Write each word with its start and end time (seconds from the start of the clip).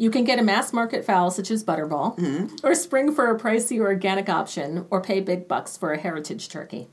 You 0.00 0.10
can 0.10 0.24
get 0.24 0.38
a 0.38 0.42
mass 0.42 0.72
market 0.72 1.04
fowl 1.04 1.30
such 1.30 1.50
as 1.50 1.62
Butterball, 1.62 2.16
Mm-hmm. 2.18 2.66
or 2.66 2.74
spring 2.74 3.14
for 3.14 3.30
a 3.30 3.38
pricey 3.38 3.78
organic 3.80 4.30
option, 4.30 4.86
or 4.88 5.02
pay 5.02 5.20
big 5.20 5.46
bucks 5.46 5.76
for 5.76 5.92
a 5.92 5.98
heritage 5.98 6.48
turkey. 6.48 6.88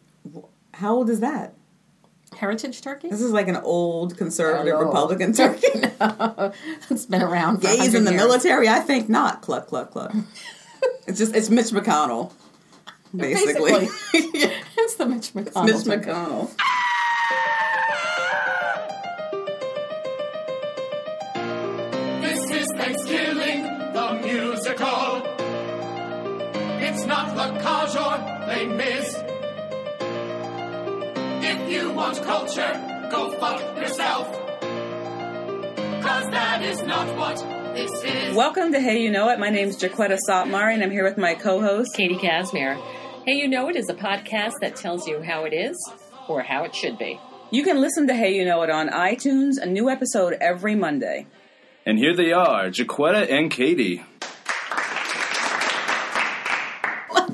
How 0.73 0.93
old 0.93 1.09
is 1.09 1.21
that? 1.21 1.53
Heritage 2.37 2.81
turkey? 2.81 3.07
This 3.07 3.21
is 3.21 3.31
like 3.31 3.47
an 3.47 3.55
old 3.55 4.17
conservative. 4.17 4.77
Republican 4.77 5.31
turkey. 5.41 5.67
It's 6.89 7.05
been 7.05 7.21
around 7.21 7.61
for 7.61 7.67
Gays 7.67 7.93
in 7.93 8.03
the 8.03 8.11
years. 8.11 8.21
military? 8.21 8.67
I 8.67 8.81
think 8.81 9.07
not. 9.07 9.41
Cluck, 9.41 9.67
cluck, 9.67 9.91
cluck. 9.91 10.13
it's 11.07 11.17
just, 11.17 11.33
it's 11.33 11.49
Mitch 11.49 11.67
McConnell, 11.67 12.33
basically. 13.15 13.71
Basically. 13.71 13.87
it's 14.77 14.95
the 14.95 15.05
Mitch 15.05 15.31
McConnell. 15.33 15.65
Mitch 15.65 15.85
turkey. 15.85 16.09
McConnell. 16.09 16.51
It's 27.49 27.63
not 27.63 27.87
the 27.87 27.95
Cajor 27.95 29.23
If 31.43 31.71
you 31.71 31.91
want 31.93 32.21
culture, 32.23 33.07
go 33.09 33.31
fuck 33.39 33.77
yourself. 33.77 34.27
Cause 36.01 36.29
that 36.31 36.61
is 36.61 36.81
not 36.83 37.15
what 37.17 37.37
this 37.73 38.03
is. 38.03 38.35
Welcome 38.35 38.73
to 38.73 38.81
Hey 38.81 39.01
You 39.01 39.11
Know 39.11 39.29
It. 39.29 39.39
My 39.39 39.49
name 39.49 39.69
is 39.69 39.77
Jaquetta 39.77 40.17
Sotmar, 40.27 40.73
and 40.73 40.83
I'm 40.83 40.91
here 40.91 41.05
with 41.05 41.17
my 41.17 41.35
co-host. 41.35 41.95
Katie 41.95 42.17
Casimir. 42.17 42.75
Hey, 43.25 43.35
you 43.35 43.47
know 43.47 43.69
it 43.69 43.77
is 43.77 43.89
a 43.89 43.95
podcast 43.95 44.55
that 44.59 44.75
tells 44.75 45.07
you 45.07 45.21
how 45.21 45.45
it 45.45 45.53
is 45.53 45.77
or 46.27 46.41
how 46.41 46.65
it 46.65 46.75
should 46.75 46.97
be. 46.97 47.17
You 47.51 47.63
can 47.63 47.79
listen 47.79 48.07
to 48.07 48.13
Hey 48.13 48.35
You 48.35 48.43
Know 48.43 48.61
It 48.63 48.69
on 48.69 48.89
iTunes, 48.89 49.53
a 49.61 49.65
new 49.65 49.89
episode 49.89 50.33
every 50.41 50.75
Monday. 50.75 51.27
And 51.85 51.97
here 51.97 52.13
they 52.13 52.33
are, 52.33 52.65
Jaquetta 52.69 53.31
and 53.31 53.49
Katie. 53.49 54.03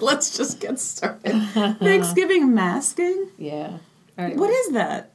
Let's 0.09 0.38
just 0.38 0.59
get 0.59 0.80
started. 0.80 1.34
Thanksgiving 1.80 2.54
masking? 2.54 3.30
Yeah. 3.38 3.78
Right. 4.18 4.36
What 4.36 4.50
is 4.50 4.73
that? 4.73 5.12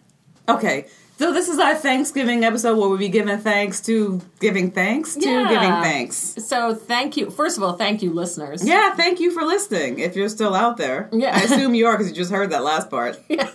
Okay, 0.48 0.86
so 1.18 1.32
this 1.32 1.48
is 1.48 1.58
our 1.58 1.74
Thanksgiving 1.74 2.42
episode 2.42 2.78
where 2.78 2.88
we 2.88 2.96
be 2.96 3.08
giving 3.10 3.36
thanks 3.38 3.80
to 3.82 4.20
giving 4.40 4.70
thanks 4.70 5.14
to 5.14 5.28
Yeah. 5.28 5.48
giving 5.48 5.70
thanks. 5.82 6.16
So 6.16 6.74
thank 6.74 7.16
you. 7.18 7.30
First 7.30 7.58
of 7.58 7.62
all, 7.62 7.74
thank 7.74 8.02
you, 8.02 8.12
listeners. 8.12 8.66
Yeah, 8.66 8.94
thank 8.94 9.20
you 9.20 9.30
for 9.30 9.42
listening. 9.44 9.98
If 9.98 10.16
you're 10.16 10.30
still 10.30 10.54
out 10.54 10.78
there, 10.78 11.10
Yeah. 11.12 11.36
I 11.36 11.40
assume 11.42 11.74
you 11.74 11.86
are 11.86 11.96
because 11.98 12.08
you 12.10 12.16
just 12.16 12.30
heard 12.30 12.50
that 12.50 12.62
last 12.64 12.88
part. 12.90 13.18
Yeah. 13.28 13.50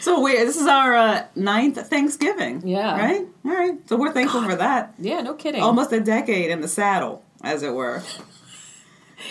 So 0.00 0.20
we 0.20 0.32
this 0.32 0.56
is 0.60 0.66
our 0.66 0.94
uh, 0.94 1.26
ninth 1.34 1.78
Thanksgiving. 1.88 2.66
Yeah. 2.66 2.98
right, 2.98 3.26
all 3.44 3.50
right. 3.50 3.88
So 3.88 3.96
we're 3.96 4.12
thankful 4.12 4.42
for 4.42 4.54
that. 4.56 4.92
Yeah, 4.98 5.22
no 5.22 5.32
kidding. 5.32 5.62
Almost 5.62 5.92
a 5.92 6.00
decade 6.00 6.50
in 6.50 6.60
the 6.60 6.68
saddle, 6.68 7.22
as 7.42 7.62
it 7.62 7.72
were. 7.72 8.02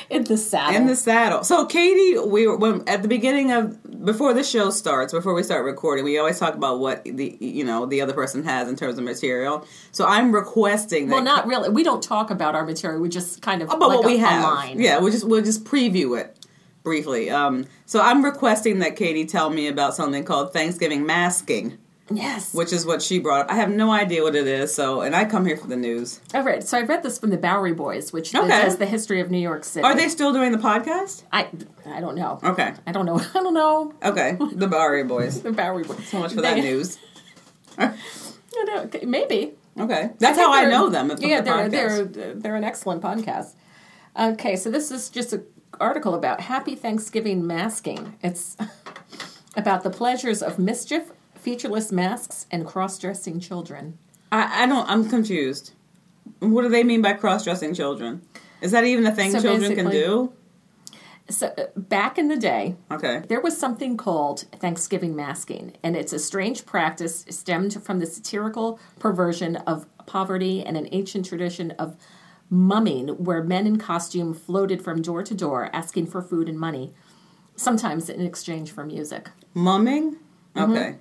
In 0.10 0.24
the 0.24 0.38
saddle. 0.38 0.76
In 0.76 0.88
the 0.88 0.96
saddle. 0.96 1.44
So, 1.44 1.66
Katie, 1.66 2.18
we 2.20 2.48
were 2.48 2.58
when, 2.58 2.88
at 2.88 3.02
the 3.02 3.08
beginning 3.08 3.52
of 3.52 4.06
before 4.06 4.34
the 4.34 4.44
show 4.44 4.70
starts, 4.70 5.14
before 5.14 5.34
we 5.34 5.44
start 5.44 5.66
recording, 5.66 6.06
we 6.06 6.18
always 6.18 6.40
talk 6.40 6.56
about 6.56 6.80
what 6.80 7.04
the 7.04 7.38
you 7.40 7.64
know 7.64 7.86
the 7.86 8.02
other 8.02 8.14
person 8.14 8.44
has 8.44 8.68
in 8.68 8.76
terms 8.76 8.98
of 8.98 9.04
material. 9.04 9.66
So, 9.92 10.06
I'm 10.06 10.34
requesting 10.34 11.08
that. 11.08 11.16
well, 11.16 11.24
not 11.24 11.48
really. 11.48 11.70
We 11.70 11.84
don't 11.84 12.04
talk 12.04 12.30
about 12.32 12.56
our 12.56 12.66
material. 12.66 13.02
We 13.02 13.10
just 13.10 13.42
kind 13.42 13.62
of 13.62 13.70
about 13.70 13.90
like 13.90 13.98
what 14.00 14.06
a, 14.06 14.08
we 14.08 14.18
have. 14.18 14.44
line. 14.44 14.80
Yeah, 14.80 15.00
we'll 15.00 15.12
just 15.12 15.28
we'll 15.28 15.44
just 15.44 15.64
preview 15.64 16.20
it 16.20 16.38
briefly. 16.84 17.30
Um, 17.30 17.66
so, 17.86 18.02
I'm 18.02 18.24
requesting 18.24 18.80
that 18.80 18.96
Katie 18.96 19.26
tell 19.26 19.50
me 19.50 19.68
about 19.68 19.96
something 19.96 20.24
called 20.24 20.54
Thanksgiving 20.54 21.06
masking, 21.06 21.78
Yes. 22.12 22.54
which 22.54 22.74
is 22.74 22.86
what 22.86 23.02
she 23.02 23.18
brought 23.20 23.46
up. 23.46 23.52
I 23.52 23.56
have 23.56 23.70
no 23.70 23.92
idea 23.92 24.24
what 24.24 24.36
it 24.36 24.46
is. 24.46 24.74
So, 24.74 25.02
and 25.02 25.16
I 25.16 25.24
come 25.26 25.46
here 25.46 25.56
for 25.58 25.68
the 25.68 25.78
news. 25.78 26.20
All 26.34 26.44
right. 26.44 26.62
So 26.62 26.78
I 26.78 26.82
read 26.82 27.02
this 27.02 27.18
from 27.18 27.30
the 27.30 27.38
Bowery 27.38 27.74
Boys, 27.74 28.12
which 28.12 28.36
Okay. 28.36 28.48
says 28.50 28.78
the 28.78 28.86
history 28.86 29.22
of 29.22 29.32
New 29.32 29.38
York 29.40 29.64
City. 29.64 29.84
Are 29.86 29.96
they 29.96 30.10
still 30.10 30.34
doing 30.34 30.52
the 30.52 30.58
podcast? 30.58 31.24
I 31.32 31.48
I 31.86 32.02
don't 32.02 32.16
know. 32.16 32.40
Okay, 32.44 32.74
I 32.86 32.92
don't 32.92 33.06
know. 33.06 33.20
I 33.36 33.40
don't 33.42 33.54
know. 33.54 33.94
okay, 34.04 34.38
the 34.54 34.68
Bowery 34.68 35.04
Boys. 35.06 35.42
The 35.44 35.52
Bowery 35.54 35.84
Boys. 35.84 36.06
So 36.08 36.20
much 36.20 36.34
for 36.34 36.42
that 36.42 36.58
news. 36.58 37.00
I 37.78 37.94
maybe. 39.04 39.54
Okay, 39.80 40.12
that's 40.20 40.38
how 40.38 40.54
I 40.54 40.66
know 40.66 40.90
them. 40.90 41.12
Yeah, 41.20 41.42
the 41.42 41.70
they're 41.70 42.06
they're 42.06 42.34
they're 42.36 42.56
an 42.56 42.64
excellent 42.64 43.02
podcast. 43.02 43.54
Okay, 44.20 44.56
so 44.56 44.70
this 44.70 44.92
is 44.92 45.10
just 45.10 45.34
an 45.34 45.44
article 45.80 46.14
about 46.14 46.42
Happy 46.42 46.76
Thanksgiving 46.76 47.48
masking. 47.48 48.16
It's 48.22 48.56
about 49.56 49.84
the 49.84 49.90
pleasures 49.90 50.44
of 50.44 50.60
mischief, 50.60 51.12
featureless 51.44 51.92
masks, 51.92 52.46
and 52.50 52.66
cross-dressing 52.66 53.40
children. 53.40 53.98
I, 54.32 54.64
I 54.64 54.66
don't. 54.66 54.90
I'm 54.90 55.10
confused. 55.10 55.74
What 56.40 56.62
do 56.64 56.70
they 56.70 56.84
mean 56.84 57.02
by 57.02 57.14
cross-dressing 57.14 57.74
children? 57.74 58.22
Is 58.62 58.72
that 58.72 58.86
even 58.86 59.06
a 59.06 59.14
thing 59.14 59.32
So 59.32 59.42
children 59.42 59.76
can 59.76 59.90
do? 59.90 60.32
So 61.30 61.48
uh, 61.58 61.66
back 61.76 62.18
in 62.18 62.28
the 62.28 62.38
day, 62.38 62.76
Okay. 62.92 63.24
There 63.28 63.42
was 63.42 63.58
something 63.58 63.98
called 63.98 64.42
Thanksgiving 64.60 65.16
masking, 65.16 65.74
and 65.84 65.96
it's 65.96 66.14
a 66.14 66.20
strange 66.20 66.66
practice 66.66 67.26
stemmed 67.30 67.84
from 67.84 68.00
the 68.00 68.06
satirical 68.06 68.80
perversion 69.00 69.58
of 69.58 69.86
poverty 70.06 70.64
and 70.64 70.78
an 70.78 70.88
ancient 70.92 71.26
tradition 71.26 71.72
of 71.72 71.98
mumming, 72.50 73.10
where 73.10 73.44
men 73.44 73.66
in 73.66 73.78
costume 73.78 74.34
floated 74.34 74.82
from 74.82 75.02
door 75.02 75.24
to 75.24 75.34
door 75.34 75.70
asking 75.74 76.08
for 76.08 76.22
food 76.22 76.48
and 76.50 76.60
money, 76.60 76.94
sometimes 77.56 78.10
in 78.10 78.26
exchange 78.26 78.72
for 78.72 78.86
music. 78.86 79.30
Mumming. 79.54 80.18
Mm-hmm. 80.56 81.00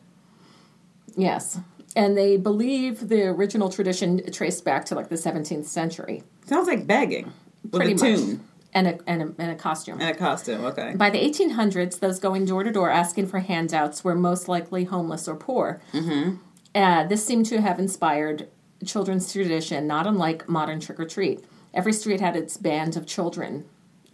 Yes. 1.16 1.58
And 1.94 2.16
they 2.16 2.36
believe 2.36 3.08
the 3.08 3.24
original 3.26 3.68
tradition 3.68 4.30
traced 4.32 4.64
back 4.64 4.84
to 4.86 4.94
like 4.94 5.08
the 5.08 5.16
17th 5.16 5.66
century. 5.66 6.22
Sounds 6.46 6.66
like 6.68 6.86
begging 6.86 7.32
with 7.64 7.72
Pretty 7.74 7.92
a 7.92 7.94
much. 7.96 8.02
tune 8.20 8.40
And 8.72 8.86
a, 8.88 8.98
and 9.06 9.22
a, 9.22 9.34
and 9.38 9.50
a 9.52 9.54
costume. 9.54 10.00
and 10.00 10.08
a 10.10 10.14
costume. 10.18 10.64
Okay. 10.64 10.94
By 10.96 11.10
the 11.10 11.18
1800s, 11.18 11.98
those 12.00 12.18
going 12.18 12.46
door 12.46 12.64
to 12.64 12.72
door 12.72 12.90
asking 12.90 13.26
for 13.26 13.40
handouts 13.40 14.02
were 14.02 14.14
most 14.14 14.48
likely 14.48 14.84
homeless 14.84 15.28
or 15.28 15.34
poor. 15.36 15.82
Mm-hmm. 15.92 16.36
Uh, 16.74 17.04
this 17.06 17.24
seemed 17.26 17.44
to 17.46 17.60
have 17.60 17.78
inspired 17.78 18.48
children's 18.86 19.30
tradition, 19.30 19.86
not 19.86 20.06
unlike 20.06 20.48
modern 20.48 20.80
trick 20.80 20.98
or 20.98 21.04
treat. 21.04 21.44
Every 21.74 21.92
street 21.92 22.20
had 22.20 22.34
its 22.36 22.56
band 22.56 22.96
of 22.96 23.06
children 23.06 23.66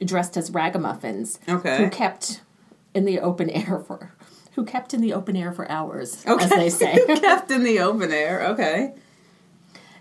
dressed 0.05 0.37
as 0.37 0.51
ragamuffins 0.51 1.39
Okay. 1.49 1.77
who 1.77 1.89
kept 1.91 2.41
in 2.95 3.05
the 3.05 3.21
open 3.21 3.49
air 3.63 3.79
for 3.79 4.13
who 4.59 4.65
kept 4.65 4.93
in 4.93 5.01
the 5.01 5.13
open 5.13 5.37
air 5.37 5.53
for 5.53 5.71
hours, 5.71 6.27
Okay. 6.27 6.45
as 6.45 6.51
they 6.51 6.69
say. 6.69 6.99
Kept 7.21 7.49
in 7.53 7.63
the 7.63 7.79
open 7.79 8.11
air. 8.11 8.45
Okay. 8.49 8.93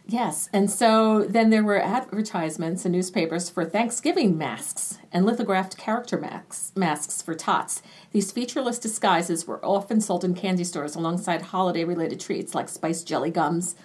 Yes, 0.07 0.49
and 0.51 0.71
so 0.71 1.25
then 1.29 1.51
there 1.51 1.63
were 1.63 1.79
advertisements 1.79 2.83
in 2.83 2.91
newspapers 2.91 3.51
for 3.51 3.63
Thanksgiving 3.65 4.35
masks 4.35 4.97
and 5.11 5.27
lithographed 5.27 5.77
character 5.77 6.17
masks, 6.17 6.71
masks 6.75 7.21
for 7.21 7.35
tots. 7.35 7.83
These 8.13 8.31
featureless 8.31 8.79
disguises 8.79 9.45
were 9.45 9.63
often 9.63 10.01
sold 10.01 10.23
in 10.23 10.33
candy 10.33 10.63
stores 10.63 10.95
alongside 10.95 11.43
holiday-related 11.43 12.19
treats 12.19 12.55
like 12.55 12.67
spiced 12.67 13.07
jelly 13.07 13.29
gums, 13.29 13.75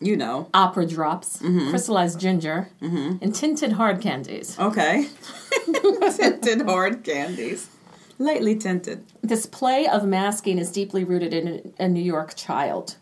You 0.00 0.18
know. 0.18 0.50
opera 0.52 0.84
drops, 0.84 1.38
mm-hmm. 1.38 1.70
crystallized 1.70 2.20
ginger, 2.20 2.68
mm-hmm. 2.82 3.22
and 3.22 3.34
tinted 3.34 3.72
hard 3.72 4.02
candies. 4.02 4.58
Okay. 4.58 5.08
tinted 6.18 6.60
hard 6.66 7.04
candies. 7.04 7.70
Lightly 8.20 8.54
tinted. 8.54 9.02
This 9.22 9.46
play 9.46 9.86
of 9.86 10.04
masking 10.04 10.58
is 10.58 10.70
deeply 10.70 11.04
rooted 11.04 11.32
in 11.32 11.72
a 11.78 11.88
New 11.88 12.02
York 12.02 12.34
child. 12.36 12.96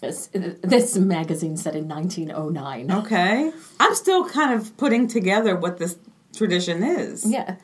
This, 0.00 0.28
this 0.32 0.96
magazine 0.96 1.56
said 1.56 1.76
in 1.76 1.86
1909. 1.86 2.90
Okay. 2.90 3.52
I'm 3.78 3.94
still 3.94 4.28
kind 4.28 4.52
of 4.52 4.76
putting 4.76 5.06
together 5.06 5.54
what 5.54 5.78
this 5.78 5.96
tradition 6.36 6.82
is. 6.82 7.24
Yeah. 7.24 7.54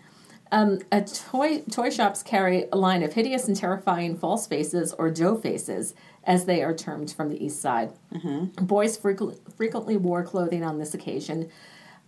Um, 0.52 0.78
a 0.92 1.02
toy 1.02 1.62
toy 1.62 1.90
shops 1.90 2.22
carry 2.22 2.66
a 2.70 2.76
line 2.76 3.02
of 3.02 3.12
hideous 3.12 3.48
and 3.48 3.56
terrifying 3.56 4.16
false 4.16 4.46
faces 4.46 4.92
or 4.92 5.10
dough 5.10 5.36
faces, 5.36 5.94
as 6.22 6.44
they 6.44 6.62
are 6.62 6.74
termed 6.74 7.12
from 7.12 7.28
the 7.28 7.44
east 7.44 7.60
side. 7.60 7.90
Mm-hmm. 8.14 8.66
Boys 8.66 8.96
frequently, 8.96 9.36
frequently 9.56 9.96
wore 9.96 10.22
clothing 10.22 10.64
on 10.64 10.78
this 10.78 10.94
occasion. 10.94 11.50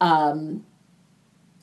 Um, 0.00 0.65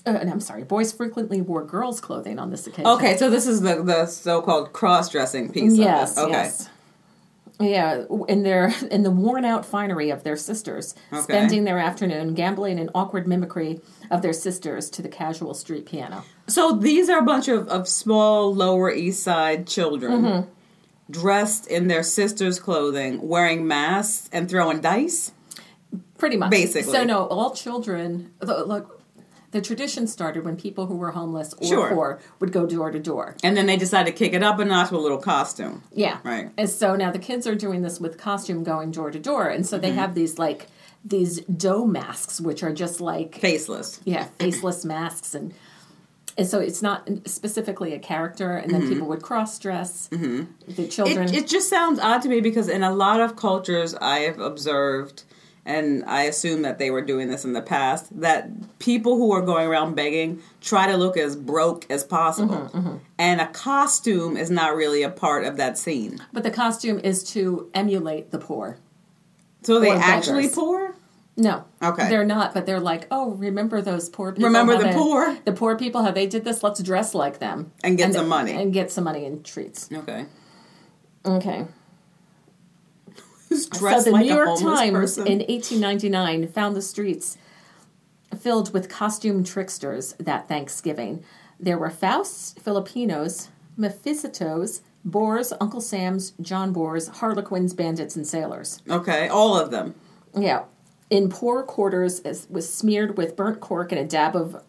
uh, 0.06 0.12
and 0.12 0.30
I'm 0.30 0.40
sorry, 0.40 0.64
boys 0.64 0.92
frequently 0.92 1.42
wore 1.42 1.64
girls' 1.64 2.00
clothing 2.02 2.40
on 2.40 2.50
this 2.52 2.66
occasion. 2.68 2.88
Okay, 2.88 3.18
so 3.18 3.30
this 3.30 3.46
is 3.48 3.62
the 3.62 3.84
the 3.84 4.06
so-called 4.06 4.74
cross-dressing 4.74 5.52
piece 5.52 5.76
Yes. 5.76 6.12
of 6.12 6.16
this. 6.16 6.24
Okay. 6.26 6.32
Yes. 6.32 6.70
Yeah, 7.62 8.06
in 8.30 8.44
their 8.44 8.74
in 8.90 9.04
the 9.04 9.12
worn 9.12 9.44
out 9.44 9.66
finery 9.66 10.10
of 10.12 10.24
their 10.24 10.38
sisters, 10.38 10.96
Okay. 11.12 11.22
spending 11.22 11.66
their 11.66 11.78
afternoon 11.78 12.34
gambling 12.34 12.80
in 12.80 12.90
awkward 12.96 13.28
mimicry 13.28 13.82
of 14.10 14.22
their 14.22 14.32
sisters 14.32 14.90
to 14.92 15.02
the 15.02 15.10
casual 15.10 15.54
street 15.54 15.86
piano. 15.86 16.24
So 16.48 16.72
these 16.72 17.10
are 17.10 17.20
a 17.20 17.24
bunch 17.24 17.50
of, 17.50 17.68
of 17.68 17.88
small 17.90 18.56
Lower 18.56 18.90
East 18.92 19.22
Side 19.24 19.68
children 19.68 20.22
Mm-hmm. 20.24 20.50
dressed 21.12 21.68
in 21.68 21.88
their 21.90 22.04
sister's 22.04 22.60
clothing, 22.60 23.28
wearing 23.28 23.68
masks 23.68 24.30
and 24.32 24.50
throwing 24.50 24.80
dice. 24.80 25.34
Pretty 26.18 26.38
much. 26.38 26.52
Basically. 26.52 26.92
So, 26.92 27.04
no, 27.04 27.26
all 27.28 27.52
children, 27.56 28.32
look, 28.42 28.99
the 29.52 29.62
tradition 29.62 30.06
started 30.08 30.46
when 30.46 30.56
people 30.56 30.86
who 30.86 30.96
were 30.96 31.12
homeless 31.12 31.54
or 31.56 31.66
Sure. 31.68 31.90
poor 31.90 32.20
would 32.40 32.52
go 32.52 32.66
door 32.66 32.92
to 32.92 33.00
door. 33.00 33.36
And 33.44 33.58
then 33.58 33.66
they 33.66 33.78
decided 33.78 34.12
to 34.12 34.18
kick 34.18 34.34
it 34.34 34.44
up 34.44 34.60
a 34.60 34.66
notch 34.66 34.92
with 34.92 35.00
a 35.00 35.04
little 35.04 35.18
costume. 35.18 35.82
Yeah. 35.92 36.20
Right. 36.24 36.52
And 36.58 36.70
so 36.70 36.96
now 36.96 37.12
the 37.12 37.20
kids 37.20 37.48
are 37.48 37.56
doing 37.56 37.82
this 37.82 38.00
with 38.00 38.18
costume 38.18 38.64
going 38.64 38.92
door 38.92 39.10
to 39.12 39.20
door. 39.20 39.48
And 39.48 39.66
so 39.66 39.78
Mm-hmm. 39.78 39.82
they 39.82 39.92
have 39.94 40.14
these 40.16 40.38
like 40.38 40.68
these 41.04 41.40
dough 41.42 41.86
masks, 41.86 42.42
which 42.42 42.62
are 42.62 42.74
just 42.74 43.00
like 43.02 43.36
Faceless. 43.40 44.00
yeah, 44.04 44.26
faceless 44.40 44.84
masks 44.86 45.34
and. 45.34 45.54
And 46.38 46.48
so 46.48 46.60
it's 46.60 46.82
not 46.82 47.06
specifically 47.26 47.94
a 47.94 48.00
character, 48.00 48.56
and 48.56 48.72
then 48.74 48.88
people 48.88 49.08
would 49.08 49.22
cross 49.22 49.60
dress 49.60 50.08
the 50.08 50.88
children. 50.90 51.28
It, 51.28 51.36
it 51.36 51.48
just 51.48 51.70
sounds 51.70 52.00
odd 52.00 52.22
to 52.22 52.30
me 52.30 52.40
because 52.40 52.70
in 52.70 52.82
a 52.82 52.94
lot 52.96 53.20
of 53.20 53.36
cultures 53.36 53.94
I 53.96 54.20
have 54.20 54.40
observed, 54.40 55.24
and 55.70 56.04
I 56.06 56.24
assume 56.24 56.64
that 56.64 56.80
they 56.80 56.90
were 56.92 57.02
doing 57.02 57.28
this 57.30 57.46
in 57.46 57.54
the 57.54 57.62
past, 57.62 58.20
that 58.22 58.50
people 58.80 59.16
who 59.18 59.32
are 59.32 59.42
going 59.42 59.68
around 59.68 59.96
begging 59.96 60.42
try 60.62 60.88
to 60.92 60.98
look 60.98 61.16
as 61.16 61.36
broke 61.36 61.90
as 61.90 62.04
possible. 62.04 62.70
Mm-hmm, 62.74 62.98
And 63.18 63.40
a 63.40 63.48
costume 63.48 64.36
is 64.36 64.50
not 64.50 64.76
really 64.76 65.04
a 65.04 65.10
part 65.10 65.46
of 65.46 65.58
that 65.58 65.78
scene. 65.78 66.20
but 66.34 66.44
the 66.44 66.52
costume 66.52 67.00
is 67.00 67.24
to 67.34 67.70
emulate 67.74 68.32
the 68.32 68.40
poor. 68.40 68.78
So 69.64 69.80
they 69.80 69.92
actually 69.92 70.44
beggars. 70.44 70.56
poor? 70.56 70.96
No. 71.38 71.64
Okay. 71.82 72.10
They're 72.10 72.26
not, 72.26 72.54
but 72.54 72.66
they're 72.66 72.82
like, 72.82 73.08
oh, 73.12 73.32
remember 73.32 73.82
those 73.82 74.10
poor 74.10 74.32
people? 74.34 74.46
Remember 74.48 74.78
the 74.78 74.86
they- 74.86 74.94
poor? 74.94 75.38
The 75.46 75.54
poor 75.54 75.78
people, 75.78 76.04
how 76.04 76.12
they 76.12 76.28
did 76.28 76.44
this? 76.44 76.64
Let's 76.64 76.82
dress 76.84 77.14
like 77.14 77.40
them. 77.40 77.72
And 77.84 77.98
get 77.98 78.14
some 78.14 78.28
money. 78.28 78.52
And 78.54 78.74
get 78.74 78.92
some 78.92 79.04
money 79.06 79.26
and 79.26 79.46
treats. 79.46 79.90
Okay. 79.92 80.26
Okay. 81.26 81.66
Who's 83.50 83.66
So 83.66 83.80
dressed 83.80 84.06
the 84.06 84.12
like 84.12 84.26
New 84.26 84.34
York 84.36 84.60
Times 84.60 84.92
person? 84.92 85.28
in 85.28 85.40
1899 85.40 86.48
found 86.50 86.76
the 86.76 86.82
streets 86.82 87.38
filled 88.40 88.74
with 88.74 88.90
costume 88.90 89.44
tricksters 89.44 90.14
that 90.20 90.48
Thanksgiving. 90.48 91.24
There 91.60 91.78
were 91.78 91.90
Fausts, 91.90 92.54
Filipinos, 92.62 93.50
Mephisto's, 93.76 94.82
Boers, 95.04 95.52
Uncle 95.60 95.82
Sam's, 95.82 96.34
John 96.42 96.72
Boers, 96.74 97.08
Harlequins, 97.08 97.74
bandits, 97.74 98.16
and 98.16 98.28
sailors. 98.28 98.82
okay, 98.90 99.28
all 99.30 99.58
of 99.60 99.72
them. 99.72 99.96
Yeah. 100.38 100.64
In 101.10 101.28
poor 101.30 101.64
quarters, 101.64 102.20
it 102.20 102.46
was 102.52 102.72
smeared 102.72 103.18
with 103.18 103.36
burnt 103.36 103.60
cork 103.62 103.92
and 103.92 104.00
a 104.00 104.06
dab 104.06 104.36
of 104.36 104.62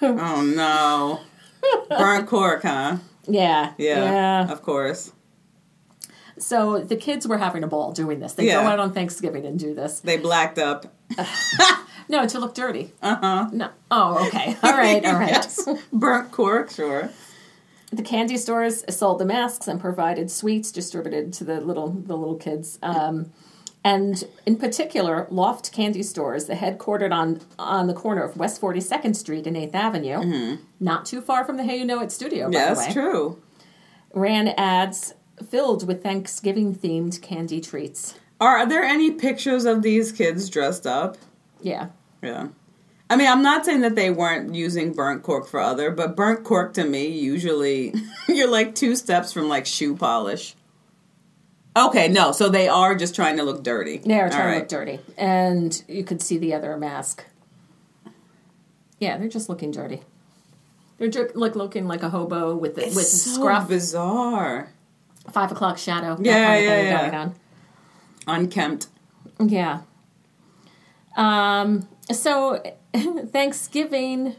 Oh 0.00 0.42
no. 0.56 1.20
Burnt 1.90 2.26
cork, 2.26 2.62
huh? 2.62 2.96
yeah, 3.28 3.74
Yeah, 3.76 4.04
yeah. 4.46 4.50
of 4.50 4.62
course. 4.62 5.12
So 6.42 6.80
the 6.80 6.96
kids 6.96 7.26
were 7.28 7.38
having 7.38 7.62
a 7.62 7.66
ball 7.68 7.92
doing 7.92 8.18
this. 8.20 8.32
They 8.34 8.46
Yeah. 8.46 8.62
go 8.62 8.68
out 8.68 8.78
on 8.78 8.92
Thanksgiving 8.92 9.46
and 9.46 9.58
do 9.58 9.74
this. 9.74 10.00
They 10.00 10.16
blacked 10.16 10.58
up. 10.58 10.86
No, 12.08 12.26
to 12.26 12.40
look 12.40 12.52
dirty. 12.54 12.92
Uh 13.00 13.14
huh. 13.14 13.48
No. 13.52 13.70
Oh, 13.90 14.26
okay. 14.26 14.56
All 14.62 14.72
right. 14.72 15.02
All 15.06 15.14
right. 15.14 15.28
yes. 15.30 15.66
Burnt 15.92 16.32
cork, 16.32 16.70
sure. 16.70 17.10
The 17.92 18.02
candy 18.02 18.36
stores 18.36 18.84
sold 18.94 19.20
the 19.20 19.24
masks 19.24 19.68
and 19.68 19.80
provided 19.80 20.30
sweets 20.30 20.72
distributed 20.72 21.32
to 21.34 21.44
the 21.44 21.60
little 21.60 21.90
the 21.90 22.16
little 22.16 22.34
kids. 22.34 22.78
Um, 22.82 23.30
and 23.84 24.24
in 24.46 24.56
particular, 24.56 25.26
Loft 25.30 25.72
Candy 25.72 26.02
Stores, 26.02 26.46
the 26.46 26.54
headquartered 26.54 27.12
on 27.12 27.40
on 27.58 27.86
the 27.86 27.94
corner 27.94 28.22
of 28.24 28.36
West 28.36 28.60
Forty 28.60 28.80
Second 28.80 29.14
Street 29.14 29.46
and 29.46 29.56
Eighth 29.56 29.74
Avenue, 29.74 30.58
not 30.80 31.06
too 31.06 31.20
far 31.20 31.44
from 31.44 31.56
the 31.56 31.62
Hey 31.64 31.78
You 31.78 31.84
Know 31.84 32.00
It 32.00 32.10
studio. 32.12 32.50
By 32.50 32.58
Yeah, 32.58 32.74
the 32.74 32.78
way, 32.80 32.84
that's 32.84 32.92
true. 32.92 33.40
ran 34.12 34.48
ads 34.48 35.14
filled 35.42 35.86
with 35.86 36.02
Thanksgiving 36.02 36.74
themed 36.74 37.20
candy 37.22 37.60
treats. 37.60 38.14
Are 38.40 38.66
there 38.66 38.82
any 38.82 39.12
pictures 39.12 39.64
of 39.64 39.82
these 39.82 40.10
kids 40.12 40.50
dressed 40.50 40.86
up? 40.86 41.16
Yeah. 41.60 41.88
Yeah. 42.22 42.48
I 43.08 43.16
mean, 43.16 43.28
I'm 43.28 43.42
not 43.42 43.64
saying 43.66 43.82
that 43.82 43.94
they 43.94 44.10
weren't 44.10 44.54
using 44.54 44.92
burnt 44.94 45.22
cork 45.22 45.46
for 45.46 45.60
other, 45.60 45.90
but 45.90 46.16
burnt 46.16 46.44
cork 46.44 46.72
to 46.74 46.84
me, 46.84 47.08
usually, 47.08 47.94
you're 48.28 48.50
like 48.50 48.74
two 48.74 48.96
steps 48.96 49.32
from 49.32 49.48
like 49.48 49.66
shoe 49.66 49.94
polish. 49.94 50.56
Okay, 51.76 52.08
no, 52.08 52.32
so 52.32 52.48
they 52.48 52.68
are 52.68 52.94
just 52.94 53.14
trying 53.14 53.36
to 53.36 53.42
look 53.42 53.62
dirty. 53.62 53.98
They 53.98 54.18
are 54.18 54.24
All 54.24 54.30
trying 54.30 54.54
to 54.54 54.58
look 54.60 54.68
dirty. 54.68 55.00
And 55.16 55.82
you 55.88 56.04
could 56.04 56.20
see 56.20 56.38
the 56.38 56.54
other 56.54 56.76
mask. 56.76 57.24
Yeah, 58.98 59.18
they're 59.18 59.28
just 59.28 59.48
looking 59.48 59.70
dirty. 59.70 60.02
They're 60.98 61.30
like 61.34 61.56
looking 61.56 61.88
like 61.88 62.02
a 62.02 62.10
hobo 62.10 62.54
with 62.54 62.76
the, 62.76 62.86
It's 62.86 62.94
with 62.96 63.06
so 63.06 63.34
scruff, 63.34 63.68
bizarre. 63.68 64.70
Five 65.30 65.52
o'clock 65.52 65.78
shadow. 65.78 66.16
Yeah, 66.20 66.56
yeah, 66.56 66.82
yeah. 66.82 67.10
going 67.10 67.34
Unkempt. 68.26 68.88
Yeah. 69.40 69.80
Um. 71.16 71.88
So 72.10 72.62
Thanksgiving, 72.94 74.36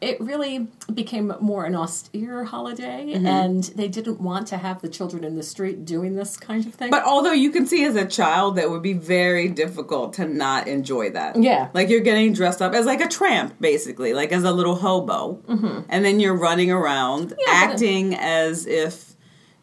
it 0.00 0.20
really 0.20 0.66
became 0.92 1.32
more 1.40 1.64
an 1.64 1.74
austere 1.76 2.44
holiday, 2.44 3.12
Mm-hmm. 3.14 3.26
and 3.26 3.64
they 3.76 3.88
didn't 3.88 4.20
want 4.20 4.46
to 4.48 4.56
have 4.58 4.80
the 4.82 4.88
children 4.88 5.22
in 5.24 5.36
the 5.36 5.42
street 5.42 5.84
doing 5.84 6.14
this 6.16 6.36
kind 6.36 6.66
of 6.66 6.74
thing. 6.74 6.90
But 6.90 7.04
although 7.04 7.32
you 7.32 7.50
can 7.50 7.66
see 7.66 7.84
as 7.84 7.94
a 7.96 8.04
child 8.06 8.56
that 8.56 8.70
would 8.70 8.82
be 8.82 8.92
very 8.94 9.48
difficult 9.48 10.14
to 10.14 10.26
not 10.26 10.66
enjoy 10.68 11.10
that. 11.10 11.40
Yeah. 11.40 11.68
Like 11.74 11.88
you're 11.88 12.00
getting 12.00 12.32
dressed 12.32 12.60
up 12.62 12.72
as 12.74 12.86
like 12.86 13.00
a 13.00 13.08
tramp, 13.08 13.54
basically, 13.60 14.12
like 14.14 14.32
as 14.32 14.44
a 14.44 14.52
little 14.52 14.74
hobo. 14.76 15.34
Mm-hmm. 15.46 15.80
And 15.88 16.04
then 16.04 16.20
you're 16.20 16.36
running 16.36 16.70
around 16.70 17.30
but- 17.30 17.38
acting 17.48 18.14
as 18.14 18.66
if 18.66 19.13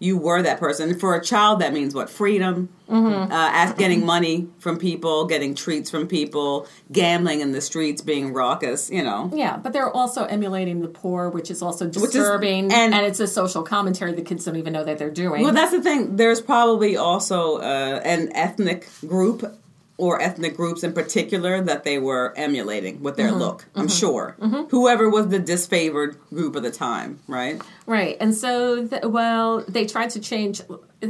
you 0.01 0.17
were 0.17 0.41
that 0.41 0.59
person. 0.59 0.97
For 0.99 1.15
a 1.15 1.23
child, 1.23 1.61
that 1.61 1.71
means 1.73 1.93
what? 1.95 2.09
Freedom, 2.09 2.67
Mm-hmm. 2.89 3.31
uh, 3.31 3.49
as 3.53 3.71
getting 3.75 4.05
money 4.05 4.49
from 4.59 4.77
people, 4.77 5.25
getting 5.25 5.55
treats 5.55 5.89
from 5.89 6.07
people, 6.09 6.67
gambling 6.91 7.39
in 7.39 7.53
the 7.53 7.61
streets, 7.61 8.01
being 8.01 8.33
raucous, 8.33 8.89
you 8.89 9.01
know. 9.01 9.31
Yeah, 9.33 9.55
but 9.55 9.71
they're 9.71 9.89
also 9.89 10.25
emulating 10.25 10.81
the 10.81 10.89
poor, 10.89 11.29
which 11.29 11.49
is 11.49 11.61
also 11.61 11.87
disturbing, 11.87 12.65
and- 12.73 12.93
and, 12.93 13.05
it's 13.05 13.21
a 13.21 13.27
social 13.27 13.63
commentary 13.63 14.11
the 14.11 14.21
kids 14.21 14.43
don't 14.43 14.57
even 14.57 14.73
know 14.73 14.83
that 14.83 14.97
they're 14.97 15.09
doing. 15.09 15.41
Well, 15.43 15.53
that's 15.53 15.71
the 15.71 15.81
thing. 15.81 16.17
There's 16.17 16.41
probably 16.41 16.97
also 16.97 17.59
uh, 17.59 18.01
an 18.03 18.29
ethnic 18.35 18.89
group 19.07 19.49
or 19.97 20.21
ethnic 20.21 20.55
groups 20.55 20.83
in 20.83 20.93
particular 20.93 21.61
that 21.61 21.83
they 21.83 21.99
were 21.99 22.33
emulating 22.35 23.01
with 23.03 23.17
Mm-hmm. 23.17 23.27
their 23.29 23.31
look. 23.37 23.65
I'm 23.75 23.87
mm-hmm. 23.87 23.95
sure. 23.97 24.35
Mm-hmm. 24.39 24.63
Whoever 24.69 25.09
was 25.09 25.27
the 25.29 25.39
disfavored 25.39 26.17
group 26.29 26.55
of 26.55 26.63
the 26.63 26.71
time, 26.71 27.19
right? 27.27 27.61
right, 27.85 28.17
and 28.19 28.33
so 28.35 28.87
th- 28.87 29.03
well, 29.03 29.63
they 29.67 29.85
tried 29.85 30.09
to 30.11 30.19
change. 30.19 30.61
Uh, 30.69 31.07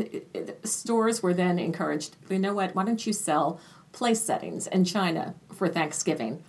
stores 0.64 1.22
were 1.24 1.34
then 1.34 1.60
encouraged. 1.60 2.16
You 2.30 2.40
know 2.40 2.54
what? 2.54 2.76
Why 2.76 2.84
don't 2.86 3.06
you 3.06 3.14
sell 3.14 3.60
place 3.92 4.22
settings 4.22 4.68
in 4.68 4.86
China 4.86 5.36
for 5.54 5.68
Thanksgiving 5.68 6.44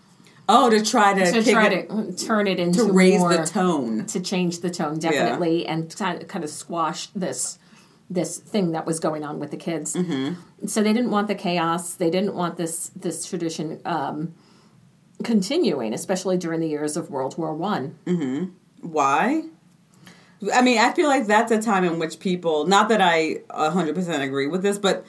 Oh, 0.48 0.68
to 0.70 0.84
try 0.84 1.14
to, 1.14 1.42
to 1.42 1.50
try 1.50 1.68
it- 1.68 1.88
to 1.88 1.94
mm, 1.94 2.26
turn 2.26 2.46
it 2.48 2.58
into 2.58 2.86
to 2.86 2.92
raise 2.92 3.20
more, 3.20 3.36
the 3.36 3.44
tone. 3.46 4.06
to 4.06 4.20
change 4.20 4.60
the 4.60 4.70
tone 4.70 4.98
definitely 4.98 5.66
and 5.66 5.94
kind 5.96 6.26
kind 6.28 6.44
of 6.44 6.50
squash 6.50 7.06
this 7.14 7.58
this 8.14 8.38
thing 8.38 8.72
that 8.72 8.84
was 8.86 8.98
going 9.00 9.22
on 9.24 9.38
with 9.40 9.50
the 9.50 9.56
kids 9.56 9.94
Mm-hmm. 9.94 10.66
so 10.66 10.82
they 10.82 10.92
didn't 10.92 11.10
want 11.10 11.26
the 11.28 11.34
chaos 11.46 11.94
they 11.94 12.10
didn't 12.10 12.34
want 12.34 12.56
this 12.56 12.90
this 13.04 13.24
tradition 13.30 13.80
um, 13.84 14.34
continuing 15.24 15.94
especially 15.94 16.36
during 16.36 16.60
the 16.60 16.68
years 16.68 16.96
of 16.96 17.10
world 17.10 17.36
war 17.38 17.54
one 17.54 17.84
Why? 18.80 19.44
I 20.52 20.60
mean, 20.60 20.78
I 20.78 20.92
feel 20.92 21.06
like 21.08 21.26
that's 21.28 21.52
a 21.52 21.62
time 21.62 21.84
in 21.84 22.00
which 22.00 22.18
people. 22.18 22.66
Not 22.66 22.88
that 22.88 23.00
I 23.00 23.42
100% 23.50 24.20
agree 24.22 24.48
with 24.48 24.62
this, 24.62 24.76
but 24.76 25.04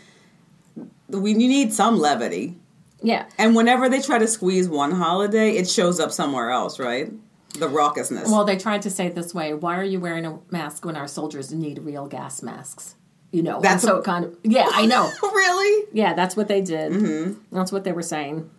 we 1.07 1.31
you 1.31 1.47
need 1.57 1.73
some 1.73 1.97
levity. 1.97 2.55
yeah 3.01 3.25
And 3.39 3.55
whenever 3.55 3.89
they 3.89 3.99
try 3.99 4.19
to 4.19 4.27
squeeze 4.27 4.69
one 4.69 4.91
holiday, 4.91 5.49
it 5.57 5.67
shows 5.67 5.99
up 5.99 6.11
somewhere 6.11 6.51
else, 6.51 6.77
right? 6.79 7.11
The 7.59 7.67
raucousness. 7.67 8.25
well 8.31 8.43
they 8.45 8.57
tried 8.57 8.81
to 8.83 8.89
say 8.89 9.05
it 9.07 9.15
this 9.15 9.33
way 9.33 9.53
why 9.53 9.77
are 9.77 9.83
you 9.83 9.99
wearing 9.99 10.25
a 10.25 10.39
mask 10.49 10.85
when 10.85 10.95
our 10.95 11.07
soldiers 11.07 11.51
need 11.53 11.79
real 11.79 12.07
gas 12.07 12.41
masks 12.41 12.95
you 13.31 13.43
know 13.43 13.55
and 13.57 13.63
That's 13.63 13.83
so 13.83 13.99
a- 13.99 14.01
kind 14.03 14.25
of 14.25 14.37
yeah 14.43 14.67
i 14.73 14.85
know 14.85 15.11
really? 15.23 15.87
yeah 15.93 16.13
that's 16.13 16.35
what 16.35 16.47
they 16.47 16.61
did 16.61 16.91
Mm-hmm. 16.91 17.55
that's 17.55 17.71
what 17.71 17.83
they 17.83 17.91
were 17.91 18.01
saying 18.01 18.49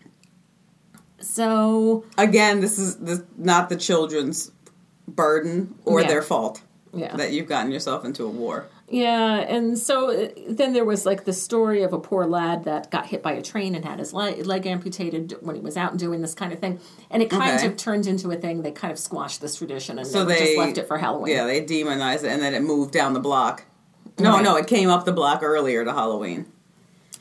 so 1.21 2.05
Again, 2.19 2.61
this 2.61 2.79
is 2.79 2.97
this, 2.97 3.23
not 3.39 3.69
the 3.69 3.77
children's 3.77 4.51
burden 5.09 5.75
or 5.85 6.01
Yeah. 6.03 6.09
their 6.09 6.23
fault 6.23 6.63
yeah 6.93 7.17
that 7.17 7.33
you've 7.33 7.49
gotten 7.49 7.73
yourself 7.73 8.05
into 8.05 8.25
a 8.25 8.29
war. 8.31 8.67
Yeah, 8.95 9.39
and 9.39 9.77
so 9.77 10.11
uh, 10.11 10.29
then 10.49 10.73
there 10.73 10.85
was 10.85 11.05
like 11.05 11.25
the 11.25 11.33
story 11.33 11.83
of 11.83 11.93
a 11.93 11.99
poor 11.99 12.27
lad 12.27 12.63
that 12.63 12.93
got 12.93 13.07
hit 13.07 13.25
by 13.25 13.33
a 13.33 13.43
train 13.43 13.75
and 13.75 13.85
had 13.85 13.99
his 13.99 14.13
leg, 14.13 14.47
leg 14.47 14.67
amputated 14.69 15.37
when 15.41 15.57
he 15.57 15.61
was 15.61 15.77
out 15.77 15.91
and 15.91 15.99
doing 15.99 16.23
this 16.23 16.33
kind 16.33 16.53
of 16.53 16.61
thing. 16.61 16.79
And 17.11 17.21
it 17.21 17.29
kind 17.29 17.57
Okay. 17.57 17.67
of 17.67 17.77
turned 17.77 18.07
into 18.07 18.31
a 18.31 18.37
thing. 18.37 18.63
They 18.63 18.71
kind 18.71 18.93
of 18.93 18.99
squashed 19.01 19.41
this 19.41 19.57
tradition 19.57 19.99
and 19.99 20.07
So 20.07 20.25
they 20.25 20.39
just 20.39 20.57
left 20.59 20.79
it 20.79 20.87
for 20.87 20.97
Halloween. 20.99 21.35
Yeah, 21.35 21.45
they 21.45 21.61
demonized 21.61 22.25
it 22.25 22.29
and 22.29 22.41
then 22.41 22.55
it 22.55 22.61
moved 22.63 22.93
down 22.93 23.15
the 23.15 23.21
block. 23.21 23.65
No, 24.21 24.35
Right. 24.35 24.45
no, 24.45 24.55
it 24.55 24.69
came 24.69 24.89
up 24.89 25.05
the 25.05 25.13
block 25.13 25.43
earlier 25.43 25.85
to 25.85 25.93
Halloween. 25.93 26.47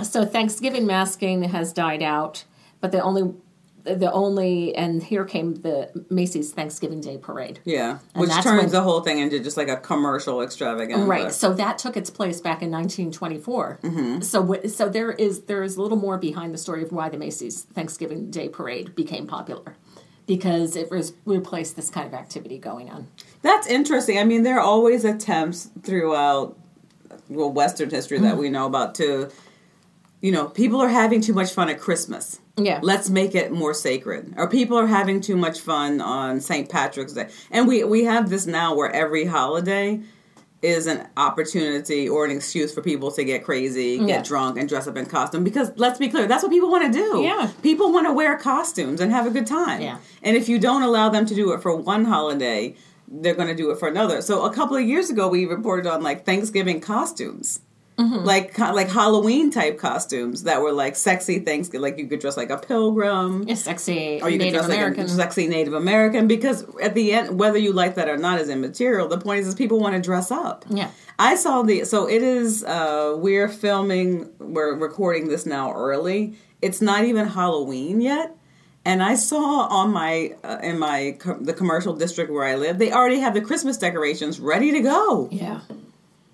So 0.04 0.26
Thanksgiving 0.26 0.86
masking 0.86 1.42
has 1.42 1.74
died 1.74 2.04
out, 2.04 2.44
but 2.82 2.92
the 2.92 3.02
only, 3.02 3.34
the 3.84 4.12
only, 4.12 4.76
and 4.76 5.04
here 5.04 5.26
came 5.26 5.56
the 5.56 5.90
Macy's 6.10 6.52
Thanksgiving 6.52 7.02
Day 7.02 7.18
Parade. 7.18 7.60
Yeah, 7.66 8.00
And 8.14 8.22
which 8.22 8.32
turns 8.32 8.46
when- 8.64 8.72
the 8.72 8.82
whole 8.82 9.02
thing 9.02 9.20
into 9.20 9.40
just 9.40 9.58
like 9.58 9.68
a 9.68 9.78
commercial 9.78 10.42
extravaganza. 10.42 11.06
Right. 11.06 11.32
So 11.32 11.54
that 11.54 11.78
took 11.78 11.98
its 11.98 12.10
place 12.10 12.40
back 12.40 12.62
in 12.62 12.72
1924. 12.72 13.80
Mm-hmm. 13.84 14.22
So 14.22 14.62
so 14.68 14.90
there 14.90 15.12
is 15.12 15.42
there 15.44 15.64
is 15.64 15.76
a 15.76 15.82
little 15.82 15.98
more 15.98 16.18
behind 16.18 16.54
the 16.54 16.58
story 16.58 16.84
of 16.84 16.92
why 16.92 17.10
the 17.10 17.18
Macy's 17.18 17.64
Thanksgiving 17.64 18.30
Day 18.32 18.50
Parade 18.50 18.96
became 18.96 19.28
popular. 19.28 19.76
Because 20.26 20.78
it 20.78 20.90
was 20.90 21.12
replaced 21.26 21.76
this 21.76 21.90
kind 21.90 22.08
of 22.08 22.14
activity 22.14 22.58
going 22.58 22.90
on. 22.90 23.10
That's 23.42 23.68
interesting. 23.68 24.18
I 24.18 24.24
mean, 24.24 24.44
there 24.44 24.56
are 24.58 24.62
always 24.62 25.04
attempts 25.04 25.70
throughout 25.84 26.58
well 27.28 27.52
Western 27.52 27.90
history 27.90 28.20
that 28.20 28.38
we 28.38 28.50
know 28.50 28.66
about 28.66 28.96
to 28.96 29.30
you 30.22 30.32
know, 30.32 30.48
people 30.48 30.82
are 30.82 30.88
having 30.88 31.20
too 31.20 31.34
much 31.34 31.52
fun 31.52 31.68
at 31.68 31.78
Christmas. 31.82 32.40
Yeah. 32.58 32.80
Let's 32.84 33.10
make 33.10 33.34
it 33.36 33.52
more 33.52 33.74
sacred. 33.74 34.34
Or 34.38 34.48
people 34.48 34.78
are 34.78 34.86
having 34.88 35.22
too 35.22 35.36
much 35.36 35.60
fun 35.60 36.02
on 36.02 36.40
St. 36.40 36.70
Patrick's 36.70 37.14
Day. 37.14 37.30
And 37.50 37.68
we 37.68 37.84
we 37.84 38.04
have 38.06 38.30
this 38.30 38.46
now 38.46 38.76
where 38.76 38.92
every 38.92 39.26
holiday 39.26 40.02
is 40.62 40.88
an 40.88 41.06
opportunity 41.18 42.08
or 42.08 42.24
an 42.24 42.32
excuse 42.32 42.74
for 42.74 42.82
people 42.82 43.12
to 43.12 43.24
get 43.26 43.44
crazy, 43.44 43.98
get 43.98 44.08
Yeah. 44.08 44.22
drunk, 44.22 44.58
and 44.58 44.70
dress 44.70 44.88
up 44.88 44.96
in 44.96 45.06
costume. 45.08 45.44
Because 45.44 45.72
let's 45.76 46.00
be 46.00 46.08
clear, 46.08 46.26
that's 46.26 46.42
what 46.42 46.52
people 46.54 46.70
want 46.72 46.94
to 46.94 46.98
do. 46.98 47.22
Yeah. 47.22 47.50
People 47.62 47.92
want 47.92 48.08
to 48.08 48.14
wear 48.14 48.38
costumes 48.38 49.02
and 49.02 49.12
have 49.12 49.28
a 49.28 49.30
good 49.30 49.46
time. 49.48 49.82
Yeah. 49.82 49.98
And 50.22 50.38
if 50.38 50.48
you 50.48 50.60
don't 50.60 50.84
allow 50.84 51.10
them 51.10 51.26
to 51.26 51.36
do 51.36 51.52
it 51.52 51.62
for 51.62 51.76
one 51.76 52.06
holiday, 52.06 52.76
they're 53.10 53.34
going 53.36 53.50
to 53.50 53.56
do 53.56 53.72
it 53.72 53.78
for 53.80 53.90
another. 53.90 54.22
So 54.22 54.46
a 54.46 54.54
couple 54.54 54.78
of 54.78 54.84
years 54.84 55.10
ago, 55.10 55.28
we 55.28 55.46
reported 55.46 55.86
on 55.86 56.02
like 56.02 56.26
Thanksgiving 56.26 56.80
costumes. 56.80 57.60
Mm-hmm. 57.98 58.26
Like 58.26 58.58
like 58.58 58.90
Halloween 58.90 59.52
type 59.52 59.78
costumes 59.78 60.44
that 60.44 60.62
were 60.62 60.72
like 60.72 60.96
sexy 60.96 61.40
things, 61.40 61.72
like 61.74 61.98
you 62.00 62.08
could 62.08 62.20
dress 62.20 62.36
like 62.38 62.50
a 62.50 62.58
pilgrim, 62.58 63.44
Yeah, 63.48 63.54
sexy 63.56 64.20
or 64.22 64.30
you 64.30 64.40
could 64.40 64.52
dress 64.52 64.66
American. 64.66 65.04
like 65.04 65.12
a 65.12 65.16
sexy 65.16 65.48
Native 65.48 65.74
American. 65.74 66.28
Because 66.28 66.66
at 66.82 66.96
the 66.96 67.14
end, 67.14 67.38
whether 67.40 67.58
you 67.60 67.72
like 67.72 67.96
that 67.96 68.10
or 68.10 68.18
not 68.18 68.40
is 68.40 68.50
immaterial. 68.50 69.08
The 69.08 69.20
point 69.20 69.42
is, 69.42 69.48
is 69.48 69.56
people 69.56 69.80
want 69.80 69.96
to 69.96 70.02
dress 70.02 70.32
up. 70.32 70.66
yeah. 70.70 70.90
I 71.20 71.36
saw 71.36 71.62
the 71.62 71.86
so 71.86 72.10
it 72.10 72.24
is 72.24 72.64
uh 72.64 73.14
we're 73.18 73.48
filming 73.48 74.30
we're 74.40 74.74
recording 74.76 75.28
this 75.28 75.46
now 75.46 75.72
early. 75.74 76.36
It's 76.62 76.82
not 76.82 77.06
even 77.06 77.28
Halloween 77.28 78.02
yet. 78.02 78.36
And 78.86 79.02
I 79.04 79.16
saw 79.16 79.68
on 79.68 79.92
my 79.94 80.34
uh, 80.44 80.58
in 80.64 80.80
my 80.80 81.16
co- 81.20 81.38
the 81.40 81.54
commercial 81.54 81.94
district 81.96 82.32
where 82.32 82.44
I 82.44 82.56
live, 82.56 82.80
they 82.80 82.92
already 82.92 83.20
have 83.20 83.34
the 83.36 83.42
Christmas 83.42 83.78
decorations 83.78 84.40
ready 84.40 84.72
to 84.72 84.82
go. 84.82 85.30
Yeah. 85.32 85.62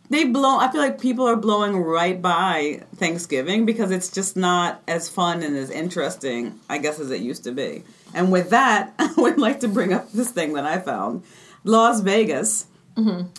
They 0.10 0.26
blow 0.26 0.58
I 0.58 0.72
feel 0.72 0.82
like 0.82 1.00
people 1.00 1.28
are 1.28 1.36
blowing 1.36 1.78
right 1.78 2.20
by 2.20 2.82
Thanksgiving 2.96 3.66
because 3.66 3.92
it's 3.92 4.10
just 4.10 4.36
not 4.36 4.82
as 4.88 5.08
fun 5.08 5.44
and 5.44 5.56
as 5.56 5.70
interesting, 5.70 6.60
I 6.68 6.80
guess 6.80 7.00
as 7.00 7.12
it 7.12 7.22
used 7.22 7.44
to 7.44 7.52
be. 7.52 7.84
And 8.14 8.32
with 8.32 8.50
that, 8.50 8.94
I 9.00 9.14
would 9.18 9.38
like 9.38 9.60
to 9.62 9.68
bring 9.68 9.94
up 9.94 10.12
this 10.12 10.32
thing 10.32 10.54
that 10.54 10.66
I 10.66 10.80
found. 10.80 11.24
Las 11.64 12.02
Vegas 12.02 12.66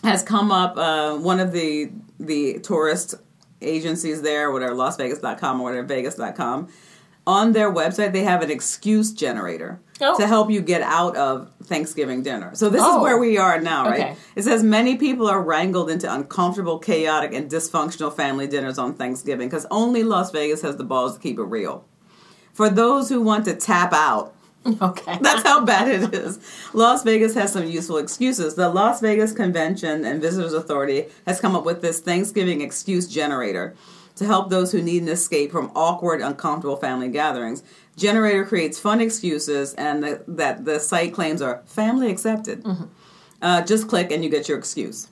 has 0.05 0.23
come 0.23 0.51
up 0.51 0.77
uh, 0.77 1.17
one 1.17 1.41
of 1.41 1.53
the 1.53 1.91
the 2.19 2.61
tourist 2.61 3.15
agencies 3.63 4.23
there 4.23 4.51
whatever 4.51 4.75
las 4.75 4.97
lasvegas.com 4.97 5.61
or 5.61 5.65
whatever 5.65 5.87
vegas.com 5.87 6.69
on 7.37 7.53
their 7.53 7.71
website 7.81 8.13
they 8.13 8.25
have 8.25 8.43
an 8.43 8.51
excuse 8.51 9.09
generator 9.13 9.73
Oh. 10.03 10.17
to 10.19 10.27
help 10.27 10.51
you 10.51 10.61
get 10.63 10.81
out 10.81 11.15
of 11.17 11.51
thanksgiving 11.65 12.23
dinner 12.23 12.51
so 12.55 12.71
this 12.71 12.83
Oh. 12.83 12.97
is 12.97 13.03
where 13.03 13.17
oh. 13.17 13.21
we 13.27 13.37
are 13.47 13.61
now 13.61 13.83
right 13.91 14.01
Okay. 14.01 14.17
it 14.35 14.43
says 14.49 14.63
many 14.63 14.97
people 14.97 15.27
are 15.35 15.43
wrangled 15.51 15.91
into 15.91 16.13
uncomfortable 16.13 16.79
chaotic 16.79 17.33
and 17.35 17.51
dysfunctional 17.51 18.13
family 18.23 18.47
dinners 18.47 18.79
on 18.79 18.95
thanksgiving 18.95 19.49
because 19.49 19.67
only 19.71 20.03
las 20.03 20.31
vegas 20.31 20.63
has 20.63 20.77
the 20.77 20.85
balls 20.93 21.15
to 21.15 21.21
keep 21.21 21.39
it 21.39 21.49
real 21.59 21.85
for 22.55 22.69
those 22.71 23.09
who 23.11 23.21
want 23.31 23.45
to 23.45 23.55
tap 23.55 23.93
out 23.93 24.35
Okay. 24.89 25.19
that's 25.23 25.43
how 25.43 25.65
bad 25.65 25.87
it 25.89 26.13
is. 26.13 26.39
Las 26.75 27.03
Vegas 27.03 27.33
has 27.35 27.51
some 27.51 27.65
useful 27.67 27.97
excuses. 27.97 28.57
The 28.57 28.69
Las 28.69 29.01
Vegas 29.01 29.33
Convention 29.33 30.05
and 30.05 30.21
Visitors 30.21 30.53
Authority 30.53 31.07
has 31.27 31.41
come 31.41 31.57
up 31.57 31.65
with 31.65 31.81
this 31.81 32.01
Thanksgiving 32.01 32.61
excuse 32.61 33.09
generator 33.09 33.75
to 34.21 34.27
help 34.27 34.51
those 34.51 34.71
who 34.71 34.83
need 34.83 35.01
an 35.01 35.09
escape 35.09 35.51
from 35.51 35.73
awkward, 35.75 36.21
uncomfortable 36.21 36.77
family 36.77 37.09
gatherings. 37.09 37.63
Generator 37.97 38.45
creates 38.45 38.79
fun 38.79 39.01
excuses 39.01 39.73
and 39.75 40.05
the, 40.05 40.23
that 40.29 40.67
the 40.67 40.79
site 40.79 41.15
claims 41.15 41.41
are 41.41 41.63
family 41.65 42.11
accepted. 42.11 42.63
Uh, 43.41 43.63
just 43.63 43.89
click 43.89 44.13
and 44.13 44.23
you 44.23 44.29
get 44.29 44.47
your 44.47 44.59
excuse. 44.59 45.09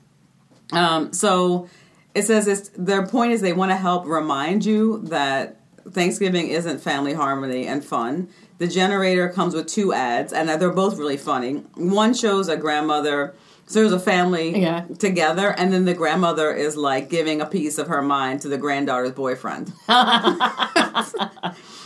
Um, 0.73 1.11
so 1.11 1.67
it 2.13 2.21
says 2.21 2.47
it's, 2.47 2.69
their 2.77 3.03
point 3.07 3.31
is 3.31 3.41
they 3.41 3.51
want 3.51 3.71
to 3.71 3.77
help 3.77 4.05
remind 4.05 4.63
you 4.63 4.99
that 5.05 5.59
Thanksgiving 5.89 6.49
isn't 6.49 6.77
family 6.77 7.13
harmony 7.13 7.65
and 7.65 7.83
fun. 7.83 8.29
The 8.59 8.67
generator 8.67 9.27
comes 9.29 9.55
with 9.55 9.65
two 9.65 9.91
ads, 9.91 10.33
and 10.33 10.47
they're 10.47 10.69
both 10.69 10.99
really 10.99 11.17
funny. 11.17 11.63
One 11.73 12.13
shows 12.13 12.47
a 12.47 12.57
grandmother, 12.57 13.33
so 13.69 13.79
there's 13.79 13.93
a 13.93 13.99
family 13.99 14.59
Yeah. 14.61 14.83
together, 14.97 15.55
and 15.57 15.71
then 15.71 15.85
the 15.85 15.93
grandmother 15.93 16.51
is 16.51 16.75
like 16.75 17.09
giving 17.09 17.39
a 17.39 17.45
piece 17.45 17.77
of 17.77 17.87
her 17.87 18.01
mind 18.01 18.41
to 18.41 18.49
the 18.49 18.57
granddaughter's 18.57 19.11
boyfriend. 19.11 19.71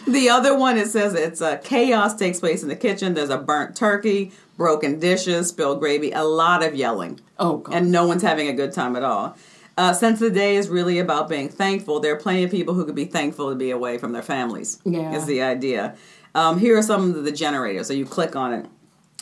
the 0.08 0.30
other 0.32 0.58
one, 0.58 0.78
it 0.78 0.88
says 0.88 1.14
it's 1.14 1.42
a 1.42 1.58
chaos 1.58 2.16
takes 2.16 2.40
place 2.40 2.64
in 2.64 2.70
the 2.70 2.76
kitchen. 2.76 3.14
There's 3.14 3.30
a 3.30 3.38
burnt 3.38 3.76
turkey, 3.76 4.32
broken 4.58 5.00
dishes, 5.00 5.50
spilled 5.50 5.80
gravy, 5.80 6.12
a 6.12 6.24
lot 6.24 6.64
of 6.64 6.76
yelling 6.76 7.20
oh 7.40 7.58
god. 7.58 7.76
and 7.76 7.92
no 7.92 8.08
one's 8.08 8.22
having 8.22 8.48
a 8.48 8.54
good 8.54 8.72
time 8.72 8.96
at 8.96 9.04
all. 9.04 9.36
Uh, 9.78 9.92
since 9.92 10.20
the 10.20 10.30
day 10.30 10.56
is 10.56 10.70
really 10.70 11.00
about 11.00 11.28
being 11.28 11.50
thankful, 11.50 12.00
there 12.00 12.14
are 12.14 12.20
plenty 12.20 12.44
of 12.44 12.52
people 12.52 12.76
who 12.76 12.86
could 12.86 12.94
be 12.96 13.06
thankful 13.06 13.50
to 13.50 13.56
be 13.56 13.72
away 13.72 13.98
from 13.98 14.12
their 14.12 14.22
families. 14.22 14.80
Yeah. 14.86 15.16
is 15.16 15.26
the 15.26 15.42
idea. 15.42 15.96
Um, 16.36 16.60
here 16.60 16.78
are 16.78 16.84
some 16.84 17.16
of 17.16 17.24
the 17.24 17.32
generators. 17.32 17.88
So 17.88 17.94
you 17.94 18.06
click 18.06 18.36
on 18.36 18.54
it. 18.54 18.66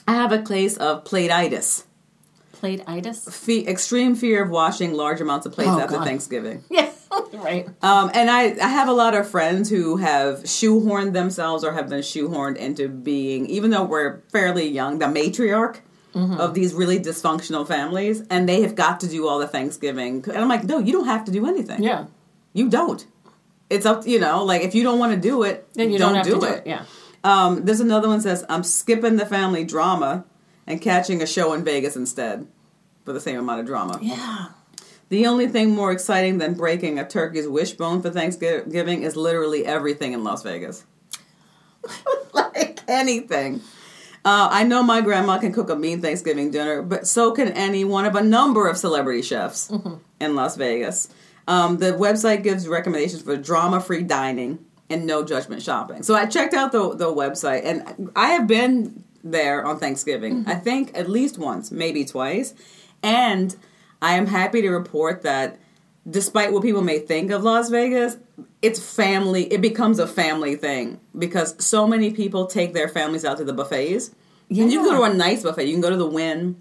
I 0.08 0.16
have 0.16 0.32
a 0.34 0.42
case 0.42 0.76
of 0.78 1.06
plateitis, 1.06 1.84
Plate-itis? 2.62 3.26
fe- 3.28 3.66
extreme 3.68 4.16
fear 4.16 4.44
of 4.44 4.50
washing 4.50 4.94
large 4.94 5.20
amounts 5.20 5.46
of 5.46 5.52
plates 5.54 5.72
Oh, 5.72 5.80
after 5.80 5.98
God. 5.98 6.06
Thanksgiving. 6.06 6.64
Yeah. 6.70 6.90
right. 7.34 7.68
Um, 7.82 8.10
and 8.14 8.30
I, 8.30 8.44
I 8.64 8.68
have 8.70 8.88
a 8.88 8.94
lot 8.94 9.14
of 9.16 9.28
friends 9.30 9.70
who 9.70 9.98
have 9.98 10.44
shoehorned 10.44 11.12
themselves 11.14 11.64
or 11.64 11.74
have 11.74 11.90
been 11.90 12.00
shoehorned 12.02 12.56
into 12.58 12.88
being, 12.88 13.48
even 13.48 13.70
though 13.72 13.84
we're 13.84 14.22
fairly 14.32 14.68
young, 14.68 15.00
the 15.00 15.08
matriarch 15.08 15.80
Mm-hmm. 16.14 16.42
of 16.42 16.54
these 16.54 16.74
really 16.74 17.00
dysfunctional 17.00 17.66
families, 17.66 18.22
and 18.30 18.48
they 18.50 18.64
have 18.64 18.76
got 18.76 19.00
to 19.00 19.08
do 19.08 19.30
all 19.30 19.40
the 19.40 19.48
Thanksgiving. 19.48 20.22
And 20.28 20.38
I'm 20.40 20.50
like, 20.50 20.66
no, 20.66 20.78
you 20.78 20.92
don't 20.92 21.06
have 21.06 21.24
to 21.24 21.32
do 21.32 21.46
anything. 21.48 21.82
Yeah. 21.82 22.08
You 22.52 22.68
don't. 22.70 23.06
It's 23.70 23.86
up, 23.86 24.06
you 24.06 24.20
know, 24.20 24.44
like 24.44 24.62
if 24.64 24.76
you 24.76 24.84
don't 24.84 25.00
want 25.00 25.14
to 25.14 25.18
do 25.30 25.44
it, 25.44 25.70
Then 25.74 25.90
you 25.90 25.98
don't, 25.98 26.10
don't, 26.10 26.18
have 26.18 26.26
do, 26.26 26.34
to 26.34 26.40
do 26.42 26.46
it. 26.48 26.58
it. 26.58 26.68
Yeah. 26.68 26.84
Um, 27.24 27.64
there's 27.64 27.80
another 27.80 28.10
one 28.10 28.18
that 28.18 28.24
says, 28.24 28.44
I'm 28.50 28.64
skipping 28.64 29.16
the 29.16 29.26
family 29.26 29.64
drama 29.64 30.26
and 30.72 30.82
catching 30.82 31.22
a 31.22 31.28
show 31.28 31.54
in 31.54 31.64
Vegas 31.64 31.96
instead 31.96 32.48
for 33.04 33.12
the 33.12 33.20
same 33.20 33.38
amount 33.38 33.60
of 33.60 33.66
drama. 33.66 34.00
Yeah. 34.02 34.48
The 35.10 35.28
only 35.28 35.48
thing 35.48 35.72
more 35.72 35.92
exciting 35.92 36.38
than 36.38 36.54
breaking 36.54 36.98
a 36.98 37.06
turkey's 37.06 37.48
wishbone 37.48 38.02
for 38.02 38.10
Thanksgiving 38.10 39.04
is 39.04 39.18
literally 39.18 39.66
everything 39.66 40.14
in 40.14 40.24
Las 40.24 40.44
Vegas. 40.44 40.86
like 42.34 42.80
anything. 42.88 43.62
Uh, 44.24 44.48
I 44.52 44.64
know 44.64 44.82
my 44.82 45.02
grandma 45.02 45.40
can 45.40 45.52
cook 45.52 45.70
a 45.70 45.76
mean 45.76 46.02
Thanksgiving 46.02 46.52
dinner, 46.52 46.82
but 46.82 47.06
so 47.06 47.32
can 47.34 47.50
any 47.50 47.84
one 47.84 48.06
of 48.06 48.16
a 48.16 48.24
number 48.24 48.68
of 48.68 48.78
celebrity 48.78 49.22
chefs 49.22 49.70
in 50.22 50.36
Las 50.36 50.56
Vegas. 50.56 51.10
Um, 51.48 51.80
the 51.80 51.92
website 51.92 52.44
gives 52.44 52.68
recommendations 52.68 53.24
for 53.24 53.36
drama-free 53.36 54.04
dining 54.04 54.64
and 54.90 55.06
no 55.06 55.26
judgment 55.26 55.62
shopping. 55.62 56.04
So 56.04 56.16
I 56.16 56.28
checked 56.28 56.54
out 56.54 56.72
the 56.72 56.96
the 56.96 57.08
website, 57.08 57.66
and 57.66 58.12
I 58.16 58.28
have 58.30 58.48
been 58.48 59.04
there 59.24 59.66
on 59.66 59.80
Thanksgiving. 59.80 60.42
Mm-hmm. 60.42 60.50
I 60.50 60.56
think 60.56 60.92
at 60.98 61.10
least 61.10 61.38
once, 61.38 61.72
maybe 61.72 62.06
twice, 62.06 62.54
and 63.04 63.56
I 64.02 64.16
am 64.16 64.28
happy 64.28 64.62
to 64.62 64.70
report 64.70 65.22
that 65.24 65.60
despite 66.10 66.52
what 66.52 66.64
people 66.64 66.82
may 66.82 67.00
think 67.00 67.32
of 67.32 67.44
Las 67.44 67.70
Vegas, 67.70 68.18
it's 68.62 68.80
family. 68.80 69.44
It 69.54 69.62
becomes 69.62 70.00
a 70.00 70.08
family 70.08 70.56
thing 70.56 71.00
because 71.18 71.64
so 71.64 71.88
many 71.88 72.12
people 72.12 72.48
take 72.48 72.74
their 72.74 72.88
families 72.88 73.26
out 73.26 73.38
to 73.38 73.44
the 73.44 73.54
buffets. 73.54 74.12
And 74.50 74.58
you 74.72 74.80
can 74.80 74.84
go 74.84 74.98
to 74.98 75.04
a 75.04 75.14
nice 75.14 75.44
buffet. 75.44 75.66
You 75.66 75.74
can 75.74 75.82
go 75.82 75.90
to 75.90 75.98
the 75.98 76.08
Wynn. 76.08 76.58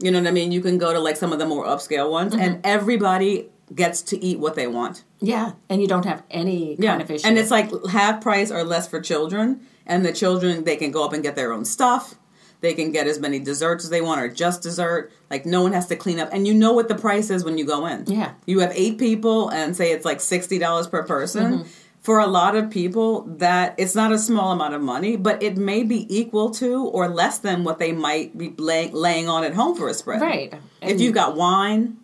You 0.00 0.10
know 0.10 0.18
what 0.18 0.28
I 0.28 0.32
mean? 0.32 0.50
You 0.50 0.60
can 0.60 0.78
go 0.78 0.92
to 0.92 0.98
like 0.98 1.16
some 1.16 1.32
of 1.32 1.38
the 1.38 1.46
more 1.46 1.64
upscale 1.66 2.10
ones, 2.10 2.32
mm-hmm. 2.32 2.42
and 2.42 2.60
everybody 2.64 3.48
gets 3.74 4.02
to 4.02 4.22
eat 4.22 4.38
what 4.38 4.54
they 4.54 4.66
want. 4.66 5.04
Yeah. 5.20 5.52
And 5.68 5.80
you 5.80 5.88
don't 5.88 6.04
have 6.04 6.22
any 6.30 6.76
kind 6.76 7.02
of 7.02 7.10
issue. 7.10 7.26
And 7.26 7.38
it's 7.38 7.50
like 7.50 7.70
half 7.86 8.20
price 8.20 8.50
or 8.50 8.64
less 8.64 8.88
for 8.88 9.00
children. 9.00 9.60
And 9.86 10.04
the 10.04 10.12
children, 10.12 10.64
they 10.64 10.76
can 10.76 10.90
go 10.90 11.04
up 11.04 11.12
and 11.12 11.22
get 11.22 11.36
their 11.36 11.52
own 11.52 11.64
stuff. 11.64 12.14
They 12.60 12.74
can 12.74 12.92
get 12.92 13.06
as 13.06 13.18
many 13.18 13.38
desserts 13.38 13.84
as 13.84 13.90
they 13.90 14.02
want 14.02 14.20
or 14.20 14.28
just 14.28 14.62
dessert. 14.62 15.12
Like 15.30 15.46
no 15.46 15.62
one 15.62 15.72
has 15.72 15.86
to 15.86 15.96
clean 15.96 16.20
up. 16.20 16.28
And 16.32 16.46
you 16.46 16.54
know 16.54 16.72
what 16.72 16.88
the 16.88 16.94
price 16.94 17.30
is 17.30 17.44
when 17.44 17.58
you 17.58 17.64
go 17.64 17.86
in. 17.86 18.04
Yeah. 18.06 18.32
You 18.46 18.60
have 18.60 18.72
eight 18.74 18.98
people 18.98 19.48
and 19.48 19.74
say 19.74 19.92
it's 19.92 20.04
like 20.04 20.18
$60 20.18 20.90
per 20.90 21.02
person. 21.04 21.52
Mm-hmm. 21.52 21.68
For 22.00 22.18
a 22.18 22.26
lot 22.26 22.56
of 22.56 22.70
people, 22.70 23.24
that 23.24 23.74
it's 23.76 23.94
not 23.94 24.10
a 24.10 24.18
small 24.18 24.52
amount 24.52 24.72
of 24.72 24.80
money, 24.80 25.16
but 25.16 25.42
it 25.42 25.58
may 25.58 25.82
be 25.82 26.06
equal 26.14 26.50
to 26.52 26.86
or 26.86 27.08
less 27.10 27.38
than 27.38 27.62
what 27.62 27.78
they 27.78 27.92
might 27.92 28.36
be 28.38 28.54
lay, 28.56 28.88
laying 28.90 29.28
on 29.28 29.44
at 29.44 29.52
home 29.52 29.76
for 29.76 29.86
a 29.86 29.92
spread. 29.92 30.22
Right. 30.22 30.54
If 30.80 30.98
you've 30.98 31.12
got 31.12 31.36
wine, 31.36 31.98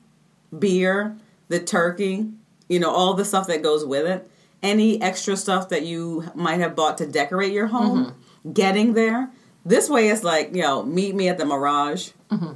beer, 0.56 1.16
the 1.48 1.60
turkey, 1.60 2.28
you 2.68 2.78
know, 2.80 2.90
all 2.90 3.14
the 3.14 3.24
stuff 3.24 3.46
that 3.48 3.62
goes 3.62 3.84
with 3.84 4.06
it, 4.06 4.28
any 4.62 5.00
extra 5.02 5.36
stuff 5.36 5.68
that 5.68 5.84
you 5.84 6.24
might 6.34 6.60
have 6.60 6.74
bought 6.74 6.98
to 6.98 7.06
decorate 7.06 7.52
your 7.52 7.66
home, 7.68 8.06
Mm-hmm. 8.06 8.52
getting 8.52 8.94
there. 8.94 9.30
This 9.64 9.88
way 9.90 10.08
it's 10.08 10.22
like, 10.24 10.54
you 10.54 10.62
know, 10.62 10.82
meet 10.82 11.14
me 11.14 11.28
at 11.28 11.38
the 11.38 11.44
Mirage 11.44 12.10
Mm-hmm. 12.30 12.52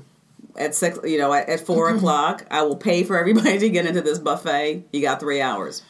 at 0.58 0.74
six, 0.74 0.98
you 1.04 1.18
know, 1.18 1.32
at, 1.32 1.48
at 1.48 1.60
4 1.60 1.90
o'clock. 1.96 2.44
I 2.50 2.62
will 2.62 2.76
pay 2.76 3.04
for 3.04 3.18
everybody 3.18 3.58
to 3.60 3.68
get 3.70 3.86
into 3.86 4.00
this 4.00 4.18
buffet. 4.18 4.84
You 4.92 5.00
got 5.02 5.20
three 5.20 5.40
hours. 5.40 5.82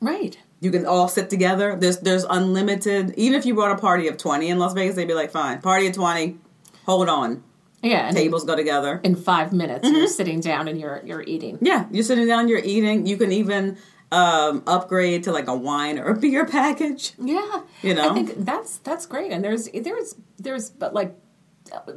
Right. 0.00 0.38
You 0.60 0.70
can 0.70 0.84
all 0.86 1.08
sit 1.08 1.30
together. 1.30 1.76
There's 1.76 1.98
there's 2.00 2.24
unlimited. 2.24 3.14
Even 3.16 3.38
if 3.38 3.46
you 3.46 3.54
brought 3.54 3.72
a 3.78 3.80
party 3.80 4.08
of 4.08 4.16
twenty 4.18 4.48
in 4.48 4.58
Las 4.58 4.74
Vegas, 4.74 4.94
they'd 4.96 5.06
be 5.08 5.14
like, 5.14 5.30
fine, 5.30 5.60
party 5.62 5.86
of 5.86 5.94
twenty. 5.94 6.36
Hold 6.84 7.08
on, 7.08 7.42
Yeah. 7.82 8.08
And 8.08 8.16
tables 8.16 8.44
go 8.44 8.54
together. 8.56 9.00
in 9.02 9.16
five 9.16 9.52
minutes 9.52 9.86
Mm-hmm. 9.86 9.96
you're 9.96 10.06
sitting 10.08 10.40
down 10.40 10.68
and 10.68 10.78
you're 10.80 11.00
you're 11.04 11.22
eating. 11.22 11.58
Yeah, 11.62 11.86
you're 11.90 12.04
sitting 12.04 12.26
down, 12.26 12.48
you're 12.48 12.58
eating. 12.58 13.06
You 13.06 13.16
can 13.16 13.32
even 13.32 13.78
um, 14.12 14.62
upgrade 14.66 15.22
to 15.24 15.32
like 15.32 15.46
a 15.48 15.54
wine 15.54 15.98
or 15.98 16.06
a 16.08 16.16
beer 16.18 16.44
package. 16.44 17.12
Yeah, 17.18 17.62
You 17.82 17.94
know? 17.94 18.10
I 18.10 18.14
think 18.14 18.44
that's 18.44 18.78
that's 18.78 19.06
great, 19.06 19.30
and 19.32 19.42
there's 19.44 19.68
there's 19.72 20.14
there's 20.38 20.70
but 20.70 20.92
like 20.94 21.14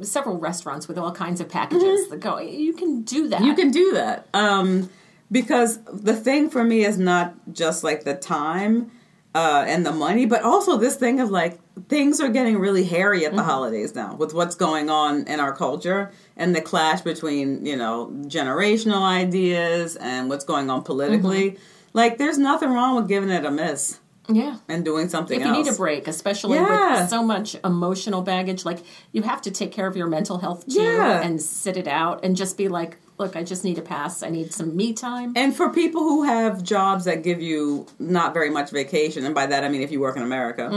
several 0.02 0.38
restaurants 0.38 0.86
with 0.88 0.96
all 0.98 1.10
kinds 1.12 1.40
of 1.40 1.48
packages 1.48 2.08
that 2.08 2.20
go. 2.20 2.38
You 2.38 2.72
can 2.74 3.02
do 3.02 3.28
that. 3.28 3.38
Mm-hmm. 3.38 3.46
You 3.48 3.54
can 3.54 3.70
do 3.70 3.92
that. 3.94 4.28
Um, 4.32 4.88
because 5.32 5.80
the 5.84 6.14
thing 6.14 6.48
for 6.50 6.62
me 6.62 6.84
is 6.84 6.96
not 6.98 7.34
just 7.52 7.82
like 7.82 8.04
the 8.04 8.14
time 8.14 8.90
uh, 9.34 9.64
and 9.66 9.84
the 9.84 9.92
money, 9.92 10.26
but 10.26 10.42
also 10.42 10.76
this 10.76 10.96
thing 10.96 11.18
of 11.20 11.30
like 11.30 11.58
things 11.88 12.20
are 12.20 12.28
getting 12.28 12.56
really 12.58 12.84
hairy 12.84 13.26
at 13.26 13.34
the 13.34 13.42
holidays 13.42 13.94
now 13.94 14.14
with 14.14 14.32
what's 14.32 14.54
going 14.54 14.88
on 14.88 15.26
in 15.26 15.40
our 15.40 15.54
culture 15.54 16.12
and 16.36 16.54
the 16.54 16.60
clash 16.60 17.00
between, 17.00 17.66
you 17.66 17.76
know, 17.76 18.10
generational 18.26 19.02
ideas 19.02 19.96
and 19.96 20.28
what's 20.28 20.44
going 20.44 20.70
on 20.70 20.82
politically. 20.82 21.58
Like, 21.92 22.18
there's 22.18 22.38
nothing 22.38 22.70
wrong 22.70 22.96
with 22.96 23.08
giving 23.08 23.30
it 23.30 23.44
a 23.44 23.50
miss 23.50 23.98
Yeah. 24.28 24.56
and 24.68 24.84
doing 24.84 25.08
something 25.08 25.40
If 25.40 25.46
you 25.46 25.52
else. 25.54 25.66
need 25.66 25.72
a 25.74 25.76
break, 25.76 26.06
especially 26.08 26.58
Yeah. 26.58 27.00
with 27.02 27.10
so 27.10 27.22
much 27.22 27.56
emotional 27.64 28.22
baggage, 28.22 28.64
like 28.64 28.78
you 29.12 29.22
have 29.22 29.42
to 29.42 29.50
take 29.50 29.72
care 29.72 29.86
of 29.88 29.96
your 29.96 30.06
mental 30.06 30.38
health 30.38 30.66
too 30.68 30.80
Yeah. 30.80 31.20
and 31.22 31.42
sit 31.42 31.76
it 31.76 31.88
out 31.88 32.24
and 32.24 32.36
just 32.36 32.56
be 32.56 32.68
like, 32.68 32.98
look, 33.18 33.36
I 33.36 33.42
just 33.42 33.64
need 33.64 33.78
a 33.78 33.82
pass. 33.82 34.22
I 34.22 34.30
need 34.30 34.52
some 34.52 34.76
me 34.76 34.92
time. 34.92 35.32
And 35.36 35.54
for 35.56 35.70
people 35.70 36.02
who 36.02 36.24
have 36.24 36.62
jobs 36.62 37.04
that 37.04 37.22
give 37.22 37.40
you 37.40 37.86
not 37.98 38.34
very 38.34 38.50
much 38.50 38.70
vacation, 38.70 39.24
and 39.24 39.34
by 39.34 39.46
that 39.46 39.64
I 39.64 39.68
mean 39.68 39.82
if 39.82 39.90
you 39.90 40.00
work 40.00 40.16
in 40.16 40.22
America, 40.22 40.70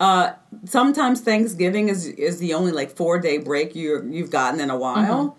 uh, 0.00 0.32
sometimes 0.64 1.20
Thanksgiving 1.20 1.88
is 1.88 2.06
is 2.06 2.38
the 2.38 2.54
only 2.54 2.72
like 2.72 2.90
four 2.90 3.18
day 3.18 3.38
break 3.38 3.74
you 3.74 4.04
you've 4.10 4.30
gotten 4.30 4.60
in 4.60 4.70
a 4.70 4.76
while, 4.76 5.36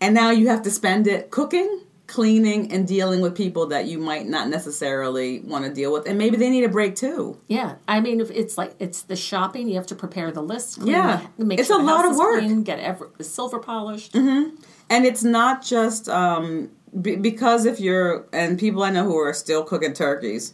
and 0.00 0.14
now 0.14 0.30
you 0.30 0.48
have 0.48 0.62
to 0.62 0.70
spend 0.70 1.06
it 1.06 1.30
cooking, 1.30 1.81
cleaning, 2.12 2.70
and 2.72 2.86
dealing 2.86 3.20
with 3.22 3.34
people 3.34 3.66
that 3.68 3.86
you 3.86 3.98
might 3.98 4.26
not 4.26 4.48
necessarily 4.48 5.40
want 5.40 5.64
to 5.64 5.72
deal 5.72 5.92
with, 5.92 6.06
and 6.06 6.18
maybe 6.18 6.36
they 6.36 6.50
need 6.50 6.64
a 6.64 6.68
break 6.68 6.94
too. 6.94 7.38
Yeah, 7.48 7.76
I 7.88 8.00
mean, 8.00 8.20
if 8.20 8.30
it's 8.30 8.58
like 8.58 8.74
it's 8.78 9.02
the 9.02 9.16
shopping. 9.16 9.68
You 9.68 9.76
have 9.76 9.86
to 9.86 9.94
prepare 9.94 10.30
the 10.30 10.42
list. 10.42 10.80
Clean 10.80 10.92
Yeah. 10.94 11.26
make 11.38 11.58
It's 11.58 11.68
sure 11.68 11.80
a 11.80 11.84
lot 11.84 12.04
of 12.04 12.16
work. 12.16 12.40
Clean, 12.40 12.62
get 12.62 12.78
every, 12.78 13.08
the 13.16 13.24
silver 13.24 13.58
polished. 13.58 14.14
And 14.14 15.06
it's 15.06 15.24
not 15.24 15.64
just 15.64 16.08
um, 16.08 16.70
be- 17.00 17.16
because 17.16 17.64
if 17.64 17.80
you're 17.80 18.26
and 18.32 18.58
people 18.58 18.82
I 18.82 18.90
know 18.90 19.04
who 19.04 19.16
are 19.16 19.32
still 19.32 19.64
cooking 19.64 19.94
turkeys, 19.94 20.52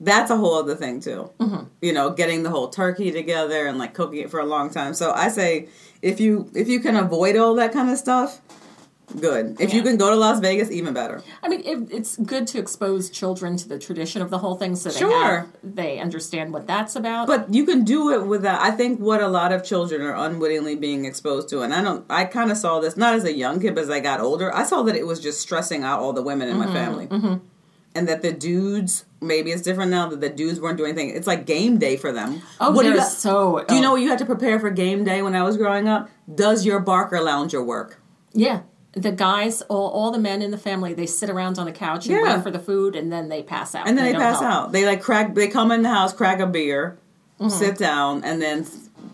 that's 0.00 0.30
a 0.30 0.36
whole 0.36 0.54
other 0.54 0.74
thing 0.74 1.00
too. 1.00 1.30
You 1.82 1.92
know, 1.92 2.10
getting 2.10 2.42
the 2.42 2.50
whole 2.50 2.68
turkey 2.68 3.10
together 3.10 3.66
and 3.66 3.76
like 3.78 3.92
cooking 3.94 4.20
it 4.20 4.30
for 4.30 4.40
a 4.40 4.46
long 4.46 4.70
time. 4.70 4.94
So 4.94 5.12
I 5.12 5.28
say 5.28 5.68
if 6.02 6.18
you 6.20 6.50
if 6.54 6.66
you 6.68 6.80
can 6.80 6.96
avoid 6.96 7.36
all 7.36 7.54
that 7.56 7.72
kind 7.72 7.90
of 7.90 7.98
stuff, 7.98 8.40
good. 9.20 9.60
If 9.60 9.72
you 9.72 9.82
can 9.82 9.96
go 9.96 10.10
to 10.10 10.16
Las 10.16 10.40
Vegas, 10.40 10.70
even 10.70 10.94
better. 10.94 11.22
I 11.42 11.48
mean, 11.48 11.60
it, 11.64 11.92
it's 11.92 12.16
good 12.16 12.46
to 12.48 12.58
expose 12.58 13.10
children 13.10 13.56
to 13.56 13.68
the 13.68 13.78
tradition 13.78 14.22
of 14.22 14.30
the 14.30 14.38
whole 14.38 14.56
thing, 14.56 14.76
so 14.76 14.90
they 14.90 14.98
Sure. 14.98 15.40
have, 15.40 15.48
they 15.62 15.98
understand 15.98 16.52
what 16.52 16.66
that's 16.66 16.96
about. 16.96 17.26
But 17.26 17.52
you 17.52 17.64
can 17.64 17.84
do 17.84 18.10
it 18.12 18.26
without. 18.26 18.60
I 18.60 18.70
think 18.70 19.00
what 19.00 19.20
a 19.20 19.28
lot 19.28 19.52
of 19.52 19.64
children 19.64 20.02
are 20.02 20.14
unwittingly 20.14 20.76
being 20.76 21.04
exposed 21.04 21.48
to, 21.50 21.62
and 21.62 21.72
I 21.72 21.82
don't. 21.82 22.04
I 22.10 22.24
kind 22.24 22.50
of 22.50 22.56
saw 22.56 22.80
this 22.80 22.96
not 22.96 23.14
as 23.14 23.24
a 23.24 23.32
young 23.32 23.60
kid, 23.60 23.74
but 23.74 23.84
as 23.84 23.90
I 23.90 24.00
got 24.00 24.20
older, 24.20 24.54
I 24.54 24.64
saw 24.64 24.82
that 24.82 24.96
it 24.96 25.06
was 25.06 25.20
just 25.20 25.40
stressing 25.40 25.84
out 25.84 26.00
all 26.00 26.12
the 26.12 26.22
women 26.22 26.48
in 26.48 26.56
my 26.56 26.64
mm-hmm. 26.64 26.74
family, 26.74 27.06
mm-hmm. 27.06 27.34
and 27.94 28.08
that 28.08 28.22
the 28.22 28.32
dudes. 28.32 29.04
Maybe 29.18 29.50
it's 29.50 29.62
different 29.62 29.90
now 29.90 30.08
that 30.10 30.20
the 30.20 30.28
dudes 30.28 30.60
weren't 30.60 30.76
doing 30.76 30.90
anything. 30.90 31.16
It's 31.16 31.26
like 31.26 31.46
game 31.46 31.78
day 31.78 31.96
for 31.96 32.12
them. 32.12 32.42
oh, 32.60 32.70
What 32.70 32.84
they're 32.84 32.96
you, 32.96 33.02
so. 33.02 33.64
do 33.66 33.74
you 33.74 33.80
know 33.80 33.88
oh, 33.88 33.92
what 33.92 34.02
you 34.02 34.10
had 34.10 34.18
to 34.18 34.26
prepare 34.26 34.60
for 34.60 34.70
game 34.70 35.04
day 35.04 35.22
when 35.22 35.34
I 35.34 35.42
was 35.42 35.56
growing 35.56 35.88
up? 35.88 36.10
Does 36.32 36.66
your 36.66 36.82
Barcalounger 36.82 37.64
work? 37.64 37.98
Yeah. 38.34 38.60
The 38.96 39.12
guys, 39.12 39.60
all, 39.62 39.88
all 39.90 40.10
the 40.10 40.18
men 40.18 40.40
in 40.42 40.50
the 40.50 40.58
family, 40.58 40.94
they 40.94 41.04
sit 41.06 41.28
around 41.30 41.58
on 41.58 41.66
the 41.66 41.72
couch 41.72 42.06
and 42.06 42.16
Yeah. 42.16 42.34
wait 42.36 42.42
for 42.42 42.50
the 42.50 42.58
food, 42.58 42.96
and 42.96 43.12
then 43.12 43.28
they 43.28 43.42
pass 43.42 43.74
out. 43.74 43.86
And 43.86 43.96
then 43.96 44.06
they, 44.06 44.12
don't 44.12 44.22
pass 44.22 44.40
help. 44.40 44.52
out. 44.52 44.72
They 44.72 44.86
like 44.86 45.02
crack. 45.02 45.34
They 45.34 45.48
come 45.48 45.70
in 45.70 45.82
the 45.82 45.90
house, 45.90 46.12
crack 46.12 46.40
a 46.40 46.46
beer, 46.46 46.98
Mm-hmm. 47.38 47.50
sit 47.50 47.76
down, 47.76 48.24
and 48.24 48.40
then 48.40 48.66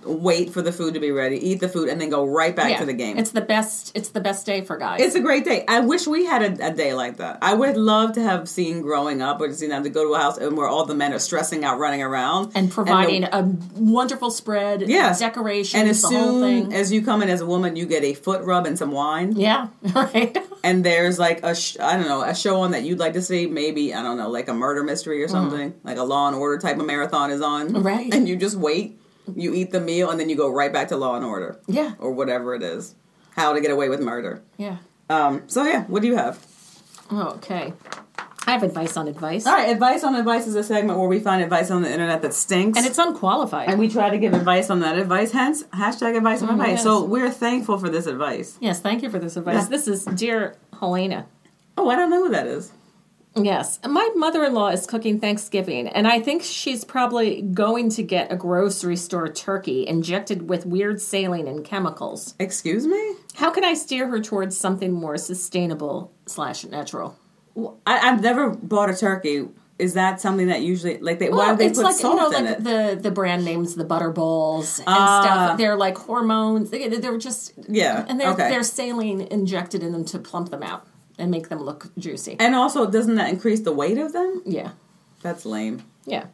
wait 0.05 0.51
for 0.51 0.63
the 0.63 0.73
food 0.73 0.95
to 0.95 1.01
be 1.01 1.11
ready, 1.11 1.37
eat 1.37 1.61
the 1.61 1.69
food, 1.69 1.89
and 1.89 2.01
then 2.01 2.09
go 2.11 2.25
right 2.27 2.55
back 2.55 2.71
Yeah. 2.71 2.79
to 2.81 2.87
the 2.87 2.93
game. 2.93 3.19
It's 3.19 3.31
the 3.33 3.41
best. 3.41 3.93
It's 3.95 4.11
the 4.11 4.21
best 4.21 4.47
day 4.47 4.63
for 4.63 4.77
guys. 4.77 5.01
It's 5.01 5.15
a 5.15 5.21
great 5.21 5.45
day. 5.45 5.65
I 5.69 5.81
wish 5.81 6.07
we 6.07 6.25
had 6.27 6.43
a, 6.61 6.67
a 6.69 6.71
day 6.73 6.95
like 6.95 7.19
that. 7.19 7.39
I 7.43 7.55
would 7.55 7.77
love 7.77 8.13
to 8.15 8.23
have 8.23 8.49
seen 8.49 8.83
growing 8.83 9.23
up, 9.23 9.41
or 9.41 9.49
to 9.49 9.55
see 9.55 9.67
them 9.67 9.83
to 9.85 9.91
go 9.91 10.05
to 10.05 10.15
a 10.15 10.19
house 10.19 10.39
and 10.39 10.57
where 10.57 10.69
all 10.69 10.85
the 10.85 10.95
men 10.95 11.13
are 11.13 11.19
stressing 11.19 11.65
out, 11.65 11.79
running 11.79 12.03
around, 12.03 12.53
and 12.55 12.71
providing 12.71 13.23
the- 13.23 13.37
a 13.37 13.43
wonderful 13.77 14.31
spread, 14.31 14.83
yeah 14.89 15.17
decoration, 15.19 15.81
And 15.81 15.89
as 15.89 16.03
the 16.03 16.09
whole 16.09 16.41
soon 16.41 16.65
thing. 16.71 16.75
as 16.75 16.93
you 16.93 17.03
come 17.03 17.23
in 17.23 17.29
as 17.29 17.41
a 17.41 17.47
woman, 17.47 17.77
you 17.77 17.87
get 17.87 18.03
a 18.05 18.15
foot 18.15 18.43
rub 18.43 18.67
and 18.67 18.79
some 18.79 18.91
wine. 18.93 19.33
yeah, 19.37 19.69
right. 19.95 20.37
And 20.65 20.85
there's 20.85 21.19
like 21.19 21.43
a 21.45 21.55
sh- 21.55 21.77
I 21.81 21.97
don't 21.97 22.07
know 22.07 22.23
a 22.23 22.35
show 22.35 22.61
on 22.61 22.71
that 22.73 22.83
you'd 22.85 22.99
like 23.01 23.15
to 23.15 23.23
see. 23.23 23.47
Maybe 23.47 23.93
I 23.95 24.03
don't 24.03 24.17
know 24.17 24.31
like 24.31 24.49
a 24.49 24.55
murder 24.55 24.83
mystery 24.85 25.23
or 25.23 25.29
something, 25.29 25.75
like 25.85 25.99
a 25.99 26.03
Law 26.05 26.29
and 26.29 26.37
Order 26.37 26.59
type 26.59 26.79
of 26.79 26.87
marathon 26.87 27.31
is 27.31 27.41
on. 27.43 27.71
Mm. 27.71 27.85
Right. 27.85 28.15
And 28.15 28.29
you 28.29 28.37
just 28.37 28.57
wait. 28.57 29.01
You 29.35 29.55
eat 29.55 29.71
the 29.71 29.81
meal 29.81 30.11
and 30.11 30.19
then 30.19 30.29
you 30.29 30.37
go 30.37 30.49
right 30.51 30.73
back 30.73 30.89
to 30.89 30.97
Law 30.97 31.15
and 31.17 31.25
Order. 31.25 31.61
Yeah. 31.67 31.93
Or 31.99 32.13
whatever 32.13 32.55
it 32.55 32.63
is. 32.63 32.95
How 33.37 33.53
to 33.53 33.61
get 33.61 33.71
away 33.71 33.89
with 33.89 34.01
murder. 34.01 34.43
Yeah. 34.59 34.79
Um, 35.09 35.43
so 35.47 35.65
yeah, 35.65 35.85
what 35.85 36.03
do 36.03 36.09
you 36.09 36.17
have? 36.17 36.45
Okay. 37.13 37.73
I 38.45 38.51
have 38.53 38.65
advice 38.65 38.97
on 38.97 39.07
advice, 39.07 39.47
All 39.47 39.53
right, 39.55 39.69
advice 39.71 40.03
on 40.03 40.17
advice 40.17 40.49
is 40.49 40.57
a 40.57 40.65
segment 40.65 40.99
where 40.99 41.07
we 41.07 41.21
find 41.21 41.41
advice 41.43 41.71
on 41.71 41.83
the 41.83 41.91
internet 41.93 42.23
that 42.23 42.35
stinks, 42.35 42.77
and 42.77 42.85
it's 42.85 42.99
unqualified. 42.99 43.69
and 43.69 43.79
we 43.79 43.89
try 43.89 44.11
to 44.11 44.19
give 44.19 44.35
advice 44.35 44.69
on 44.69 44.81
that 44.81 44.99
advice. 44.99 45.31
Hence, 45.31 45.63
hashtag 45.65 46.17
advice 46.17 46.43
on 46.43 46.51
advice. 46.51 46.69
yes. 46.71 46.83
So 46.83 47.05
we're 47.05 47.31
thankful 47.31 47.79
for 47.79 47.89
this 47.89 48.07
advice. 48.07 48.59
yes, 48.61 48.81
thank 48.81 49.03
you 49.05 49.11
for 49.11 49.21
this 49.21 49.37
advice. 49.37 49.63
Yeah. 49.63 49.69
This 49.69 49.87
is 49.87 50.05
dear 50.07 50.57
Helena. 50.81 51.27
Oh, 51.79 51.89
I 51.89 51.95
don't 51.95 52.11
know 52.11 52.25
who 52.25 52.31
that 52.31 52.49
is. 52.49 52.73
Yes, 53.35 53.79
my 53.89 54.11
mother-in-law 54.15 54.69
is 54.69 54.87
cooking 54.87 55.19
Thanksgiving, 55.19 55.89
and 55.89 56.07
I 56.07 56.21
think 56.21 56.43
she's 56.43 56.85
probably 56.85 57.41
going 57.41 57.89
to 57.91 58.03
get 58.03 58.31
a 58.31 58.37
grocery 58.37 58.97
store 58.97 59.29
turkey 59.29 59.87
injected 59.87 60.51
with 60.51 60.67
weird 60.67 61.01
saline 61.01 61.49
and 61.49 61.65
chemicals. 61.65 62.35
Excuse 62.39 62.87
me. 62.87 63.15
How 63.35 63.51
can 63.51 63.65
I 63.65 63.73
steer 63.75 64.09
her 64.09 64.21
towards 64.21 64.57
something 64.57 64.93
more 64.93 65.17
sustainable 65.17 66.13
slash 66.27 66.65
natural? 66.67 67.17
Well, 67.55 67.79
I, 67.87 68.11
I've 68.11 68.21
never 68.23 68.51
bought 68.51 68.91
a 68.91 68.95
turkey. 68.97 69.49
Is 69.79 69.95
that 69.95 70.21
something 70.21 70.49
that 70.49 70.61
usually 70.61 70.99
like 70.99 71.19
they? 71.19 71.31
why 71.31 71.37
Well, 71.39 71.51
do 71.53 71.59
they 71.59 71.67
it's 71.67 71.79
put 71.79 71.85
like 71.87 71.97
salt 71.97 72.15
you 72.15 72.21
know, 72.21 72.39
in 72.39 72.45
like 72.45 72.59
it? 72.59 72.65
the 72.65 73.01
the 73.03 73.11
brand 73.11 73.45
names, 73.45 73.75
the 73.75 73.85
Butterballs 73.85 74.79
and 74.79 74.85
Ah. 74.89 75.23
stuff. 75.23 75.59
They're 75.59 75.77
like 75.77 75.97
hormones. 75.97 76.71
They, 76.71 76.87
they're 76.89 77.17
just 77.19 77.55
Yeah, 77.69 78.05
and 78.09 78.21
they're 78.21 78.31
okay. 78.33 78.51
they're 78.51 78.63
saline 78.63 79.23
injected 79.23 79.83
in 79.83 79.93
them 79.93 80.05
to 80.07 80.19
plump 80.19 80.51
them 80.51 80.63
out 80.63 80.87
and 81.23 81.31
make 81.31 81.49
them 81.49 81.61
look 81.63 81.87
juicy. 81.97 82.37
and 82.41 82.55
also, 82.55 82.91
doesn't 82.91 83.15
that 83.15 83.31
increase 83.31 83.61
the 83.61 83.73
weight 83.73 83.97
of 83.97 84.13
them? 84.13 84.43
yeah, 84.45 84.73
That's 85.23 85.47
lame. 85.47 85.85
yeah. 86.05 86.27